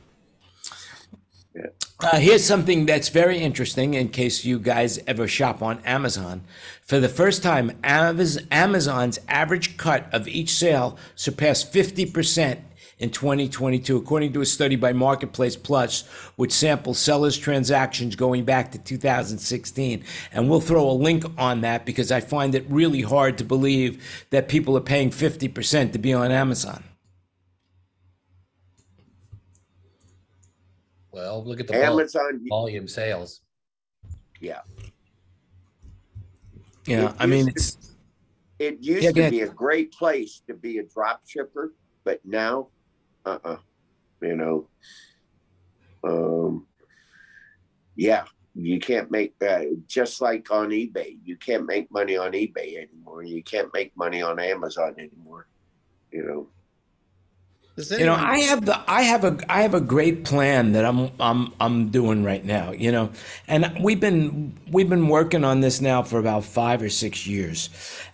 Yeah. 1.55 1.67
Uh, 2.03 2.17
here's 2.17 2.43
something 2.43 2.87
that's 2.87 3.09
very 3.09 3.37
interesting 3.37 3.93
in 3.93 4.09
case 4.09 4.43
you 4.43 4.57
guys 4.57 4.99
ever 5.05 5.27
shop 5.27 5.61
on 5.61 5.79
Amazon. 5.85 6.41
For 6.81 6.99
the 6.99 7.07
first 7.07 7.43
time, 7.43 7.77
Amazon's 7.83 9.19
average 9.29 9.77
cut 9.77 10.11
of 10.11 10.27
each 10.27 10.49
sale 10.49 10.97
surpassed 11.15 11.71
50% 11.71 12.57
in 12.97 13.11
2022, 13.11 13.97
according 13.97 14.33
to 14.33 14.41
a 14.41 14.45
study 14.47 14.75
by 14.75 14.93
Marketplace 14.93 15.55
Pulse, 15.55 16.01
which 16.37 16.51
samples 16.51 16.97
sellers' 16.97 17.37
transactions 17.37 18.15
going 18.15 18.45
back 18.45 18.71
to 18.71 18.79
2016. 18.79 20.03
And 20.31 20.49
we'll 20.49 20.59
throw 20.59 20.89
a 20.89 20.93
link 20.93 21.23
on 21.37 21.61
that 21.61 21.85
because 21.85 22.11
I 22.11 22.19
find 22.19 22.55
it 22.55 22.65
really 22.67 23.01
hard 23.01 23.37
to 23.37 23.43
believe 23.43 24.03
that 24.31 24.49
people 24.49 24.75
are 24.75 24.81
paying 24.81 25.11
50% 25.11 25.91
to 25.91 25.99
be 25.99 26.13
on 26.13 26.31
Amazon. 26.31 26.83
Well, 31.11 31.43
look 31.43 31.59
at 31.59 31.67
the 31.67 31.75
Amazon. 31.75 32.41
volume 32.47 32.87
sales. 32.87 33.41
Yeah, 34.39 34.61
Yeah, 36.85 37.09
It 37.09 37.15
I 37.19 37.25
mean, 37.27 37.45
to- 37.45 37.51
it's. 37.51 37.95
it 38.57 38.79
used 38.81 39.03
Yeah, 39.03 39.25
to 39.25 39.29
be 39.29 39.41
a 39.41 39.49
great 39.49 39.91
place 39.91 40.41
to 40.47 40.55
be 40.55 40.79
a 40.79 40.83
drop 40.83 41.21
shipper, 41.27 41.75
but 42.03 42.25
now, 42.25 42.69
uh, 43.25 43.37
uh 43.43 43.57
you 44.21 44.35
know, 44.35 44.67
um, 46.03 46.65
yeah, 47.95 48.25
you 48.55 48.79
can't 48.79 49.11
make 49.11 49.35
uh, 49.41 49.65
just 49.87 50.21
like 50.21 50.49
on 50.49 50.69
eBay. 50.69 51.17
You 51.23 51.37
can't 51.37 51.65
make 51.65 51.91
money 51.91 52.17
on 52.17 52.31
eBay 52.31 52.77
anymore. 52.77 53.23
You 53.23 53.43
can't 53.43 53.71
make 53.73 53.95
money 53.95 54.21
on 54.21 54.39
Amazon 54.39 54.95
anymore. 54.97 55.47
You 56.11 56.23
know. 56.23 56.49
You 57.99 58.05
know, 58.05 58.15
I 58.15 58.39
have 58.39 58.65
the 58.65 58.79
I 58.87 59.01
have 59.03 59.23
a 59.23 59.37
I 59.49 59.61
have 59.61 59.73
a 59.73 59.81
great 59.81 60.23
plan 60.25 60.73
that 60.73 60.85
I'm 60.85 61.09
I'm 61.19 61.53
I'm 61.59 61.89
doing 61.89 62.23
right 62.23 62.43
now, 62.43 62.71
you 62.71 62.91
know. 62.91 63.11
And 63.47 63.71
we've 63.81 63.99
been 63.99 64.57
we've 64.71 64.89
been 64.89 65.07
working 65.07 65.43
on 65.43 65.61
this 65.61 65.81
now 65.81 66.03
for 66.03 66.19
about 66.19 66.45
5 66.45 66.81
or 66.83 66.89
6 66.89 67.27
years. 67.27 67.69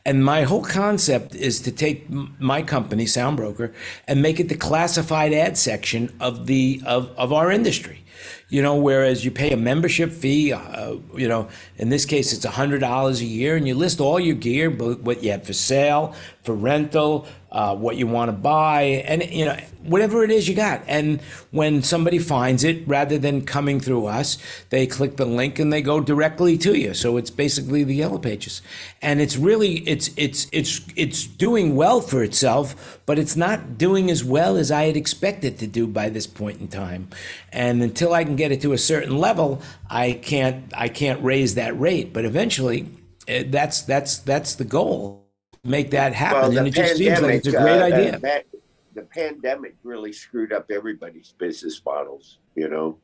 And 0.05 0.23
my 0.23 0.43
whole 0.43 0.63
concept 0.63 1.35
is 1.35 1.59
to 1.61 1.71
take 1.71 2.09
my 2.39 2.61
company 2.61 3.05
Soundbroker 3.05 3.73
and 4.07 4.21
make 4.21 4.39
it 4.39 4.49
the 4.49 4.55
classified 4.55 5.33
ad 5.33 5.57
section 5.57 6.15
of 6.19 6.47
the 6.47 6.81
of 6.85 7.09
of 7.17 7.33
our 7.33 7.51
industry. 7.51 8.03
You 8.49 8.61
know, 8.61 8.75
whereas 8.75 9.25
you 9.25 9.31
pay 9.31 9.51
a 9.51 9.57
membership 9.57 10.09
fee, 10.09 10.53
uh, 10.53 10.95
you 11.13 11.27
know, 11.27 11.49
in 11.75 11.89
this 11.89 12.05
case 12.05 12.31
it's 12.31 12.45
hundred 12.45 12.79
dollars 12.79 13.19
a 13.19 13.25
year, 13.25 13.57
and 13.57 13.67
you 13.67 13.75
list 13.75 13.99
all 13.99 14.19
your 14.21 14.35
gear, 14.35 14.69
but 14.69 15.01
what 15.01 15.21
you 15.21 15.31
have 15.31 15.45
for 15.45 15.51
sale, 15.51 16.15
for 16.43 16.55
rental, 16.55 17.27
uh, 17.51 17.75
what 17.75 17.97
you 17.97 18.07
want 18.07 18.29
to 18.29 18.33
buy, 18.33 19.03
and 19.05 19.21
you 19.31 19.43
know, 19.43 19.57
whatever 19.83 20.23
it 20.23 20.31
is 20.31 20.47
you 20.47 20.55
got. 20.55 20.81
And 20.87 21.21
when 21.51 21.83
somebody 21.83 22.19
finds 22.19 22.63
it, 22.63 22.87
rather 22.87 23.17
than 23.17 23.43
coming 23.43 23.81
through 23.81 24.05
us, 24.05 24.37
they 24.69 24.87
click 24.87 25.17
the 25.17 25.25
link 25.25 25.59
and 25.59 25.71
they 25.71 25.81
go 25.81 25.99
directly 25.99 26.57
to 26.59 26.73
you. 26.73 26.93
So 26.93 27.17
it's 27.17 27.29
basically 27.29 27.83
the 27.83 27.95
yellow 27.95 28.17
pages, 28.17 28.61
and 29.01 29.19
it's 29.19 29.35
really 29.35 29.79
it's 29.79 30.09
it's 30.15 30.47
it's 30.53 30.79
it's 30.95 31.27
doing 31.27 31.75
well 31.75 31.99
for 31.99 32.23
itself, 32.23 32.97
but 33.05 33.19
it's 33.19 33.35
not 33.35 33.77
doing 33.77 34.09
as 34.09 34.23
well 34.23 34.55
as 34.55 34.71
I 34.71 34.83
had 34.83 34.95
expected 34.95 35.59
to 35.59 35.67
do 35.67 35.85
by 35.85 36.07
this 36.07 36.27
point 36.27 36.61
in 36.61 36.69
time. 36.69 37.09
And 37.51 37.83
until 37.83 38.13
I 38.13 38.23
can 38.23 38.36
get 38.37 38.51
it 38.51 38.61
to 38.61 38.73
a 38.73 38.77
certain 38.77 39.17
level, 39.17 39.61
I 39.89 40.13
can't 40.13 40.71
I 40.75 40.87
can't 40.89 41.23
raise 41.23 41.55
that 41.55 41.77
rate. 41.79 42.13
But 42.13 42.25
eventually, 42.25 42.87
eh, 43.27 43.43
that's 43.47 43.81
that's 43.81 44.19
that's 44.19 44.55
the 44.55 44.65
goal. 44.65 45.25
Make 45.63 45.91
that 45.91 46.13
happen, 46.13 46.57
and 46.57 46.67
it 46.67 46.71
just 46.71 46.95
seems 46.97 47.19
like 47.21 47.35
it's 47.35 47.47
a 47.47 47.51
great 47.51 47.81
uh, 47.81 47.85
idea. 47.85 48.11
that- 48.11 48.21
that- 48.21 48.45
the 48.93 49.03
pandemic 49.03 49.75
really 49.83 50.11
screwed 50.11 50.51
up 50.51 50.71
everybody's 50.71 51.33
business 51.37 51.79
models. 51.85 52.39
You 52.55 52.67
know. 52.67 52.97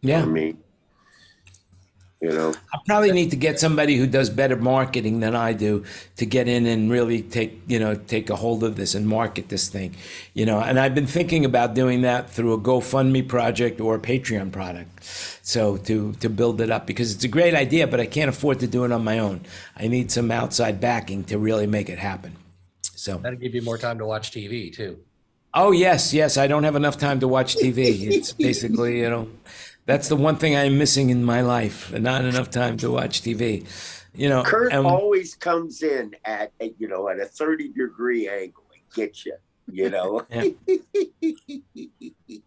Yeah. 0.00 0.22
I 0.22 0.24
mean, 0.24 0.58
you 2.20 2.30
know. 2.30 2.54
I 2.72 2.78
probably 2.86 3.12
need 3.12 3.30
to 3.30 3.36
get 3.36 3.60
somebody 3.60 3.96
who 3.96 4.06
does 4.06 4.30
better 4.30 4.56
marketing 4.56 5.20
than 5.20 5.34
I 5.34 5.52
do 5.52 5.84
to 6.16 6.26
get 6.26 6.48
in 6.48 6.66
and 6.66 6.90
really 6.90 7.22
take 7.22 7.60
you 7.66 7.78
know 7.78 7.94
take 7.94 8.30
a 8.30 8.36
hold 8.36 8.64
of 8.64 8.76
this 8.76 8.94
and 8.94 9.06
market 9.06 9.48
this 9.48 9.68
thing, 9.68 9.94
you 10.34 10.46
know. 10.46 10.60
And 10.60 10.78
I've 10.78 10.94
been 10.94 11.06
thinking 11.06 11.44
about 11.44 11.74
doing 11.74 12.02
that 12.02 12.30
through 12.30 12.54
a 12.54 12.58
GoFundMe 12.58 13.26
project 13.28 13.80
or 13.80 13.94
a 13.94 13.98
Patreon 13.98 14.52
product, 14.52 15.04
so 15.04 15.76
to 15.78 16.12
to 16.14 16.28
build 16.28 16.60
it 16.60 16.70
up 16.70 16.86
because 16.86 17.14
it's 17.14 17.24
a 17.24 17.28
great 17.28 17.54
idea, 17.54 17.86
but 17.86 18.00
I 18.00 18.06
can't 18.06 18.28
afford 18.28 18.60
to 18.60 18.66
do 18.66 18.84
it 18.84 18.92
on 18.92 19.04
my 19.04 19.18
own. 19.18 19.42
I 19.76 19.88
need 19.88 20.10
some 20.10 20.30
outside 20.30 20.80
backing 20.80 21.24
to 21.24 21.38
really 21.38 21.66
make 21.66 21.88
it 21.88 21.98
happen. 21.98 22.36
So. 22.82 23.18
That'll 23.18 23.38
give 23.38 23.54
you 23.54 23.62
more 23.62 23.78
time 23.78 23.98
to 23.98 24.06
watch 24.06 24.32
TV 24.32 24.74
too. 24.74 24.98
Oh 25.54 25.70
yes, 25.70 26.12
yes. 26.12 26.36
I 26.36 26.46
don't 26.48 26.64
have 26.64 26.76
enough 26.76 26.98
time 26.98 27.20
to 27.20 27.28
watch 27.28 27.56
TV. 27.56 28.02
It's 28.08 28.32
basically, 28.32 28.98
you 28.98 29.08
know, 29.08 29.28
that's 29.86 30.08
the 30.08 30.16
one 30.16 30.36
thing 30.36 30.56
I'm 30.56 30.76
missing 30.78 31.10
in 31.10 31.24
my 31.24 31.40
life. 31.40 31.92
Not 31.92 32.24
enough 32.24 32.50
time 32.50 32.76
to 32.78 32.90
watch 32.90 33.22
TV. 33.22 33.66
You 34.14 34.28
know, 34.28 34.42
Kurt 34.42 34.72
and- 34.72 34.86
always 34.86 35.34
comes 35.34 35.82
in 35.82 36.14
at 36.24 36.52
a, 36.60 36.72
you 36.78 36.88
know 36.88 37.08
at 37.08 37.18
a 37.20 37.26
thirty 37.26 37.68
degree 37.68 38.28
angle 38.28 38.64
and 38.72 38.82
gets 38.94 39.24
you. 39.26 39.36
You 39.70 39.90
know. 39.90 40.26
Yeah. 40.30 40.44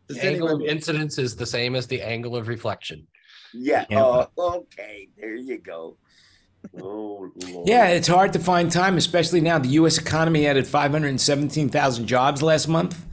The 0.07 0.23
angle 0.23 0.49
of 0.49 0.61
incidence 0.61 1.17
is 1.17 1.35
the 1.35 1.45
same 1.45 1.75
as 1.75 1.87
the 1.87 2.01
angle 2.01 2.35
of 2.35 2.47
reflection. 2.47 3.07
Yeah. 3.53 3.85
Yeah. 3.89 4.25
Oh, 4.37 4.55
okay. 4.57 5.09
There 5.17 5.35
you 5.35 5.57
go. 5.59 5.97
Oh, 6.81 7.31
Lord. 7.47 7.67
Yeah, 7.67 7.87
it's 7.87 8.07
hard 8.07 8.33
to 8.33 8.39
find 8.39 8.71
time, 8.71 8.97
especially 8.97 9.41
now. 9.41 9.59
The 9.59 9.69
U.S. 9.69 9.97
economy 9.97 10.45
added 10.47 10.67
517,000 10.67 12.05
jobs 12.07 12.41
last 12.41 12.67
month. 12.67 13.05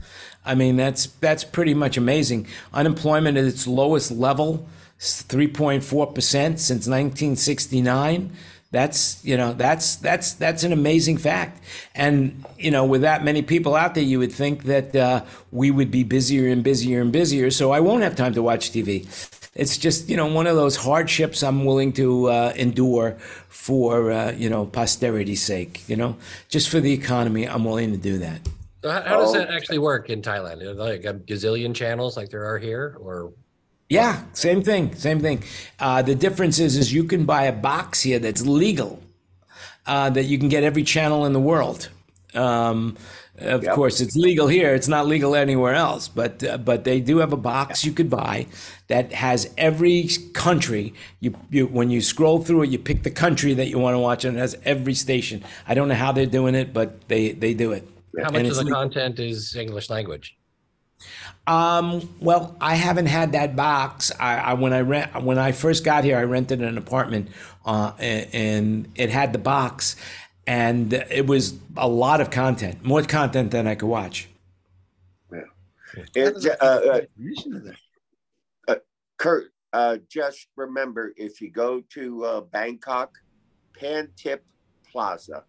I 0.47 0.55
mean, 0.55 0.77
that's 0.77 1.07
that's 1.07 1.43
pretty 1.43 1.73
much 1.73 1.97
amazing. 1.97 2.47
Unemployment 2.73 3.37
at 3.37 3.43
its 3.43 3.67
lowest 3.67 4.11
level, 4.11 4.67
3.4 4.99 6.15
percent 6.15 6.59
since 6.59 6.87
1969. 6.87 8.31
That's 8.71 9.23
you 9.23 9.37
know 9.37 9.53
that's 9.53 9.97
that's 9.97 10.33
that's 10.33 10.63
an 10.63 10.73
amazing 10.73 11.17
fact. 11.17 11.61
And 11.95 12.45
you 12.57 12.71
know, 12.71 12.85
with 12.85 13.01
that 13.01 13.23
many 13.23 13.41
people 13.41 13.75
out 13.75 13.93
there, 13.93 14.03
you 14.03 14.19
would 14.19 14.31
think 14.31 14.63
that 14.63 14.95
uh, 14.95 15.23
we 15.51 15.69
would 15.69 15.91
be 15.91 16.03
busier 16.03 16.47
and 16.47 16.63
busier 16.63 17.01
and 17.01 17.11
busier. 17.11 17.51
So 17.51 17.71
I 17.71 17.79
won't 17.79 18.03
have 18.03 18.15
time 18.15 18.33
to 18.33 18.41
watch 18.41 18.71
TV. 18.71 19.05
It's 19.53 19.77
just 19.77 20.09
you 20.09 20.15
know 20.15 20.27
one 20.27 20.47
of 20.47 20.55
those 20.55 20.75
hardships 20.77 21.43
I'm 21.43 21.65
willing 21.65 21.91
to 21.93 22.27
uh, 22.27 22.53
endure 22.55 23.17
for 23.49 24.11
uh, 24.11 24.31
you 24.31 24.49
know 24.49 24.65
posterity's 24.65 25.41
sake. 25.41 25.87
You 25.89 25.95
know, 25.95 26.17
just 26.47 26.69
for 26.69 26.79
the 26.79 26.93
economy, 26.93 27.47
I'm 27.47 27.65
willing 27.65 27.91
to 27.91 27.97
do 27.97 28.17
that. 28.19 28.47
So 28.83 28.91
how, 28.91 29.01
how 29.01 29.17
does 29.17 29.33
Oh. 29.33 29.33
that 29.33 29.49
actually 29.49 29.79
work 29.79 30.09
in 30.09 30.21
Thailand? 30.21 30.61
Are 30.61 30.73
there 30.73 30.75
like 30.75 31.05
a 31.05 31.13
gazillion 31.13 31.75
channels 31.75 32.15
like 32.17 32.29
there 32.29 32.45
are 32.45 32.57
here, 32.57 32.97
or 32.99 33.33
Yeah, 33.89 34.23
same 34.33 34.63
thing, 34.63 34.95
same 34.95 35.21
thing. 35.21 35.43
Uh, 35.79 36.01
the 36.01 36.15
difference 36.15 36.59
is, 36.59 36.75
is 36.75 36.91
you 36.93 37.05
can 37.05 37.25
buy 37.25 37.43
a 37.43 37.53
box 37.53 38.01
here 38.01 38.19
that's 38.19 38.45
legal, 38.45 39.01
uh, 39.87 40.09
that 40.11 40.25
you 40.25 40.39
can 40.39 40.49
get 40.49 40.63
every 40.63 40.83
channel 40.83 41.25
in 41.25 41.33
the 41.33 41.39
world. 41.39 41.89
Um, 42.35 42.97
of 43.39 43.63
Yep. 43.63 43.75
course, 43.75 44.01
it's 44.01 44.15
legal 44.15 44.47
here. 44.47 44.75
It's 44.75 44.87
not 44.87 45.07
legal 45.07 45.35
anywhere 45.35 45.73
else, 45.75 46.07
but 46.09 46.43
uh, 46.43 46.57
but 46.57 46.83
they 46.85 46.99
do 47.01 47.19
have 47.19 47.33
a 47.33 47.37
box 47.37 47.85
you 47.85 47.91
could 47.93 48.09
buy 48.09 48.47
that 48.87 49.13
has 49.13 49.49
every 49.57 50.09
country. 50.33 50.93
You, 51.21 51.35
you 51.51 51.67
when 51.67 51.89
you 51.91 52.01
scroll 52.01 52.43
through 52.43 52.63
it, 52.63 52.69
you 52.71 52.79
pick 52.79 53.03
the 53.03 53.11
country 53.11 53.53
that 53.55 53.67
you 53.69 53.79
want 53.79 53.95
to 53.95 53.99
watch, 53.99 54.25
and 54.25 54.37
it 54.37 54.39
has 54.41 54.57
every 54.65 54.95
station. 54.95 55.43
I 55.67 55.75
don't 55.75 55.87
know 55.87 55.95
how 55.95 56.11
they're 56.13 56.25
doing 56.25 56.55
it, 56.55 56.73
but 56.73 57.07
they 57.09 57.31
they 57.33 57.53
do 57.53 57.71
it. 57.73 57.87
How 58.17 58.25
And 58.25 58.47
much 58.47 58.57
of 58.57 58.65
the 58.65 58.71
content 58.71 59.19
is 59.19 59.55
English 59.55 59.89
language? 59.89 60.37
Um, 61.45 62.09
well, 62.19 62.55
I 62.59 62.75
haven't 62.75 63.05
had 63.05 63.33
that 63.33 63.55
box. 63.55 64.11
I, 64.19 64.37
I 64.37 64.53
when 64.53 64.73
I 64.73 64.81
rent 64.81 65.23
when 65.23 65.37
I 65.37 65.51
first 65.51 65.83
got 65.83 66.03
here, 66.03 66.17
I 66.17 66.23
rented 66.23 66.61
an 66.61 66.77
apartment, 66.77 67.29
uh, 67.65 67.93
and, 67.99 68.27
and 68.33 68.91
it 68.95 69.09
had 69.11 69.31
the 69.31 69.39
box, 69.39 69.95
and 70.47 70.91
it 70.93 71.27
was 71.27 71.57
a 71.75 71.87
lot 71.87 72.19
of 72.19 72.31
content, 72.31 72.83
more 72.83 73.03
content 73.03 73.51
than 73.51 73.67
I 73.67 73.75
could 73.75 73.87
watch. 73.87 74.27
It, 76.15 76.25
How 76.25 76.31
does 76.31 76.43
that 76.43 76.61
uh, 76.61 76.65
uh, 76.65 76.99
get 76.99 77.15
permission 77.15 77.51
to 77.53 77.59
that? 77.59 77.75
Kurt, 79.17 79.51
uh, 79.73 79.97
just 80.09 80.47
remember 80.55 81.13
if 81.17 81.41
you 81.41 81.49
go 81.49 81.81
to 81.89 82.23
uh, 82.23 82.41
Bangkok, 82.41 83.17
Pantip 83.73 84.39
Plaza, 84.91 85.43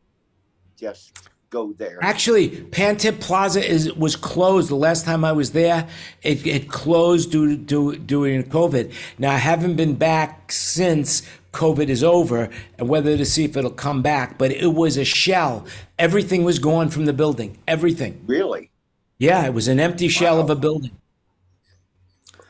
just 0.79 1.29
go 1.51 1.73
there. 1.73 1.99
Actually, 2.03 2.51
Pantip 2.51 3.21
Plaza 3.21 3.65
is 3.65 3.93
was 3.95 4.17
closed 4.17 4.69
the 4.69 4.77
last 4.77 5.05
time 5.05 5.25
I 5.25 5.33
was 5.33 5.53
there. 5.53 5.89
It, 6.23 6.47
it 6.47 6.69
closed 6.69 7.33
due 7.33 7.49
to 7.49 7.57
due, 7.57 7.97
during 7.97 8.43
COVID. 8.45 8.93
Now 9.19 9.33
I 9.33 9.39
haven't 9.39 9.77
been 9.77 9.95
back 9.95 10.53
since 10.53 11.23
COVID 11.53 11.89
is 11.89 12.05
over, 12.05 12.51
and 12.79 12.89
whether 12.89 13.17
to 13.17 13.25
see 13.25 13.45
if 13.45 13.57
it'll 13.57 13.71
come 13.71 14.03
back. 14.03 14.39
But 14.39 14.53
it 14.53 14.75
was 14.75 14.97
a 14.97 15.05
shell. 15.05 15.67
Everything 15.99 16.45
was 16.45 16.59
gone 16.59 16.91
from 16.91 17.07
the 17.07 17.13
building. 17.13 17.59
Everything. 17.67 18.23
Really? 18.27 18.71
Yeah, 19.19 19.45
it 19.47 19.55
was 19.55 19.67
an 19.67 19.81
empty 19.81 20.09
shell 20.09 20.41
of 20.41 20.51
a 20.51 20.55
building. 20.55 20.93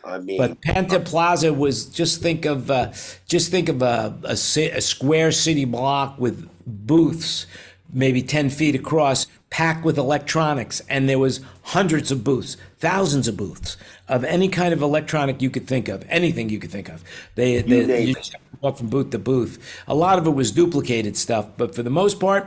I 0.04 0.18
mean, 0.18 0.38
But 0.38 0.60
Pantip 0.62 1.04
Plaza 1.04 1.52
was 1.52 1.86
just 1.86 2.22
think 2.22 2.44
of 2.44 2.70
uh, 2.70 2.92
just 3.26 3.50
think 3.50 3.68
of 3.68 3.82
a, 3.82 4.18
a, 4.24 4.32
a 4.32 4.80
square 4.80 5.32
city 5.32 5.64
block 5.64 6.18
with 6.18 6.48
booths, 6.66 7.46
maybe 7.92 8.22
ten 8.22 8.50
feet 8.50 8.74
across, 8.74 9.26
packed 9.50 9.84
with 9.84 9.98
electronics, 9.98 10.80
and 10.88 11.08
there 11.08 11.18
was 11.18 11.40
hundreds 11.62 12.10
of 12.10 12.22
booths, 12.24 12.56
thousands 12.78 13.28
of 13.28 13.36
booths 13.36 13.76
of 14.08 14.24
any 14.24 14.48
kind 14.48 14.72
of 14.72 14.82
electronic 14.82 15.40
you 15.42 15.50
could 15.50 15.66
think 15.66 15.88
of, 15.88 16.04
anything 16.08 16.48
you 16.48 16.58
could 16.58 16.70
think 16.70 16.88
of. 16.88 17.02
They, 17.34 17.60
they 17.62 17.86
name 17.86 18.08
you 18.08 18.14
just 18.14 18.34
walk 18.60 18.78
from 18.78 18.88
booth 18.88 19.10
to 19.10 19.18
booth. 19.18 19.58
A 19.86 19.94
lot 19.94 20.18
of 20.18 20.26
it 20.26 20.30
was 20.30 20.50
duplicated 20.52 21.16
stuff, 21.16 21.48
but 21.56 21.74
for 21.74 21.82
the 21.82 21.90
most 21.90 22.18
part, 22.20 22.46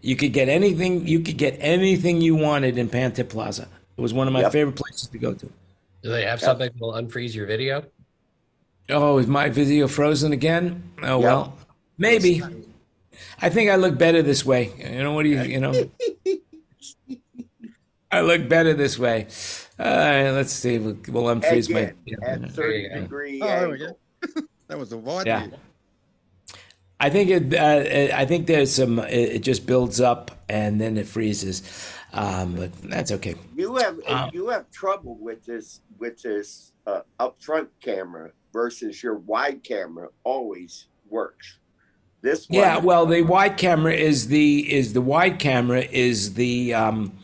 you 0.00 0.16
could 0.16 0.32
get 0.32 0.48
anything. 0.48 1.06
You 1.06 1.20
could 1.20 1.38
get 1.38 1.56
anything 1.60 2.20
you 2.20 2.34
wanted 2.34 2.76
in 2.78 2.88
Pantip 2.88 3.30
Plaza. 3.30 3.68
It 3.96 4.00
was 4.00 4.12
one 4.12 4.26
of 4.26 4.32
my 4.32 4.40
Yep. 4.42 4.52
favorite 4.52 4.76
places 4.76 5.08
to 5.08 5.18
go 5.18 5.32
to. 5.34 5.46
Do 6.02 6.10
they 6.10 6.24
have 6.24 6.40
something 6.40 6.68
that 6.70 6.80
will 6.80 6.92
unfreeze 6.92 7.34
your 7.34 7.46
video? 7.46 7.84
Oh, 8.90 9.16
is 9.18 9.26
my 9.26 9.48
video 9.48 9.88
frozen 9.88 10.32
again? 10.32 10.82
Oh 11.02 11.20
Yeah. 11.20 11.26
well, 11.26 11.58
maybe. 11.96 12.42
I 13.40 13.48
think 13.50 13.70
I 13.70 13.76
look 13.76 13.98
better 13.98 14.22
this 14.22 14.44
way. 14.44 14.72
You 14.78 15.02
know 15.02 15.12
what 15.12 15.24
do 15.24 15.28
you 15.30 15.42
you 15.42 15.60
know? 15.60 15.90
I 18.10 18.20
look 18.20 18.48
better 18.48 18.74
this 18.74 18.98
way. 18.98 19.26
All 19.78 19.86
right, 19.86 20.30
let's 20.30 20.52
see. 20.52 20.78
We'll, 20.78 20.96
we'll 21.08 21.34
unfreeze 21.34 21.68
my. 21.72 21.80
again, 21.80 22.44
at 22.44 22.50
30 22.52 22.88
degree 23.00 23.40
Oh, 23.42 23.46
there 23.46 23.70
we 23.70 23.78
go. 23.78 23.96
That 24.68 24.78
was 24.78 24.92
a 24.92 24.96
wide 24.96 25.26
Yeah. 25.26 25.48
I 27.00 27.10
think 27.10 27.28
it. 27.28 27.54
Uh, 27.54 28.16
I 28.16 28.24
think 28.24 28.46
there's 28.46 28.72
some. 28.72 28.98
It, 28.98 29.36
it 29.36 29.38
just 29.42 29.66
builds 29.66 30.00
up 30.00 30.30
and 30.48 30.80
then 30.80 30.96
it 30.96 31.06
freezes, 31.06 31.92
um, 32.12 32.54
but 32.54 32.72
that's 32.82 33.10
okay. 33.12 33.34
You 33.54 33.76
have 33.76 33.98
Um, 34.06 34.30
you 34.32 34.48
have 34.48 34.70
trouble 34.70 35.16
with 35.20 35.44
this 35.44 35.80
with 35.98 36.22
this 36.22 36.72
uh, 36.86 37.00
upfront 37.20 37.68
camera 37.82 38.30
versus 38.52 39.02
your 39.02 39.16
wide 39.16 39.62
camera 39.64 40.08
always 40.22 40.86
works. 41.08 41.58
This 42.24 42.48
one, 42.48 42.58
Yeah, 42.58 42.78
well, 42.78 43.04
the 43.04 43.20
wide 43.20 43.58
camera 43.58 43.92
is 43.92 44.28
the 44.28 44.72
is 44.72 44.94
the 44.94 45.02
wide 45.02 45.38
camera 45.38 45.82
is 45.82 46.34
the 46.34 46.72
um, 46.72 47.18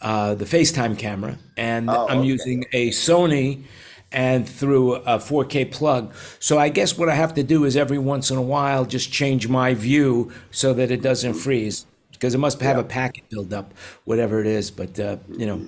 uh, 0.00 0.34
the 0.36 0.44
FaceTime 0.44 0.96
camera, 0.96 1.38
and 1.56 1.90
Oh, 1.90 2.06
I'm 2.08 2.18
okay. 2.20 2.28
using 2.28 2.64
a 2.72 2.90
Sony 2.90 3.64
and 4.12 4.48
through 4.48 4.94
a 4.94 5.18
4K 5.18 5.72
plug. 5.72 6.14
So 6.38 6.56
I 6.56 6.68
guess 6.68 6.96
what 6.96 7.08
I 7.08 7.16
have 7.16 7.34
to 7.34 7.42
do 7.42 7.64
is 7.64 7.76
every 7.76 7.98
once 7.98 8.30
in 8.30 8.36
a 8.36 8.42
while 8.42 8.84
just 8.84 9.10
change 9.12 9.48
my 9.48 9.74
view 9.74 10.30
so 10.52 10.72
that 10.74 10.92
it 10.92 11.02
doesn't 11.02 11.34
freeze 11.34 11.84
because 12.12 12.32
it 12.32 12.38
must 12.38 12.60
have 12.60 12.78
a 12.78 12.84
packet 12.84 13.24
build 13.30 13.52
up, 13.52 13.74
whatever 14.04 14.38
it 14.40 14.46
is. 14.46 14.70
But 14.70 15.00
uh, 15.00 15.16
you 15.36 15.46
know, 15.46 15.66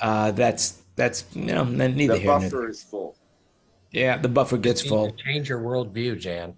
uh, 0.00 0.30
that's 0.30 0.80
that's 0.94 1.24
you 1.34 1.46
know 1.46 1.64
neither 1.64 2.12
the 2.14 2.18
here 2.20 2.30
nor 2.30 2.40
there. 2.40 2.50
buffer 2.50 2.68
is 2.68 2.80
full. 2.84 3.16
Yeah, 3.90 4.18
the 4.18 4.28
buffer 4.28 4.56
gets 4.56 4.84
You 4.84 4.90
need 4.92 4.96
full. 4.96 5.10
to 5.10 5.24
Change 5.24 5.48
your 5.48 5.58
worldview, 5.60 6.16
Jan. 6.16 6.54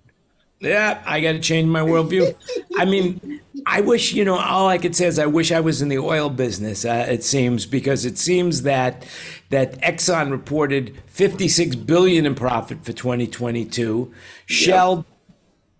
Yeah, 0.62 1.02
I 1.04 1.20
got 1.20 1.32
to 1.32 1.40
change 1.40 1.68
my 1.68 1.80
worldview. 1.80 2.34
I 2.78 2.84
mean, 2.84 3.40
I 3.66 3.80
wish, 3.80 4.12
you 4.12 4.24
know, 4.24 4.38
all 4.38 4.68
I 4.68 4.78
could 4.78 4.94
say 4.94 5.06
is 5.06 5.18
I 5.18 5.26
wish 5.26 5.50
I 5.50 5.58
was 5.58 5.82
in 5.82 5.88
the 5.88 5.98
oil 5.98 6.30
business. 6.30 6.84
Uh, 6.84 7.04
it 7.08 7.24
seems 7.24 7.66
because 7.66 8.04
it 8.04 8.16
seems 8.16 8.62
that 8.62 9.04
that 9.50 9.80
Exxon 9.80 10.30
reported 10.30 10.96
56 11.06 11.74
billion 11.76 12.26
in 12.26 12.36
profit 12.36 12.84
for 12.84 12.92
2022. 12.92 14.12
Shell, 14.46 15.04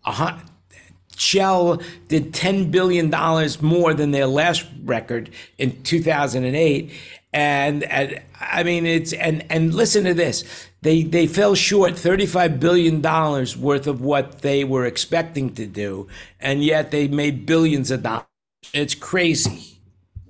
hun- 0.02 0.42
Shell 1.16 1.80
did 2.08 2.34
10 2.34 2.72
billion 2.72 3.08
dollars 3.08 3.62
more 3.62 3.94
than 3.94 4.10
their 4.10 4.26
last 4.26 4.66
record 4.84 5.30
in 5.58 5.80
2008. 5.84 6.90
And, 7.32 7.84
and 7.84 8.20
I 8.40 8.62
mean, 8.64 8.84
it's 8.84 9.12
and 9.12 9.46
and 9.48 9.72
listen 9.72 10.04
to 10.04 10.12
this. 10.14 10.44
They 10.82 11.04
they 11.04 11.28
fell 11.28 11.54
short 11.56 11.98
35 11.98 12.60
billion 12.60 13.02
dollars 13.02 13.56
worth 13.56 13.86
of 13.88 14.00
what 14.02 14.42
they 14.42 14.64
were 14.64 14.86
expecting 14.86 15.54
to 15.56 15.66
do, 15.66 16.08
and 16.40 16.64
yet 16.64 16.90
they 16.92 17.08
made 17.08 17.46
billions 17.46 17.90
of 17.92 18.02
dollars. 18.04 18.26
It's 18.74 18.94
crazy, 18.96 19.78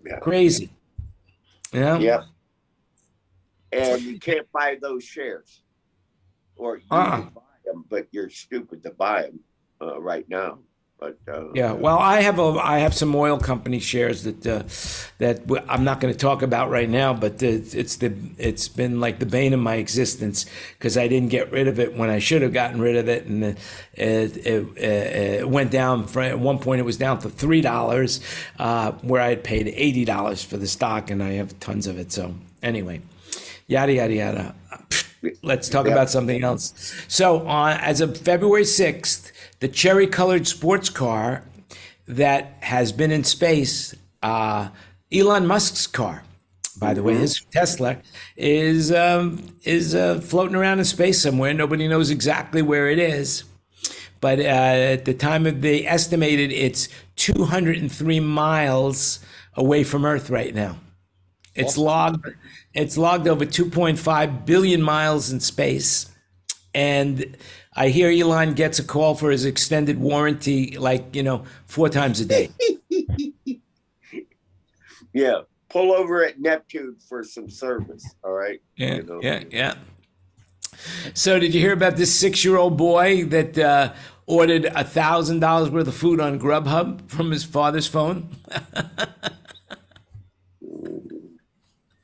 Yeah. 0.07 0.21
crazy. 0.21 0.71
yeah 1.73 1.99
yeah 1.99 2.23
And 3.73 4.03
you 4.03 4.19
can't 4.19 4.51
buy 4.53 4.79
those 4.81 5.05
shares, 5.05 5.63
or 6.57 6.79
you 6.79 6.83
Uh-uh. 6.91 7.17
can 7.17 7.29
buy 7.35 7.43
them, 7.67 7.85
but 7.91 8.09
you're 8.13 8.31
stupid 8.31 8.83
to 8.85 8.91
buy 8.93 9.23
them 9.23 9.41
uh, 9.83 10.01
right 10.01 10.29
now. 10.29 10.61
But 11.03 11.19
uh, 11.35 11.53
Yeah, 11.53 11.73
well, 11.73 11.99
I 11.99 12.21
have 12.23 12.39
a 12.39 12.61
I 12.63 12.79
have 12.79 12.95
some 12.95 13.13
oil 13.17 13.37
company 13.39 13.81
shares 13.81 14.23
that 14.23 14.47
uh, 14.47 14.63
that 15.19 15.47
w- 15.49 15.65
I'm 15.69 15.83
not 15.83 16.01
going 16.01 16.15
to 16.15 16.19
talk 16.19 16.43
about 16.43 16.71
right 16.71 16.89
now, 16.89 17.13
but 17.13 17.43
it's, 17.43 17.75
it's 17.75 17.97
the 17.97 18.13
it's 18.39 18.69
been 18.69 19.01
like 19.01 19.19
the 19.19 19.27
bane 19.27 19.53
of 19.53 19.59
my 19.59 19.75
existence 19.77 20.47
because 20.79 20.97
I 20.97 21.09
didn't 21.09 21.31
get 21.31 21.51
rid 21.51 21.67
of 21.67 21.81
it 21.81 21.97
when 21.97 22.09
I 22.09 22.21
should 22.21 22.43
have 22.43 22.53
gotten 22.53 22.81
rid 22.81 22.95
of 22.95 23.09
it, 23.09 23.27
and 23.27 23.43
it 23.45 23.59
it, 23.95 24.37
it, 24.47 24.77
it 24.79 25.49
went 25.49 25.73
down. 25.73 26.07
For, 26.07 26.23
at 26.23 26.39
one 26.39 26.59
point, 26.61 26.79
it 26.79 26.85
was 26.85 26.99
down 26.99 27.19
to 27.21 27.29
three 27.29 27.63
dollars, 27.63 28.21
uh, 28.61 28.93
where 29.03 29.21
I 29.21 29.31
had 29.31 29.43
paid 29.43 29.67
eighty 29.75 30.05
dollars 30.05 30.45
for 30.45 30.57
the 30.57 30.69
stock, 30.69 31.11
and 31.11 31.21
I 31.21 31.33
have 31.33 31.59
tons 31.59 31.89
of 31.89 31.99
it. 31.99 32.13
So 32.13 32.35
anyway, 32.63 33.01
yada 33.67 33.93
yada 33.93 34.15
yada. 34.15 34.55
Let's 35.43 35.69
talk 35.69 35.87
Yeah. 35.87 35.93
about 35.93 36.11
something 36.11 36.43
else. 36.43 36.75
So, 37.07 37.47
uh, 37.47 37.79
as 37.81 38.01
of 38.01 38.17
February 38.19 38.65
6th, 38.65 39.31
the 39.63 39.69
cherry 39.69 40.09
colored 40.09 40.45
sports 40.49 40.91
car 40.91 41.45
that 42.09 42.57
has 42.63 42.91
been 42.91 43.13
in 43.13 43.23
space, 43.23 43.95
uh, 44.21 44.69
Elon 45.13 45.47
Musk's 45.47 45.87
car, 45.87 46.25
by 46.79 46.93
the 46.93 47.01
way. 47.01 47.15
His 47.15 47.45
Tesla 47.53 47.99
is 48.37 48.91
um, 48.91 49.55
is 49.63 49.95
uh, 49.95 50.21
floating 50.21 50.57
around 50.57 50.81
in 50.81 50.85
space 50.85 51.23
somewhere. 51.23 51.55
Nobody 51.55 51.87
knows 51.87 52.11
exactly 52.11 52.61
where 52.61 52.91
it 52.91 52.99
is, 52.99 53.45
but 54.21 54.41
uh, 54.41 54.43
at 54.43 55.05
the 55.05 55.15
time 55.15 55.47
of 55.47 55.63
the 55.63 55.87
estimated, 55.87 56.51
it's 56.51 56.89
203 57.15 58.19
miles 58.19 59.21
away 59.55 59.85
from 59.85 60.05
Earth 60.05 60.29
right 60.29 60.57
now. 60.57 60.77
It's 61.55 61.79
logged. 61.79 62.27
It's 62.75 62.99
logged 62.99 63.29
over 63.29 63.47
2.5 63.47 64.45
billion 64.45 64.83
miles 64.83 65.31
in 65.31 65.39
space, 65.39 66.11
and 66.75 67.37
I 67.75 67.89
hear 67.89 68.11
Elon 68.11 68.55
gets 68.55 68.79
a 68.79 68.85
call 68.85 69.15
for 69.15 69.31
his 69.31 69.45
extended 69.45 69.99
warranty, 69.99 70.77
like 70.79 71.15
you 71.17 71.23
know, 71.23 71.45
four 71.67 71.89
times 71.89 72.21
a 72.21 72.27
day. 72.27 72.51
Yeah. 75.15 75.43
Pull 75.69 75.93
over 75.93 76.25
at 76.25 76.41
Neptune 76.41 76.97
for 77.09 77.23
some 77.23 77.49
service. 77.49 78.03
All 78.25 78.33
right. 78.33 78.61
Yeah, 78.77 78.97
You 78.97 79.03
know? 79.03 79.21
yeah, 79.23 79.43
yeah. 79.51 79.75
So, 81.15 81.39
did 81.39 81.55
you 81.55 81.61
hear 81.61 81.73
about 81.73 81.97
this 81.97 82.15
six-year-old 82.19 82.77
boy 82.77 83.25
that 83.27 83.59
uh, 83.59 83.93
ordered 84.27 84.65
a 84.67 84.85
thousand 84.85 85.41
dollars 85.41 85.71
worth 85.71 85.87
of 85.87 85.95
food 85.95 86.21
on 86.21 86.41
Grubhub 86.41 87.09
from 87.11 87.31
his 87.31 87.45
father's 87.45 87.87
phone? 87.87 88.29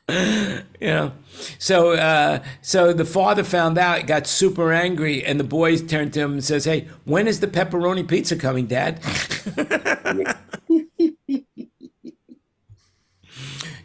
you 0.11 0.63
know, 0.81 1.13
so 1.59 1.93
uh, 1.93 2.43
so 2.63 2.95
the 2.95 3.05
father 3.05 3.45
found 3.45 3.77
out, 3.77 4.07
got 4.07 4.27
super 4.27 4.73
angry, 4.73 5.23
and 5.23 5.39
the 5.39 5.45
boy 5.45 5.77
turned 5.77 6.15
to 6.15 6.21
him 6.21 6.33
and 6.33 6.45
says, 6.45 6.65
"Hey, 6.65 6.89
when 7.05 7.29
is 7.29 7.41
the 7.41 7.47
pepperoni 7.47 8.09
pizza 8.09 8.37
coming, 8.37 8.67
Dad?" 8.67 9.01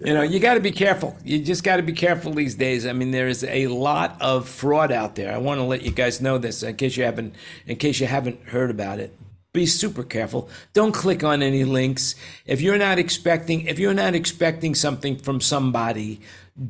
You 0.06 0.14
know, 0.14 0.22
you 0.22 0.42
got 0.42 0.56
to 0.56 0.60
be 0.60 0.72
careful. 0.72 1.16
You 1.24 1.42
just 1.42 1.64
got 1.64 1.78
to 1.78 1.82
be 1.82 1.94
careful 1.94 2.34
these 2.34 2.56
days. 2.56 2.86
I 2.86 2.92
mean, 2.92 3.12
there 3.12 3.30
is 3.30 3.46
a 3.46 3.68
lot 3.68 4.22
of 4.22 4.50
fraud 4.50 4.92
out 4.92 5.16
there. 5.16 5.34
I 5.34 5.38
want 5.38 5.60
to 5.60 5.64
let 5.64 5.84
you 5.84 5.92
guys 5.92 6.20
know 6.20 6.38
this 6.38 6.62
in 6.62 6.76
case 6.76 6.98
you 6.98 7.06
haven't, 7.06 7.36
in 7.66 7.78
case 7.78 8.02
you 8.02 8.08
haven't 8.08 8.42
heard 8.48 8.70
about 8.70 9.00
it. 9.00 9.18
Be 9.54 9.68
super 9.68 10.02
careful. 10.02 10.50
Don't 10.74 10.94
click 10.94 11.24
on 11.24 11.44
any 11.44 11.64
links. 11.64 12.16
If 12.48 12.60
you're 12.60 12.80
not 12.80 12.98
expecting, 12.98 13.68
if 13.68 13.78
you're 13.78 13.94
not 13.94 14.16
expecting 14.16 14.74
something 14.74 15.16
from 15.16 15.42
somebody, 15.42 16.22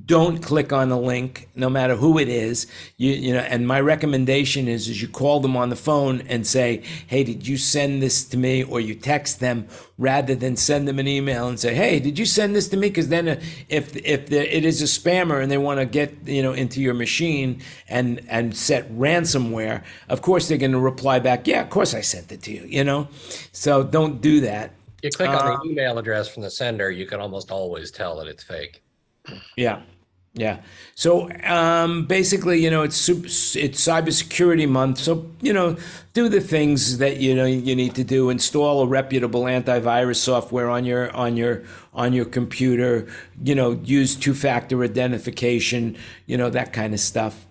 don't 0.06 0.42
click 0.42 0.72
on 0.72 0.88
the 0.88 0.98
link, 0.98 1.50
no 1.56 1.70
matter 1.70 1.98
who 1.98 2.18
it 2.18 2.30
is. 2.30 2.68
You, 2.96 3.12
you 3.12 3.34
know, 3.34 3.42
and 3.42 3.68
my 3.68 3.82
recommendation 3.82 4.70
is, 4.70 4.88
is 4.88 5.02
you 5.02 5.10
call 5.10 5.42
them 5.42 5.58
on 5.58 5.70
the 5.70 5.76
phone 5.76 6.22
and 6.30 6.48
say, 6.48 6.84
"Hey, 7.08 7.26
did 7.26 7.46
you 7.46 7.58
send 7.58 8.02
this 8.02 8.24
to 8.26 8.38
me?" 8.38 8.64
Or 8.64 8.80
you 8.80 8.96
text 8.96 9.42
them 9.42 9.68
rather 9.98 10.36
than 10.36 10.56
send 10.56 10.88
them 10.88 11.00
an 11.00 11.08
email 11.08 11.50
and 11.50 11.60
say, 11.60 11.76
"Hey, 11.76 12.00
did 12.00 12.18
you 12.18 12.26
send 12.26 12.56
this 12.56 12.70
to 12.70 12.78
me?" 12.78 12.88
Because 12.88 13.10
then, 13.10 13.28
uh, 13.28 13.42
if 13.68 13.94
if 13.98 14.32
it 14.32 14.64
is 14.64 14.82
a 14.82 14.86
spammer 14.86 15.42
and 15.44 15.52
they 15.52 15.58
want 15.58 15.82
to 15.82 15.86
get 15.86 16.16
you 16.26 16.42
know 16.42 16.54
into 16.54 16.82
your 16.82 16.94
machine 16.94 17.62
and 17.90 18.22
and 18.30 18.56
set 18.56 18.90
ransomware, 18.94 19.84
of 20.08 20.22
course 20.22 20.48
they're 20.48 20.58
going 20.58 20.72
to 20.72 20.80
reply 20.80 21.20
back, 21.20 21.46
"Yeah, 21.46 21.62
of 21.62 21.70
course 21.70 21.94
I 21.94 22.02
sent 22.02 22.32
it 22.32 22.42
to 22.44 22.52
you." 22.54 22.64
You 22.66 22.86
know, 22.86 23.10
so 23.52 23.84
don't 23.84 24.22
do 24.22 24.40
that. 24.42 24.72
You 25.02 25.10
click 25.12 25.30
on 25.30 25.36
Uh, 25.36 25.58
the 25.58 25.70
email 25.70 25.98
address 25.98 26.30
from 26.30 26.44
the 26.44 26.50
sender, 26.50 26.90
you 26.90 27.06
can 27.06 27.20
almost 27.20 27.52
always 27.52 27.92
tell 27.92 28.16
that 28.20 28.28
it's 28.28 28.44
fake. 28.44 28.82
Yeah, 29.56 29.82
yeah. 30.34 30.62
So 30.96 31.30
um, 31.44 32.06
basically, 32.06 32.64
you 32.64 32.70
know, 32.70 32.84
it's 32.84 32.98
sup- 32.98 33.26
it's 33.26 33.88
cybersecurity 33.88 34.68
month. 34.68 34.98
So 35.00 35.32
you 35.42 35.54
know, 35.54 35.78
do 36.14 36.28
the 36.28 36.42
things 36.42 36.98
that 36.98 37.18
you 37.18 37.36
know 37.36 37.46
you 37.46 37.76
need 37.76 37.96
to 37.96 38.04
do. 38.04 38.30
Install 38.30 38.82
a 38.82 38.88
reputable 38.88 39.44
antivirus 39.44 40.18
software 40.18 40.70
on 40.70 40.86
your 40.86 41.12
on 41.16 41.38
your 41.38 41.64
on 41.94 42.14
your 42.14 42.26
computer. 42.26 43.08
You 43.44 43.56
know, 43.56 43.72
use 43.84 44.16
two-factor 44.16 44.84
identification. 44.84 45.98
You 46.26 46.38
know 46.38 46.50
that 46.50 46.74
kind 46.74 46.94
of 46.94 47.00
stuff. 47.00 47.46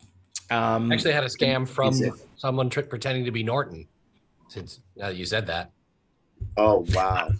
Um, 0.50 0.90
I 0.90 0.96
Actually, 0.96 1.12
I 1.12 1.14
had 1.14 1.24
a 1.24 1.28
scam 1.28 1.66
from 1.66 1.94
someone 2.36 2.68
tr- 2.68 2.82
pretending 2.82 3.24
to 3.24 3.30
be 3.30 3.42
Norton. 3.42 3.86
Since 4.48 4.80
uh, 5.02 5.08
you 5.08 5.24
said 5.24 5.46
that, 5.46 5.70
Oh 6.56 6.84
wow. 6.94 7.30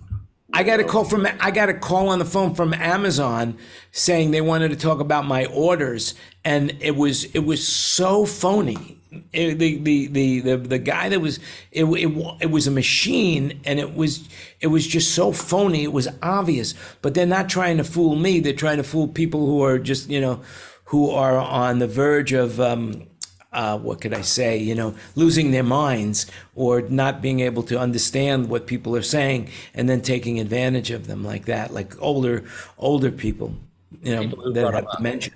I 0.53 0.63
got 0.65 0.81
a 0.81 0.85
call 0.85 1.05
from 1.05 1.27
I 1.41 1.51
got 1.51 1.69
a 1.69 1.75
call 1.75 2.09
on 2.09 2.19
the 2.19 2.25
phone 2.25 2.55
from 2.55 2.75
Amazon 2.75 3.57
saying 3.91 4.31
they 4.33 4.41
wanted 4.41 4.69
to 4.71 4.77
talk 4.77 5.01
about 5.01 5.25
my 5.25 5.47
orders, 5.47 6.15
and 6.45 6.77
it 6.81 6.97
was 6.97 7.25
it 7.27 7.41
was 7.41 7.67
so 7.67 8.27
phony. 8.27 8.99
It- 9.33 9.59
the, 9.59 9.77
the 9.79 10.07
the 10.09 10.41
the 10.41 10.57
the 10.57 10.79
guy 10.79 11.09
that 11.09 11.21
was 11.21 11.39
it, 11.71 11.85
it 11.85 12.37
it 12.41 12.51
was 12.51 12.67
a 12.67 12.71
machine, 12.71 13.61
and 13.65 13.79
it 13.79 13.95
was 13.95 14.29
it 14.61 14.67
was 14.69 14.87
just 14.87 15.15
so 15.15 15.33
phony. 15.33 15.85
It 15.85 15.93
was 15.93 16.09
obvious, 16.23 16.75
but 17.01 17.15
they're 17.15 17.27
not 17.27 17.49
trying 17.49 17.79
to 17.79 17.85
fool 17.85 18.17
me. 18.17 18.41
They're 18.41 18.53
trying 18.53 18.79
to 18.79 18.85
fool 18.85 19.09
people 19.09 19.47
who 19.47 19.63
are 19.65 19.79
just 19.79 20.11
you 20.11 20.21
know 20.21 20.43
who 20.87 21.11
are 21.11 21.39
on 21.39 21.79
the 21.79 21.87
verge 21.87 22.33
of. 22.33 22.61
Um, 22.61 23.07
uh, 23.53 23.79
what 23.79 24.01
could 24.01 24.15
I 24.15 24.23
say, 24.23 24.57
you 24.57 24.75
know, 24.75 24.95
losing 25.15 25.51
their 25.51 25.63
minds 25.63 26.27
or 26.55 26.83
not 26.83 27.21
being 27.21 27.41
able 27.41 27.63
to 27.65 27.79
understand 27.79 28.49
what 28.49 28.67
people 28.67 28.97
are 28.97 29.03
saying 29.03 29.49
and 29.75 29.89
then 29.89 30.01
taking 30.01 30.41
advantage 30.41 30.91
of 30.91 31.07
them 31.07 31.23
like 31.25 31.45
that, 31.47 31.73
like 31.73 32.01
older, 32.01 32.45
older 32.79 33.11
people, 33.11 33.55
you 34.03 34.15
know, 34.15 34.23
People 34.23 34.53
that 34.53 34.75
have 34.75 34.87
dementia. 34.97 35.35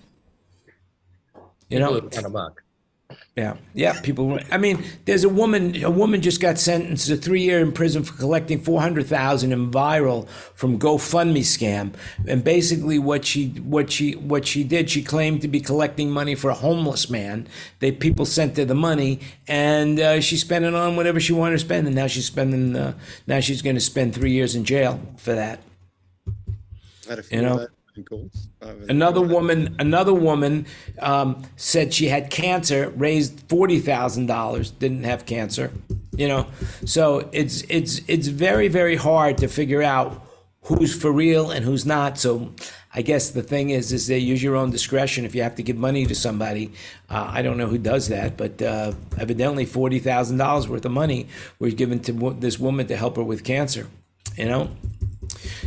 You 1.68 1.80
know, 1.80 1.94
who 1.94 2.08
run 2.08 2.24
amok. 2.24 2.62
Yeah, 3.37 3.59
yeah. 3.74 4.01
People. 4.01 4.39
I 4.51 4.57
mean, 4.57 4.82
there's 5.05 5.22
a 5.22 5.28
woman. 5.28 5.84
A 5.84 5.91
woman 5.91 6.22
just 6.22 6.41
got 6.41 6.59
sentenced 6.59 7.09
to 7.09 7.18
three 7.18 7.43
year 7.43 7.61
in 7.61 7.70
prison 7.70 8.03
for 8.03 8.16
collecting 8.16 8.59
four 8.59 8.80
hundred 8.80 9.09
thousand 9.09 9.53
in 9.53 9.70
viral 9.70 10.26
from 10.55 10.78
GoFundMe 10.78 11.41
scam. 11.41 11.93
And 12.26 12.43
basically, 12.43 12.99
what 12.99 13.26
she 13.26 13.49
what 13.49 13.93
she 13.93 14.12
what 14.12 14.47
she 14.47 14.64
did, 14.64 14.89
she 14.89 15.03
claimed 15.03 15.43
to 15.43 15.49
be 15.49 15.61
collecting 15.61 16.11
money 16.11 16.34
for 16.34 16.49
a 16.49 16.55
homeless 16.55 17.11
man. 17.11 17.47
They 17.80 17.93
people 17.93 18.24
sent 18.24 18.57
her 18.57 18.64
the 18.64 18.74
money, 18.74 19.20
and 19.47 20.01
uh, 20.01 20.22
she 20.22 20.39
spent 20.39 20.64
it 20.64 20.74
on 20.74 20.97
whatever 20.97 21.20
she 21.20 21.34
wanted 21.34 21.57
to 21.57 21.59
spend. 21.59 21.87
And 21.87 21.95
now 21.95 22.07
she's 22.07 22.24
spending. 22.24 22.74
Uh, 22.74 22.95
now 23.26 23.41
she's 23.41 23.61
going 23.61 23.76
to 23.76 23.82
spend 23.82 24.14
three 24.14 24.32
years 24.32 24.55
in 24.55 24.64
jail 24.64 24.99
for 25.18 25.34
that. 25.34 25.61
Had 27.07 27.18
a 27.18 27.22
few 27.22 27.37
You 27.37 27.45
know, 27.45 27.59
of 27.59 27.70
those 27.97 28.05
calls 28.09 28.49
Another 28.88 29.20
woman, 29.20 29.76
another 29.78 30.14
woman 30.14 30.66
um, 31.01 31.42
said 31.57 31.92
she 31.92 32.09
had 32.09 32.30
cancer, 32.30 32.90
raised 32.90 33.49
forty 33.49 33.80
thousand 33.80 34.26
dollars, 34.26 34.70
didn't 34.70 35.05
have 35.05 35.26
cancer. 35.26 35.70
You 36.16 36.28
know, 36.28 36.47
so 36.84 37.28
it's 37.32 37.62
it's 37.68 38.01
it's 38.09 38.28
very 38.28 38.68
very 38.68 38.97
hard 38.97 39.38
to 39.38 39.49
figure 39.49 39.82
out 39.82 40.22
who's 40.62 40.94
for 40.94 41.12
real 41.12 41.51
and 41.51 41.64
who's 41.64 41.86
not. 41.86 42.18
So 42.18 42.53
I 42.94 43.03
guess 43.03 43.30
the 43.30 43.42
thing 43.42 43.70
is, 43.70 43.92
is 43.92 44.07
they 44.07 44.18
use 44.18 44.42
your 44.42 44.57
own 44.57 44.70
discretion. 44.70 45.24
If 45.24 45.34
you 45.34 45.42
have 45.42 45.55
to 45.57 45.62
give 45.62 45.76
money 45.76 46.07
to 46.07 46.14
somebody, 46.14 46.72
uh, 47.11 47.30
I 47.30 47.42
don't 47.42 47.59
know 47.59 47.66
who 47.66 47.78
does 47.78 48.09
that, 48.09 48.36
but 48.36 48.61
uh, 48.62 48.92
evidently 49.18 49.66
forty 49.66 49.99
thousand 49.99 50.38
dollars 50.38 50.68
worth 50.68 50.84
of 50.84 50.92
money 50.92 51.28
was 51.59 51.74
given 51.74 52.01
to 52.01 52.36
this 52.38 52.59
woman 52.59 52.86
to 52.86 52.97
help 52.97 53.16
her 53.16 53.24
with 53.24 53.44
cancer. 53.44 53.86
You 54.36 54.47
know. 54.47 54.70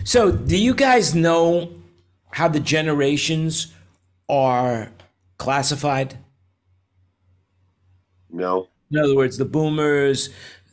So, 0.03 0.31
do 0.31 0.57
you 0.57 0.73
guys 0.73 1.13
know 1.13 1.78
how 2.39 2.47
the 2.47 2.59
generations 2.61 3.73
are 4.29 4.89
classified? 5.37 6.17
No. 8.31 8.69
In 8.89 8.97
other 8.97 9.13
words, 9.13 9.37
the 9.37 9.43
boomers, 9.43 10.29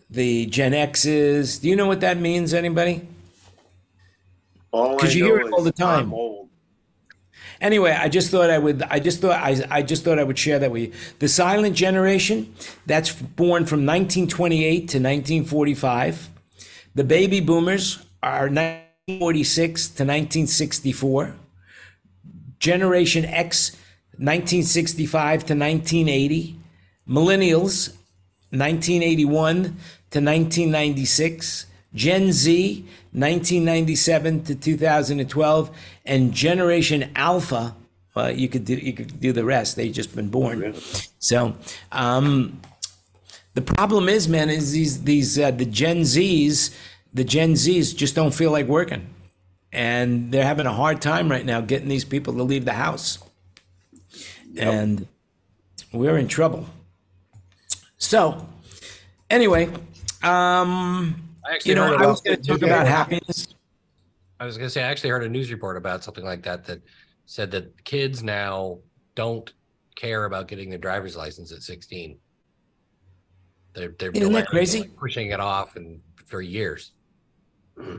the 0.09 0.47
Gen 0.47 0.75
X's. 0.75 1.59
Do 1.59 1.69
you 1.69 1.75
know 1.75 1.89
what 1.89 2.01
that 2.03 2.19
means, 2.19 2.55
anybody? 2.55 3.09
All 4.71 4.97
'Cause 4.97 5.11
I 5.11 5.19
you 5.19 5.25
know 5.25 5.35
hear 5.35 5.47
it 5.49 5.53
all 5.53 5.65
the 5.65 5.73
time. 5.73 6.15
Anyway, 7.61 7.91
I 7.91 8.09
just 8.09 8.31
thought 8.31 8.49
I 8.49 8.59
would. 8.59 8.85
I 8.85 9.01
just 9.01 9.21
thought 9.21 9.41
I, 9.43 9.53
I 9.69 9.83
just 9.83 10.05
thought 10.05 10.21
I 10.21 10.25
would 10.25 10.39
share 10.39 10.61
that 10.61 10.71
with 10.71 10.83
you. 10.83 10.93
The 11.19 11.27
silent 11.29 11.75
generation, 11.75 12.55
that's 12.87 13.11
born 13.11 13.67
from 13.67 13.81
1928 13.85 14.77
to 14.93 14.99
1945. 14.99 16.29
The 16.95 17.03
baby 17.03 17.41
boomers 17.41 18.07
are 18.23 18.47
1946 18.49 19.87
to 19.99 20.05
1964. 20.05 21.35
Generation 22.67 23.25
X, 23.25 23.73
1965 24.19 25.47
to 25.47 25.55
1980. 25.55 26.59
Millennials, 27.09 27.91
1981 28.51 29.55
to 29.55 30.21
1996. 30.21 31.67
Gen 31.95 32.33
Z, 32.33 32.85
1997 33.13 34.45
to 34.45 34.55
2012, 34.55 35.71
and 36.05 36.33
Generation 36.33 37.11
Alpha. 37.15 37.75
Well, 38.15 38.33
you 38.33 38.49
could 38.49 38.65
do 38.65 38.75
you 38.75 38.93
could 38.93 39.21
do 39.21 39.33
the 39.33 39.45
rest. 39.45 39.77
They've 39.77 39.93
just 39.93 40.15
been 40.15 40.29
born. 40.29 40.75
So, 41.19 41.57
um, 41.93 42.61
the 43.55 43.63
problem 43.63 44.09
is, 44.09 44.29
man, 44.29 44.51
is 44.51 44.73
these 44.73 45.05
these 45.05 45.39
uh, 45.39 45.53
the 45.53 45.65
Gen 45.65 46.01
Zs, 46.01 46.75
the 47.15 47.25
Gen 47.25 47.53
Zs 47.53 47.97
just 47.97 48.15
don't 48.15 48.35
feel 48.35 48.51
like 48.51 48.67
working, 48.67 49.07
and 49.77 50.33
they're 50.33 50.43
having 50.43 50.65
a 50.65 50.73
hard 50.73 51.03
time 51.03 51.31
right 51.31 51.45
now 51.45 51.61
getting 51.61 51.89
these 51.89 52.05
people 52.05 52.33
to 52.33 52.43
leave 52.43 52.65
the 52.65 52.73
house, 52.73 53.19
and 54.57 55.07
we're 55.93 56.17
in 56.17 56.29
trouble. 56.29 56.67
So, 57.99 58.49
anyway, 59.29 59.67
um, 60.23 61.23
I 61.45 61.59
you 61.63 61.75
know, 61.75 61.89
heard 61.89 62.03
I 62.03 62.07
was 62.07 62.23
going 62.23 62.41
to 62.41 62.43
talk 62.43 62.63
about 62.63 62.87
happiness. 62.87 63.49
I 64.41 64.47
was 64.47 64.57
going 64.57 64.67
to 64.67 64.71
say, 64.71 64.83
I 64.83 64.87
actually 64.87 65.11
heard 65.11 65.25
a 65.25 65.29
news 65.29 65.53
report 65.53 65.77
about 65.77 66.03
something 66.03 66.25
like 66.25 66.43
that. 66.45 66.65
That 66.65 66.81
said 67.27 67.51
that 67.51 67.85
kids 67.85 68.23
now 68.23 68.79
don't 69.15 69.53
care 69.95 70.25
about 70.25 70.49
getting 70.49 70.71
their 70.71 70.79
driver's 70.79 71.17
license 71.17 71.53
at 71.53 71.63
16. 71.63 72.19
They're 73.75 73.95
they're 73.99 74.11
Isn't 74.11 74.33
that 74.33 74.47
crazy? 74.47 74.81
like, 74.81 74.97
pushing 74.97 75.33
it 75.33 75.41
off 75.41 75.77
and 75.77 76.01
for 76.25 76.41
years. 76.41 76.93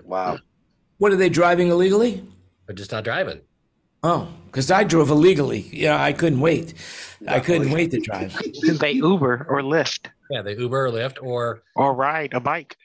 Wow. 0.03 0.39
What 0.98 1.12
are 1.12 1.16
they 1.16 1.30
driving 1.30 1.68
illegally? 1.70 2.24
They're 2.66 2.76
just 2.76 2.91
not 2.91 3.04
driving. 3.04 3.41
Oh, 4.04 4.30
because 4.45 4.70
I 4.72 4.84
drove 4.84 5.10
illegally. 5.10 5.70
Yeah, 5.72 6.02
I 6.02 6.14
couldn't 6.14 6.39
wait. 6.39 6.74
I 7.28 7.39
couldn't 7.39 7.72
wait 7.72 7.91
to 7.91 8.00
drive. 8.00 8.39
they 8.80 8.91
Uber 8.93 9.45
or 9.50 9.62
Lyft 9.62 10.08
Yeah, 10.30 10.41
they 10.41 10.56
Uber 10.56 10.88
or 10.88 10.91
Lyft 10.91 11.18
or 11.22 11.64
or 11.76 11.93
ride 11.93 12.34
a 12.34 12.39
bike. 12.39 12.78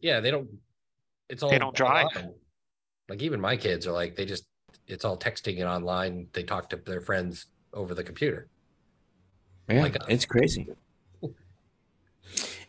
yeah, 0.00 0.20
they 0.20 0.30
don't. 0.30 0.48
It's 1.28 1.42
all 1.42 1.50
They 1.50 1.58
don't 1.58 1.74
drive. 1.74 2.06
online. 2.06 2.34
Like 3.08 3.22
even 3.22 3.40
my 3.40 3.56
kids 3.56 3.86
are 3.86 3.92
like 3.92 4.14
they 4.16 4.24
just 4.26 4.44
it's 4.86 5.04
all 5.04 5.16
texting 5.18 5.54
and 5.60 5.64
online. 5.68 6.28
They 6.32 6.42
talk 6.42 6.68
to 6.70 6.76
their 6.76 7.00
friends 7.00 7.46
over 7.72 7.94
the 7.94 8.04
computer. 8.04 8.48
Yeah, 9.68 9.82
Like 9.82 9.96
us. 9.96 10.06
it's 10.08 10.24
crazy. 10.26 10.68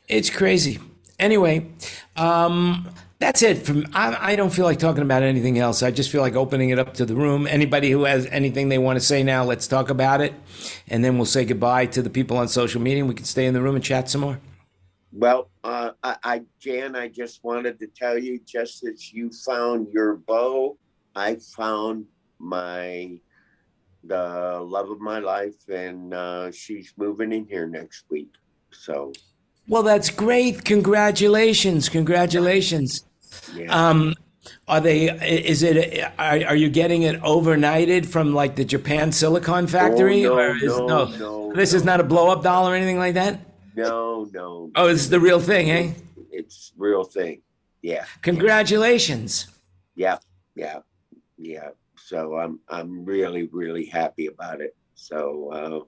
It's 0.07 0.29
crazy. 0.29 0.79
Anyway, 1.19 1.67
um, 2.15 2.89
that's 3.19 3.41
it. 3.41 3.65
From 3.65 3.85
I, 3.93 4.33
I 4.33 4.35
don't 4.35 4.51
feel 4.51 4.65
like 4.65 4.79
talking 4.79 5.01
about 5.01 5.23
anything 5.23 5.57
else. 5.57 5.81
I 5.81 5.91
just 5.91 6.11
feel 6.11 6.21
like 6.21 6.35
opening 6.35 6.69
it 6.69 6.79
up 6.79 6.93
to 6.95 7.05
the 7.05 7.15
room. 7.15 7.47
Anybody 7.47 7.89
who 7.89 8.03
has 8.03 8.27
anything 8.27 8.69
they 8.69 8.77
want 8.77 8.97
to 8.99 9.05
say 9.05 9.23
now, 9.23 9.43
let's 9.43 9.67
talk 9.67 9.89
about 9.89 10.21
it, 10.21 10.33
and 10.87 11.03
then 11.03 11.17
we'll 11.17 11.25
say 11.25 11.43
goodbye 11.43 11.87
to 11.87 12.01
the 12.01 12.09
people 12.09 12.37
on 12.37 12.47
social 12.47 12.81
media. 12.81 12.99
and 12.99 13.09
We 13.09 13.15
can 13.15 13.25
stay 13.25 13.45
in 13.45 13.53
the 13.53 13.61
room 13.61 13.75
and 13.75 13.83
chat 13.83 14.09
some 14.09 14.21
more. 14.21 14.39
Well, 15.11 15.49
uh, 15.63 15.91
I, 16.03 16.17
I, 16.23 16.41
Jan, 16.59 16.95
I 16.95 17.07
just 17.07 17.43
wanted 17.43 17.79
to 17.79 17.87
tell 17.87 18.19
you, 18.19 18.39
just 18.45 18.85
as 18.85 19.11
you 19.11 19.31
found 19.31 19.87
your 19.91 20.17
bow, 20.17 20.77
I 21.15 21.35
found 21.35 22.05
my 22.37 23.19
the 24.03 24.59
love 24.63 24.91
of 24.91 24.99
my 24.99 25.19
life, 25.19 25.55
and 25.69 26.13
uh, 26.13 26.51
she's 26.51 26.93
moving 26.97 27.31
in 27.31 27.45
here 27.47 27.67
next 27.67 28.05
week. 28.09 28.29
So, 28.71 29.11
Well, 29.67 29.83
that's 29.83 30.09
great. 30.09 30.63
Congratulations, 30.63 31.89
congratulations. 31.89 33.06
Yeah, 33.55 33.89
Um, 33.89 34.15
are 34.67 34.79
they? 34.79 35.09
Is 35.09 35.63
it? 35.63 36.03
Are, 36.17 36.39
are 36.45 36.55
you 36.55 36.69
getting 36.69 37.01
it 37.03 37.19
overnighted 37.21 38.05
from 38.05 38.33
like 38.33 38.55
the 38.55 38.63
Japan 38.65 39.11
Silicon 39.11 39.67
Factory, 39.67 40.25
Oh, 40.25 40.35
no, 40.35 40.39
or 40.41 40.55
is 40.55 40.63
no, 40.77 40.87
no? 40.87 41.05
no, 41.17 41.53
This 41.53 41.73
is 41.73 41.83
no. 41.83 41.91
not 41.93 41.99
a 41.99 42.03
blow 42.03 42.29
up 42.29 42.43
doll 42.43 42.67
or 42.69 42.75
anything 42.75 42.97
like 42.97 43.15
that. 43.15 43.39
no, 43.75 44.27
no. 44.33 44.71
Oh, 44.75 44.87
this 44.87 45.01
is 45.01 45.09
the 45.09 45.19
real 45.19 45.39
thing, 45.39 45.69
eh? 45.71 45.93
It's 46.31 46.71
real 46.77 47.03
thing. 47.03 47.41
Yeah, 47.81 48.05
Congratulations. 48.21 49.47
yeah, 49.95 50.17
yeah, 50.55 50.79
yeah. 51.37 51.69
So 51.95 52.37
I'm 52.37 52.59
I'm 52.69 53.05
really 53.05 53.47
really 53.51 53.85
happy 53.85 54.27
about 54.27 54.61
it. 54.61 54.75
So, 54.95 55.49
uh, 55.51 55.79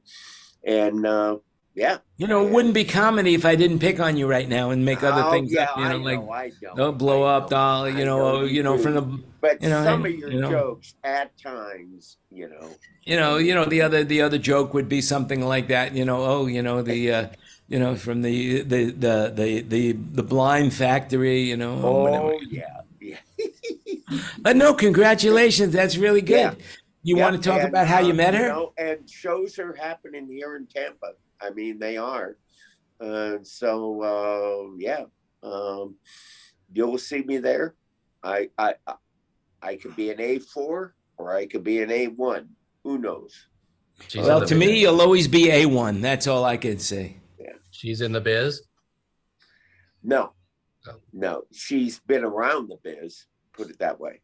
and 0.70 1.06
uh, 1.06 1.38
yeah, 1.80 1.98
You 2.18 2.28
know, 2.28 2.46
it 2.46 2.52
wouldn't 2.52 2.74
be 2.74 2.84
comedy 2.86 3.34
if 3.34 3.46
I 3.46 3.56
didn't 3.56 3.80
pick 3.80 4.00
on 4.00 4.18
you 4.18 4.28
right 4.28 4.48
now 4.50 4.72
and 4.72 4.84
make 4.86 5.04
other 5.04 5.24
Oh, 5.24 5.32
things 5.32 5.54
yeah, 5.54 5.64
up. 5.64 5.78
You 5.78 5.86
I 5.86 5.90
know, 5.90 5.98
like 5.98 6.20
know, 6.20 6.30
I 6.32 6.52
don't 6.76 6.98
blow 6.98 7.24
I 7.24 7.38
up 7.38 7.50
doll. 7.50 7.90
You 7.90 8.06
know, 8.06 8.22
oh, 8.22 8.42
you 8.44 8.64
know, 8.64 8.78
from 8.78 8.94
the 8.96 9.24
But 9.42 9.62
you 9.62 9.70
know, 9.70 9.84
some 9.84 10.06
of 10.06 10.12
your 10.12 10.32
you 10.32 10.40
know. 10.42 10.50
jokes 10.50 10.96
at 11.04 11.32
times, 11.38 12.18
you 12.30 12.50
know, 12.50 12.80
you 13.06 13.16
know, 13.16 13.38
you 13.38 13.56
know, 13.56 13.66
the 13.66 13.82
other 13.82 14.04
the 14.04 14.22
other 14.22 14.38
joke 14.38 14.74
would 14.74 14.90
be 14.90 15.02
something 15.02 15.42
like 15.42 15.68
that. 15.70 15.96
You 15.96 16.06
know, 16.06 16.24
oh, 16.24 16.46
you 16.48 16.62
know, 16.62 16.82
the 16.82 17.12
uh, 17.12 17.28
you 17.70 17.80
know, 17.80 17.96
from 17.96 18.22
the 18.22 18.62
the 18.64 18.86
the 18.92 19.34
the 19.36 19.62
the, 19.62 19.92
the 19.94 20.24
blind 20.24 20.74
factory. 20.74 21.42
You 21.42 21.58
know, 21.58 21.80
or 21.82 21.96
whatever. 22.04 22.34
oh 22.34 22.40
yeah, 22.50 22.82
yeah. 23.00 23.18
But 24.40 24.56
no, 24.58 24.74
congratulations. 24.74 25.74
That's 25.74 25.98
really 25.98 26.22
good. 26.22 26.56
Yeah. 26.60 26.66
You 27.04 27.18
Yeah, 27.18 27.24
want 27.30 27.42
to 27.42 27.50
talk 27.50 27.60
and, 27.62 27.70
about 27.70 27.88
how 27.88 28.00
you 28.00 28.12
uh, 28.12 28.16
met 28.16 28.34
her? 28.34 28.50
know, 28.50 28.74
and 28.78 29.10
shows 29.10 29.58
are 29.60 29.74
happening 29.74 30.28
here 30.28 30.56
in 30.58 30.68
Tampa. 30.68 31.14
I 31.42 31.52
mean, 31.52 31.80
they 31.80 31.98
are. 31.98 32.38
Uh, 33.00 33.38
so 33.44 34.02
uh, 34.04 34.76
yeah, 34.78 35.06
um, 35.42 35.96
you'll 36.74 36.98
see 36.98 37.22
me 37.24 37.38
there. 37.38 37.76
I 38.24 38.50
I 38.58 38.76
I- 38.86 38.96
I 39.62 39.76
could 39.76 39.94
be 39.98 40.10
an 40.10 40.22
A 40.22 40.40
four 40.40 40.96
or 41.18 41.34
I 41.36 41.46
could 41.46 41.66
be 41.66 41.82
an 41.82 41.92
A 41.92 42.08
one. 42.08 42.50
Who 42.86 42.98
knows? 42.98 43.34
She's 44.08 44.26
well, 44.26 44.40
to 44.40 44.46
biz. 44.56 44.58
me, 44.58 44.80
you'll 44.80 45.02
always 45.02 45.28
be 45.28 45.52
a 45.52 45.66
one. 45.66 46.00
That's 46.00 46.28
all 46.28 46.46
I 46.46 46.56
can 46.56 46.80
say. 46.80 47.18
Yeah. 47.38 47.54
she's 47.72 48.00
in 48.00 48.14
the 48.14 48.22
biz. 48.22 48.62
No, 50.02 50.32
Oh. 50.88 50.96
no. 51.12 51.44
She's 51.52 52.00
been 52.00 52.24
around 52.24 52.70
the 52.70 52.78
biz. 52.82 53.26
Put 53.52 53.70
it 53.70 53.80
that 53.80 54.00
way. 54.00 54.22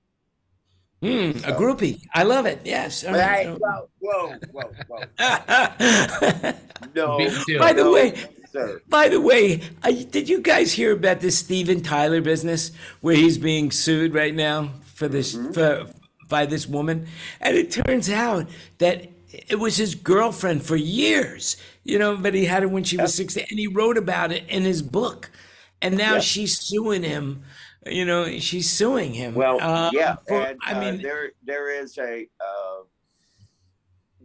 Hmm, 1.05 1.37
a 1.45 1.53
groupie. 1.55 2.01
I 2.13 2.23
love 2.23 2.45
it. 2.45 2.61
Yes. 2.65 3.03
all 3.03 3.13
right. 3.13 3.45
Hey, 3.47 3.51
whoa, 3.59 3.89
whoa, 3.99 4.35
whoa, 4.51 4.71
whoa. 4.87 5.03
By 5.17 6.55
No, 6.95 7.17
Me 7.17 7.27
the 7.27 7.73
no, 7.75 7.91
way, 7.91 8.13
sir. 8.51 8.81
By 8.89 9.09
the 9.09 9.21
way, 9.21 9.61
I, 9.83 9.91
did 9.93 10.29
you 10.29 10.41
guys 10.41 10.71
hear 10.71 10.91
about 10.93 11.19
this 11.19 11.37
Steven 11.37 11.81
Tyler 11.81 12.21
business 12.21 12.71
where 13.01 13.15
he's 13.15 13.37
being 13.37 13.71
sued 13.71 14.13
right 14.13 14.33
now 14.33 14.71
for 14.95 15.07
this 15.07 15.37
for 15.53 15.87
by 16.29 16.45
this 16.45 16.67
woman? 16.67 17.07
And 17.41 17.55
it 17.55 17.71
turns 17.71 18.09
out 18.09 18.47
that 18.79 19.07
it 19.31 19.59
was 19.59 19.77
his 19.77 19.95
girlfriend 19.95 20.63
for 20.63 20.75
years, 20.75 21.57
you 21.83 21.99
know, 21.99 22.15
but 22.17 22.33
he 22.33 22.45
had 22.45 22.63
it 22.63 22.71
when 22.71 22.83
she 22.83 22.97
was 22.97 23.13
16 23.13 23.45
and 23.49 23.59
he 23.59 23.67
wrote 23.67 23.97
about 23.97 24.31
it 24.31 24.47
in 24.47 24.63
his 24.63 24.81
book. 24.81 25.29
And 25.81 25.97
now 25.97 26.15
Yeah. 26.15 26.19
she's 26.21 26.57
suing 26.59 27.03
him, 27.03 27.43
you 27.85 28.05
know, 28.05 28.39
she's 28.39 28.69
suing 28.69 29.13
him. 29.13 29.35
Well, 29.35 29.59
uh, 29.61 29.91
yeah, 29.93 30.15
for- 30.27 30.41
and 30.41 30.59
I 30.63 30.79
mean, 30.79 30.99
uh, 30.99 31.03
there 31.03 31.31
there 31.43 31.81
is 31.81 31.97
a 31.97 32.27
uh, 32.39 32.83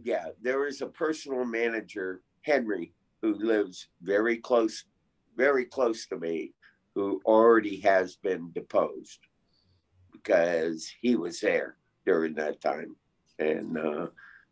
yeah, 0.03 0.27
there 0.41 0.67
is 0.67 0.81
a 0.81 0.87
personal 0.87 1.45
manager, 1.45 2.21
Henry, 2.41 2.93
who 3.21 3.35
lives 3.35 3.87
very 4.01 4.37
close, 4.37 4.85
very 5.35 5.65
close 5.65 6.07
to 6.07 6.17
me, 6.17 6.53
who 6.95 7.21
already 7.25 7.79
has 7.81 8.15
been 8.15 8.51
deposed 8.53 9.19
because 10.11 10.91
he 11.01 11.15
was 11.15 11.39
there 11.39 11.77
during 12.05 12.33
that 12.35 12.61
time, 12.61 12.95
and 13.39 13.77
uh, 13.77 14.07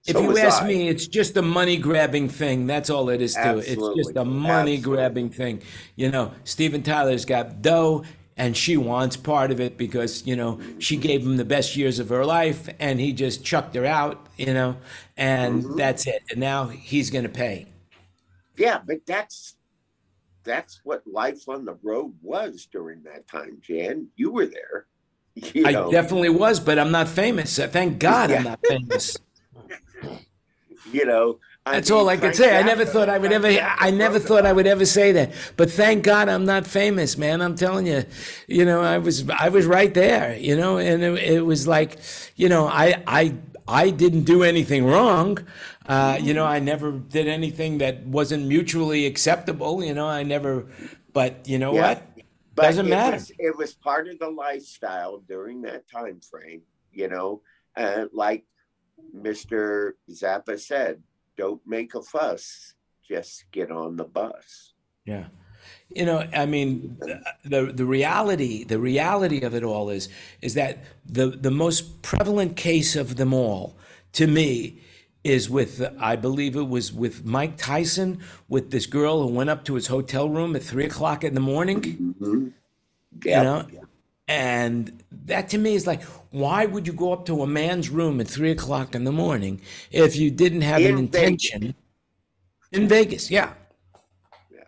If 0.05 0.15
so 0.15 0.21
you 0.21 0.37
ask 0.37 0.61
I. 0.63 0.67
me, 0.67 0.87
it's 0.87 1.07
just 1.07 1.35
a 1.37 1.41
money 1.41 1.77
grabbing 1.77 2.29
thing. 2.29 2.67
That's 2.67 2.89
all 2.89 3.09
it 3.09 3.21
is 3.21 3.33
to 3.33 3.57
it. 3.57 3.67
It's 3.67 3.95
just 3.97 4.15
a 4.15 4.25
money 4.25 4.77
grabbing 4.77 5.29
thing. 5.29 5.61
You 5.95 6.11
know, 6.11 6.31
Steven 6.43 6.83
Tyler's 6.83 7.25
got 7.25 7.61
dough 7.61 8.03
and 8.39 8.55
she 8.57 8.77
wants 8.77 9.17
part 9.17 9.51
of 9.51 9.59
it 9.59 9.77
because, 9.77 10.25
you 10.25 10.35
know, 10.35 10.59
she 10.79 10.95
gave 10.97 11.21
him 11.23 11.35
the 11.37 11.45
best 11.45 11.75
years 11.75 11.99
of 11.99 12.09
her 12.09 12.25
life 12.25 12.69
and 12.79 12.99
he 12.99 13.11
just 13.13 13.43
chucked 13.43 13.75
her 13.75 13.85
out, 13.85 14.25
you 14.37 14.53
know, 14.53 14.77
and 15.17 15.63
Mhm. 15.63 15.77
that's 15.77 16.07
it. 16.07 16.23
And 16.31 16.39
now 16.39 16.67
he's 16.67 17.09
going 17.11 17.23
to 17.25 17.29
pay. 17.29 17.67
yeah, 18.57 18.79
but 18.85 19.05
that's 19.05 19.55
that's 20.43 20.79
what 20.83 21.05
life 21.05 21.47
on 21.49 21.65
the 21.65 21.77
road 21.83 22.13
was 22.21 22.67
during 22.71 23.03
that 23.03 23.27
time, 23.27 23.59
Jan. 23.61 24.07
You 24.15 24.31
were 24.31 24.47
there. 24.47 24.85
You 25.53 25.65
I 25.67 25.71
know, 25.73 25.91
definitely 25.91 26.29
was, 26.29 26.59
but 26.59 26.79
I'm 26.79 26.91
not 26.91 27.07
famous. 27.07 27.59
Uh, 27.59 27.67
Thank 27.67 27.99
God 27.99 28.29
Yeah. 28.31 28.37
I'm 28.37 28.43
not 28.43 28.59
famous. 28.67 29.17
you 30.91 31.05
know. 31.05 31.39
That's 31.65 31.89
mean, 31.89 31.99
all 31.99 32.09
I 32.09 32.17
could 32.17 32.35
say. 32.35 32.57
I 32.57 32.63
never 32.63 32.85
thought 32.85 33.09
I 33.09 33.17
would 33.17 33.31
ever. 33.31 33.47
I 33.47 33.91
never 33.91 34.19
thought 34.19 34.45
I 34.45 34.53
would 34.53 34.65
ever 34.67 34.85
say 34.85 35.11
that. 35.13 35.33
But 35.57 35.69
thank 35.69 36.03
God 36.03 36.29
I'm 36.29 36.45
not 36.45 36.65
famous, 36.65 37.17
man. 37.17 37.41
I'm 37.41 37.55
telling 37.55 37.85
you, 37.85 38.05
you 38.47 38.65
know, 38.65 38.81
I 38.81 38.97
was 38.97 39.29
I 39.29 39.49
was 39.49 39.65
right 39.65 39.93
there, 39.93 40.35
you 40.37 40.55
know, 40.55 40.77
and 40.77 41.03
it, 41.03 41.23
it 41.23 41.41
was 41.41 41.67
like, 41.67 41.99
you 42.35 42.49
know, 42.49 42.67
I 42.67 43.03
I 43.05 43.35
I 43.67 43.91
didn't 43.91 44.23
do 44.23 44.43
anything 44.43 44.85
wrong. 44.85 45.37
Uh, 45.85 46.17
you 46.21 46.33
know, 46.33 46.45
I 46.45 46.59
never 46.59 46.91
did 46.91 47.27
anything 47.27 47.79
that 47.79 48.05
wasn't 48.05 48.47
mutually 48.47 49.05
acceptable. 49.05 49.83
You 49.83 49.93
know, 49.93 50.07
I 50.07 50.23
never. 50.23 50.65
But 51.13 51.47
you 51.47 51.59
know 51.59 51.73
Yeah. 51.73 51.81
what? 51.89 52.03
But 52.55 52.63
Doesn't 52.63 52.87
it 52.87 52.89
matter. 52.89 53.15
Was, 53.17 53.31
it 53.37 53.57
was 53.57 53.73
part 53.73 54.07
of 54.07 54.19
the 54.19 54.29
lifestyle 54.29 55.19
during 55.19 55.61
that 55.63 55.89
time 55.89 56.19
frame, 56.19 56.61
you 56.91 57.07
know. 57.07 57.41
Uh, 57.75 58.05
like 58.11 58.45
Mr. 59.15 59.93
Zappa 60.11 60.59
said, 60.59 61.01
"Don't 61.43 61.61
make 61.65 61.91
a 61.95 62.01
fuss, 62.13 62.73
just 63.07 63.33
get 63.51 63.69
on 63.71 63.95
the 63.95 64.03
bus." 64.19 64.73
Yeah. 65.05 65.25
You 65.97 66.05
know, 66.05 66.19
I 66.33 66.45
mean, 66.45 66.97
the 67.53 67.71
the 67.81 67.85
reality 67.85 68.63
the 68.73 68.79
reality 68.79 69.39
of 69.47 69.53
it 69.59 69.63
all 69.63 69.89
is 69.97 70.09
is 70.41 70.53
that 70.53 70.73
the 71.17 71.27
the 71.47 71.51
most 71.65 72.01
prevalent 72.01 72.55
case 72.55 72.91
of 73.03 73.15
them 73.15 73.33
all, 73.33 73.63
to 74.19 74.25
me, 74.27 74.81
is 75.23 75.49
with 75.49 75.73
I 75.99 76.15
believe 76.15 76.55
it 76.55 76.67
was 76.77 76.93
with 77.03 77.25
Mike 77.25 77.55
Tyson 77.57 78.19
with 78.47 78.65
this 78.71 78.85
girl 78.85 79.15
who 79.23 79.33
went 79.39 79.49
up 79.49 79.63
to 79.65 79.75
his 79.75 79.87
hotel 79.87 80.29
room 80.29 80.55
at 80.55 80.63
three 80.63 80.85
o'clock 80.85 81.23
in 81.23 81.33
the 81.33 81.45
morning. 81.53 81.81
Mhm. 81.81 82.53
You 83.25 83.31
Yep. 83.31 83.43
know, 83.43 83.59
and 84.29 85.03
that 85.25 85.49
to 85.49 85.57
me 85.57 85.73
is 85.73 85.87
like, 85.87 86.03
why 86.29 86.67
would 86.67 86.85
you 86.85 86.93
go 86.93 87.11
up 87.11 87.25
to 87.25 87.41
a 87.41 87.47
man's 87.47 87.89
room 87.89 88.21
at 88.21 88.27
three 88.27 88.51
o'clock 88.51 88.93
in 88.93 89.03
the 89.03 89.11
morning 89.11 89.59
if 89.91 90.15
you 90.15 90.29
didn't 90.29 90.61
have 90.61 90.81
an 90.81 90.85
In 90.87 90.97
intention 90.99 91.73
in 92.71 92.87
Vegas? 92.87 93.31
Yeah. 93.31 93.53
Yeah. 94.51 94.59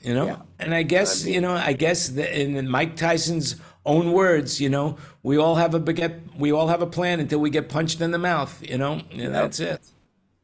You 0.00 0.14
know, 0.14 0.26
Yeah. 0.26 0.42
and 0.58 0.74
I 0.74 0.84
guess 0.84 1.22
I 1.22 1.26
mean- 1.26 1.34
you 1.34 1.40
know, 1.42 1.52
I 1.52 1.74
guess 1.74 2.08
that 2.08 2.40
in 2.40 2.66
Mike 2.70 2.96
Tyson's 2.96 3.56
own 3.84 4.12
words, 4.12 4.58
you 4.58 4.70
know, 4.70 4.96
we 5.22 5.36
all 5.36 5.56
have 5.56 5.74
a 5.74 5.80
baguette, 5.80 6.18
we 6.38 6.50
all 6.50 6.68
have 6.68 6.80
a 6.80 6.86
plan 6.86 7.20
until 7.20 7.40
we 7.40 7.50
get 7.50 7.68
punched 7.68 8.00
in 8.00 8.10
the 8.10 8.18
mouth, 8.18 8.62
you 8.66 8.78
know, 8.78 9.02
and 9.12 9.34
that's 9.34 9.60
it. 9.60 9.82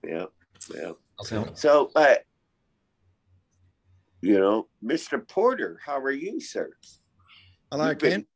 Yeah, 0.05 0.27
yeah. 0.75 0.93
So, 1.23 1.49
So, 1.55 1.91
uh, 1.97 2.17
you 4.21 4.39
know, 4.39 4.69
Mr. 4.85 5.27
Porter, 5.27 5.81
how 5.83 5.99
are 5.99 6.11
you, 6.11 6.39
sir? 6.43 6.71
Hello, 7.73 7.95
Ken. 7.95 8.27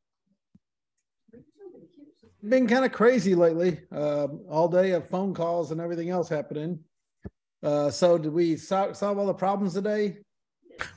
been 2.42 2.66
kind 2.66 2.86
of 2.86 2.92
crazy 2.92 3.34
lately. 3.34 3.78
Um, 3.92 4.40
all 4.48 4.66
day 4.66 4.92
of 4.92 5.06
phone 5.10 5.34
calls 5.34 5.72
and 5.72 5.78
everything 5.78 6.08
else 6.08 6.26
happening. 6.26 6.78
Uh, 7.62 7.90
so 7.90 8.16
did 8.16 8.32
we 8.32 8.56
sol- 8.56 8.94
solve 8.94 9.18
all 9.18 9.26
the 9.26 9.34
problems 9.34 9.74
today? 9.74 10.16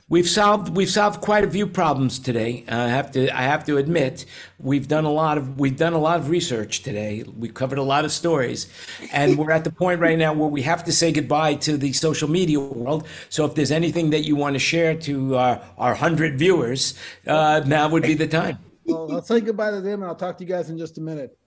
We've 0.08 0.28
solved 0.28 0.76
we've 0.76 0.90
solved 0.90 1.20
quite 1.20 1.44
a 1.44 1.50
few 1.50 1.66
problems 1.66 2.18
today. 2.18 2.64
I 2.68 2.88
have 2.88 3.12
to 3.12 3.30
I 3.36 3.42
have 3.42 3.64
to 3.66 3.76
admit 3.76 4.26
we've 4.58 4.88
done 4.88 5.04
a 5.04 5.10
lot 5.10 5.38
of 5.38 5.58
we've 5.58 5.76
done 5.76 5.92
a 5.92 5.98
lot 5.98 6.18
of 6.18 6.28
research 6.28 6.82
today. 6.82 7.22
We've 7.38 7.54
covered 7.54 7.78
a 7.78 7.82
lot 7.82 8.04
of 8.04 8.10
stories, 8.10 8.66
and 9.12 9.38
we're 9.38 9.52
at 9.52 9.64
the 9.64 9.70
point 9.70 10.00
right 10.00 10.18
now 10.18 10.32
where 10.32 10.48
we 10.48 10.62
have 10.62 10.82
to 10.84 10.92
say 10.92 11.12
goodbye 11.12 11.54
to 11.66 11.76
the 11.76 11.92
social 11.92 12.28
media 12.28 12.58
world. 12.58 13.06
So 13.28 13.44
if 13.44 13.54
there's 13.54 13.70
anything 13.70 14.10
that 14.10 14.24
you 14.24 14.34
want 14.34 14.54
to 14.54 14.58
share 14.58 14.94
to 14.96 15.36
our 15.36 15.62
our 15.78 15.94
hundred 15.94 16.38
viewers, 16.38 16.94
uh, 17.26 17.62
now 17.66 17.88
would 17.88 18.02
be 18.02 18.14
the 18.14 18.26
time. 18.26 18.58
Well, 18.84 19.12
I'll 19.12 19.22
say 19.22 19.40
goodbye 19.40 19.70
to 19.70 19.80
them 19.80 20.02
and 20.02 20.10
I'll 20.10 20.16
talk 20.16 20.38
to 20.38 20.44
you 20.44 20.50
guys 20.50 20.70
in 20.70 20.76
just 20.76 20.98
a 20.98 21.00
minute. 21.00 21.38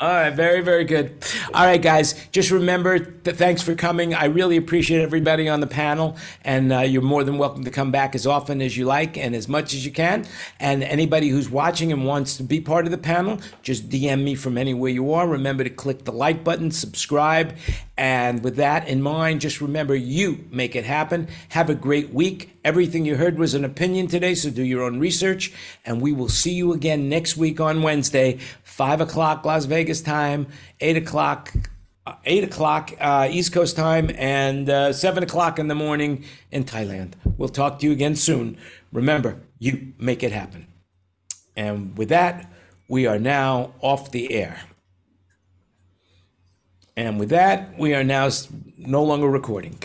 All 0.00 0.08
right, 0.08 0.30
very, 0.30 0.60
very 0.60 0.84
good. 0.84 1.24
All 1.52 1.66
right, 1.66 1.82
guys, 1.82 2.14
just 2.30 2.52
remember 2.52 3.00
that 3.00 3.36
thanks 3.36 3.62
for 3.62 3.74
coming. 3.74 4.14
I 4.14 4.26
really 4.26 4.56
appreciate 4.56 5.02
everybody 5.02 5.48
on 5.48 5.58
the 5.58 5.66
panel, 5.66 6.16
and 6.44 6.72
uh, 6.72 6.80
you're 6.82 7.02
more 7.02 7.24
than 7.24 7.36
welcome 7.36 7.64
to 7.64 7.70
come 7.72 7.90
back 7.90 8.14
as 8.14 8.24
often 8.24 8.62
as 8.62 8.76
you 8.76 8.84
like 8.84 9.18
and 9.18 9.34
as 9.34 9.48
much 9.48 9.74
as 9.74 9.84
you 9.84 9.90
can. 9.90 10.24
And 10.60 10.84
anybody 10.84 11.30
who's 11.30 11.50
watching 11.50 11.90
and 11.90 12.06
wants 12.06 12.36
to 12.36 12.44
be 12.44 12.60
part 12.60 12.84
of 12.84 12.92
the 12.92 12.98
panel, 12.98 13.40
just 13.64 13.88
DM 13.88 14.22
me 14.22 14.36
from 14.36 14.56
anywhere 14.56 14.92
you 14.92 15.12
are. 15.14 15.26
Remember 15.26 15.64
to 15.64 15.70
click 15.70 16.04
the 16.04 16.12
like 16.12 16.44
button, 16.44 16.70
subscribe, 16.70 17.56
and 17.96 18.44
with 18.44 18.54
that 18.54 18.86
in 18.86 19.02
mind, 19.02 19.40
just 19.40 19.60
remember 19.60 19.96
you 19.96 20.44
make 20.52 20.76
it 20.76 20.84
happen. 20.84 21.26
Have 21.48 21.68
a 21.68 21.74
great 21.74 22.14
week. 22.14 22.56
Everything 22.64 23.04
you 23.04 23.16
heard 23.16 23.36
was 23.36 23.54
an 23.54 23.64
opinion 23.64 24.06
today, 24.06 24.36
so 24.36 24.50
do 24.50 24.62
your 24.62 24.84
own 24.84 25.00
research. 25.00 25.52
And 25.84 26.00
we 26.00 26.12
will 26.12 26.28
see 26.28 26.52
you 26.52 26.72
again 26.72 27.08
next 27.08 27.36
week 27.36 27.60
on 27.60 27.82
Wednesday, 27.82 28.38
5 28.78 29.00
o'clock 29.00 29.44
Las 29.44 29.64
Vegas 29.64 30.00
time, 30.00 30.46
8 30.80 30.96
o'clock. 30.98 31.52
uh, 32.06 32.14
8 32.24 32.44
o'clock 32.44 32.92
uh, 33.00 33.28
East 33.28 33.52
Coast 33.52 33.76
time 33.76 34.10
and 34.16 34.70
uh, 34.70 34.92
7 34.92 35.22
o'clock 35.24 35.58
in 35.58 35.66
the 35.66 35.74
morning 35.74 36.24
in 36.50 36.64
Thailand. 36.64 37.12
We'll 37.36 37.48
talk 37.48 37.80
to 37.80 37.86
you 37.86 37.92
again 37.92 38.14
soon. 38.16 38.56
Remember, 38.92 39.40
you 39.58 39.92
make 39.98 40.22
it 40.22 40.32
happen. 40.32 40.68
And 41.56 41.98
with 41.98 42.08
that, 42.08 42.50
we 42.88 43.06
are 43.06 43.18
now 43.18 43.74
off 43.80 44.12
the 44.12 44.32
air. 44.32 44.60
And 46.96 47.18
with 47.18 47.30
that, 47.30 47.76
we 47.78 47.94
are 47.94 48.04
now 48.04 48.30
no 48.78 49.02
longer 49.02 49.28
recording. 49.28 49.82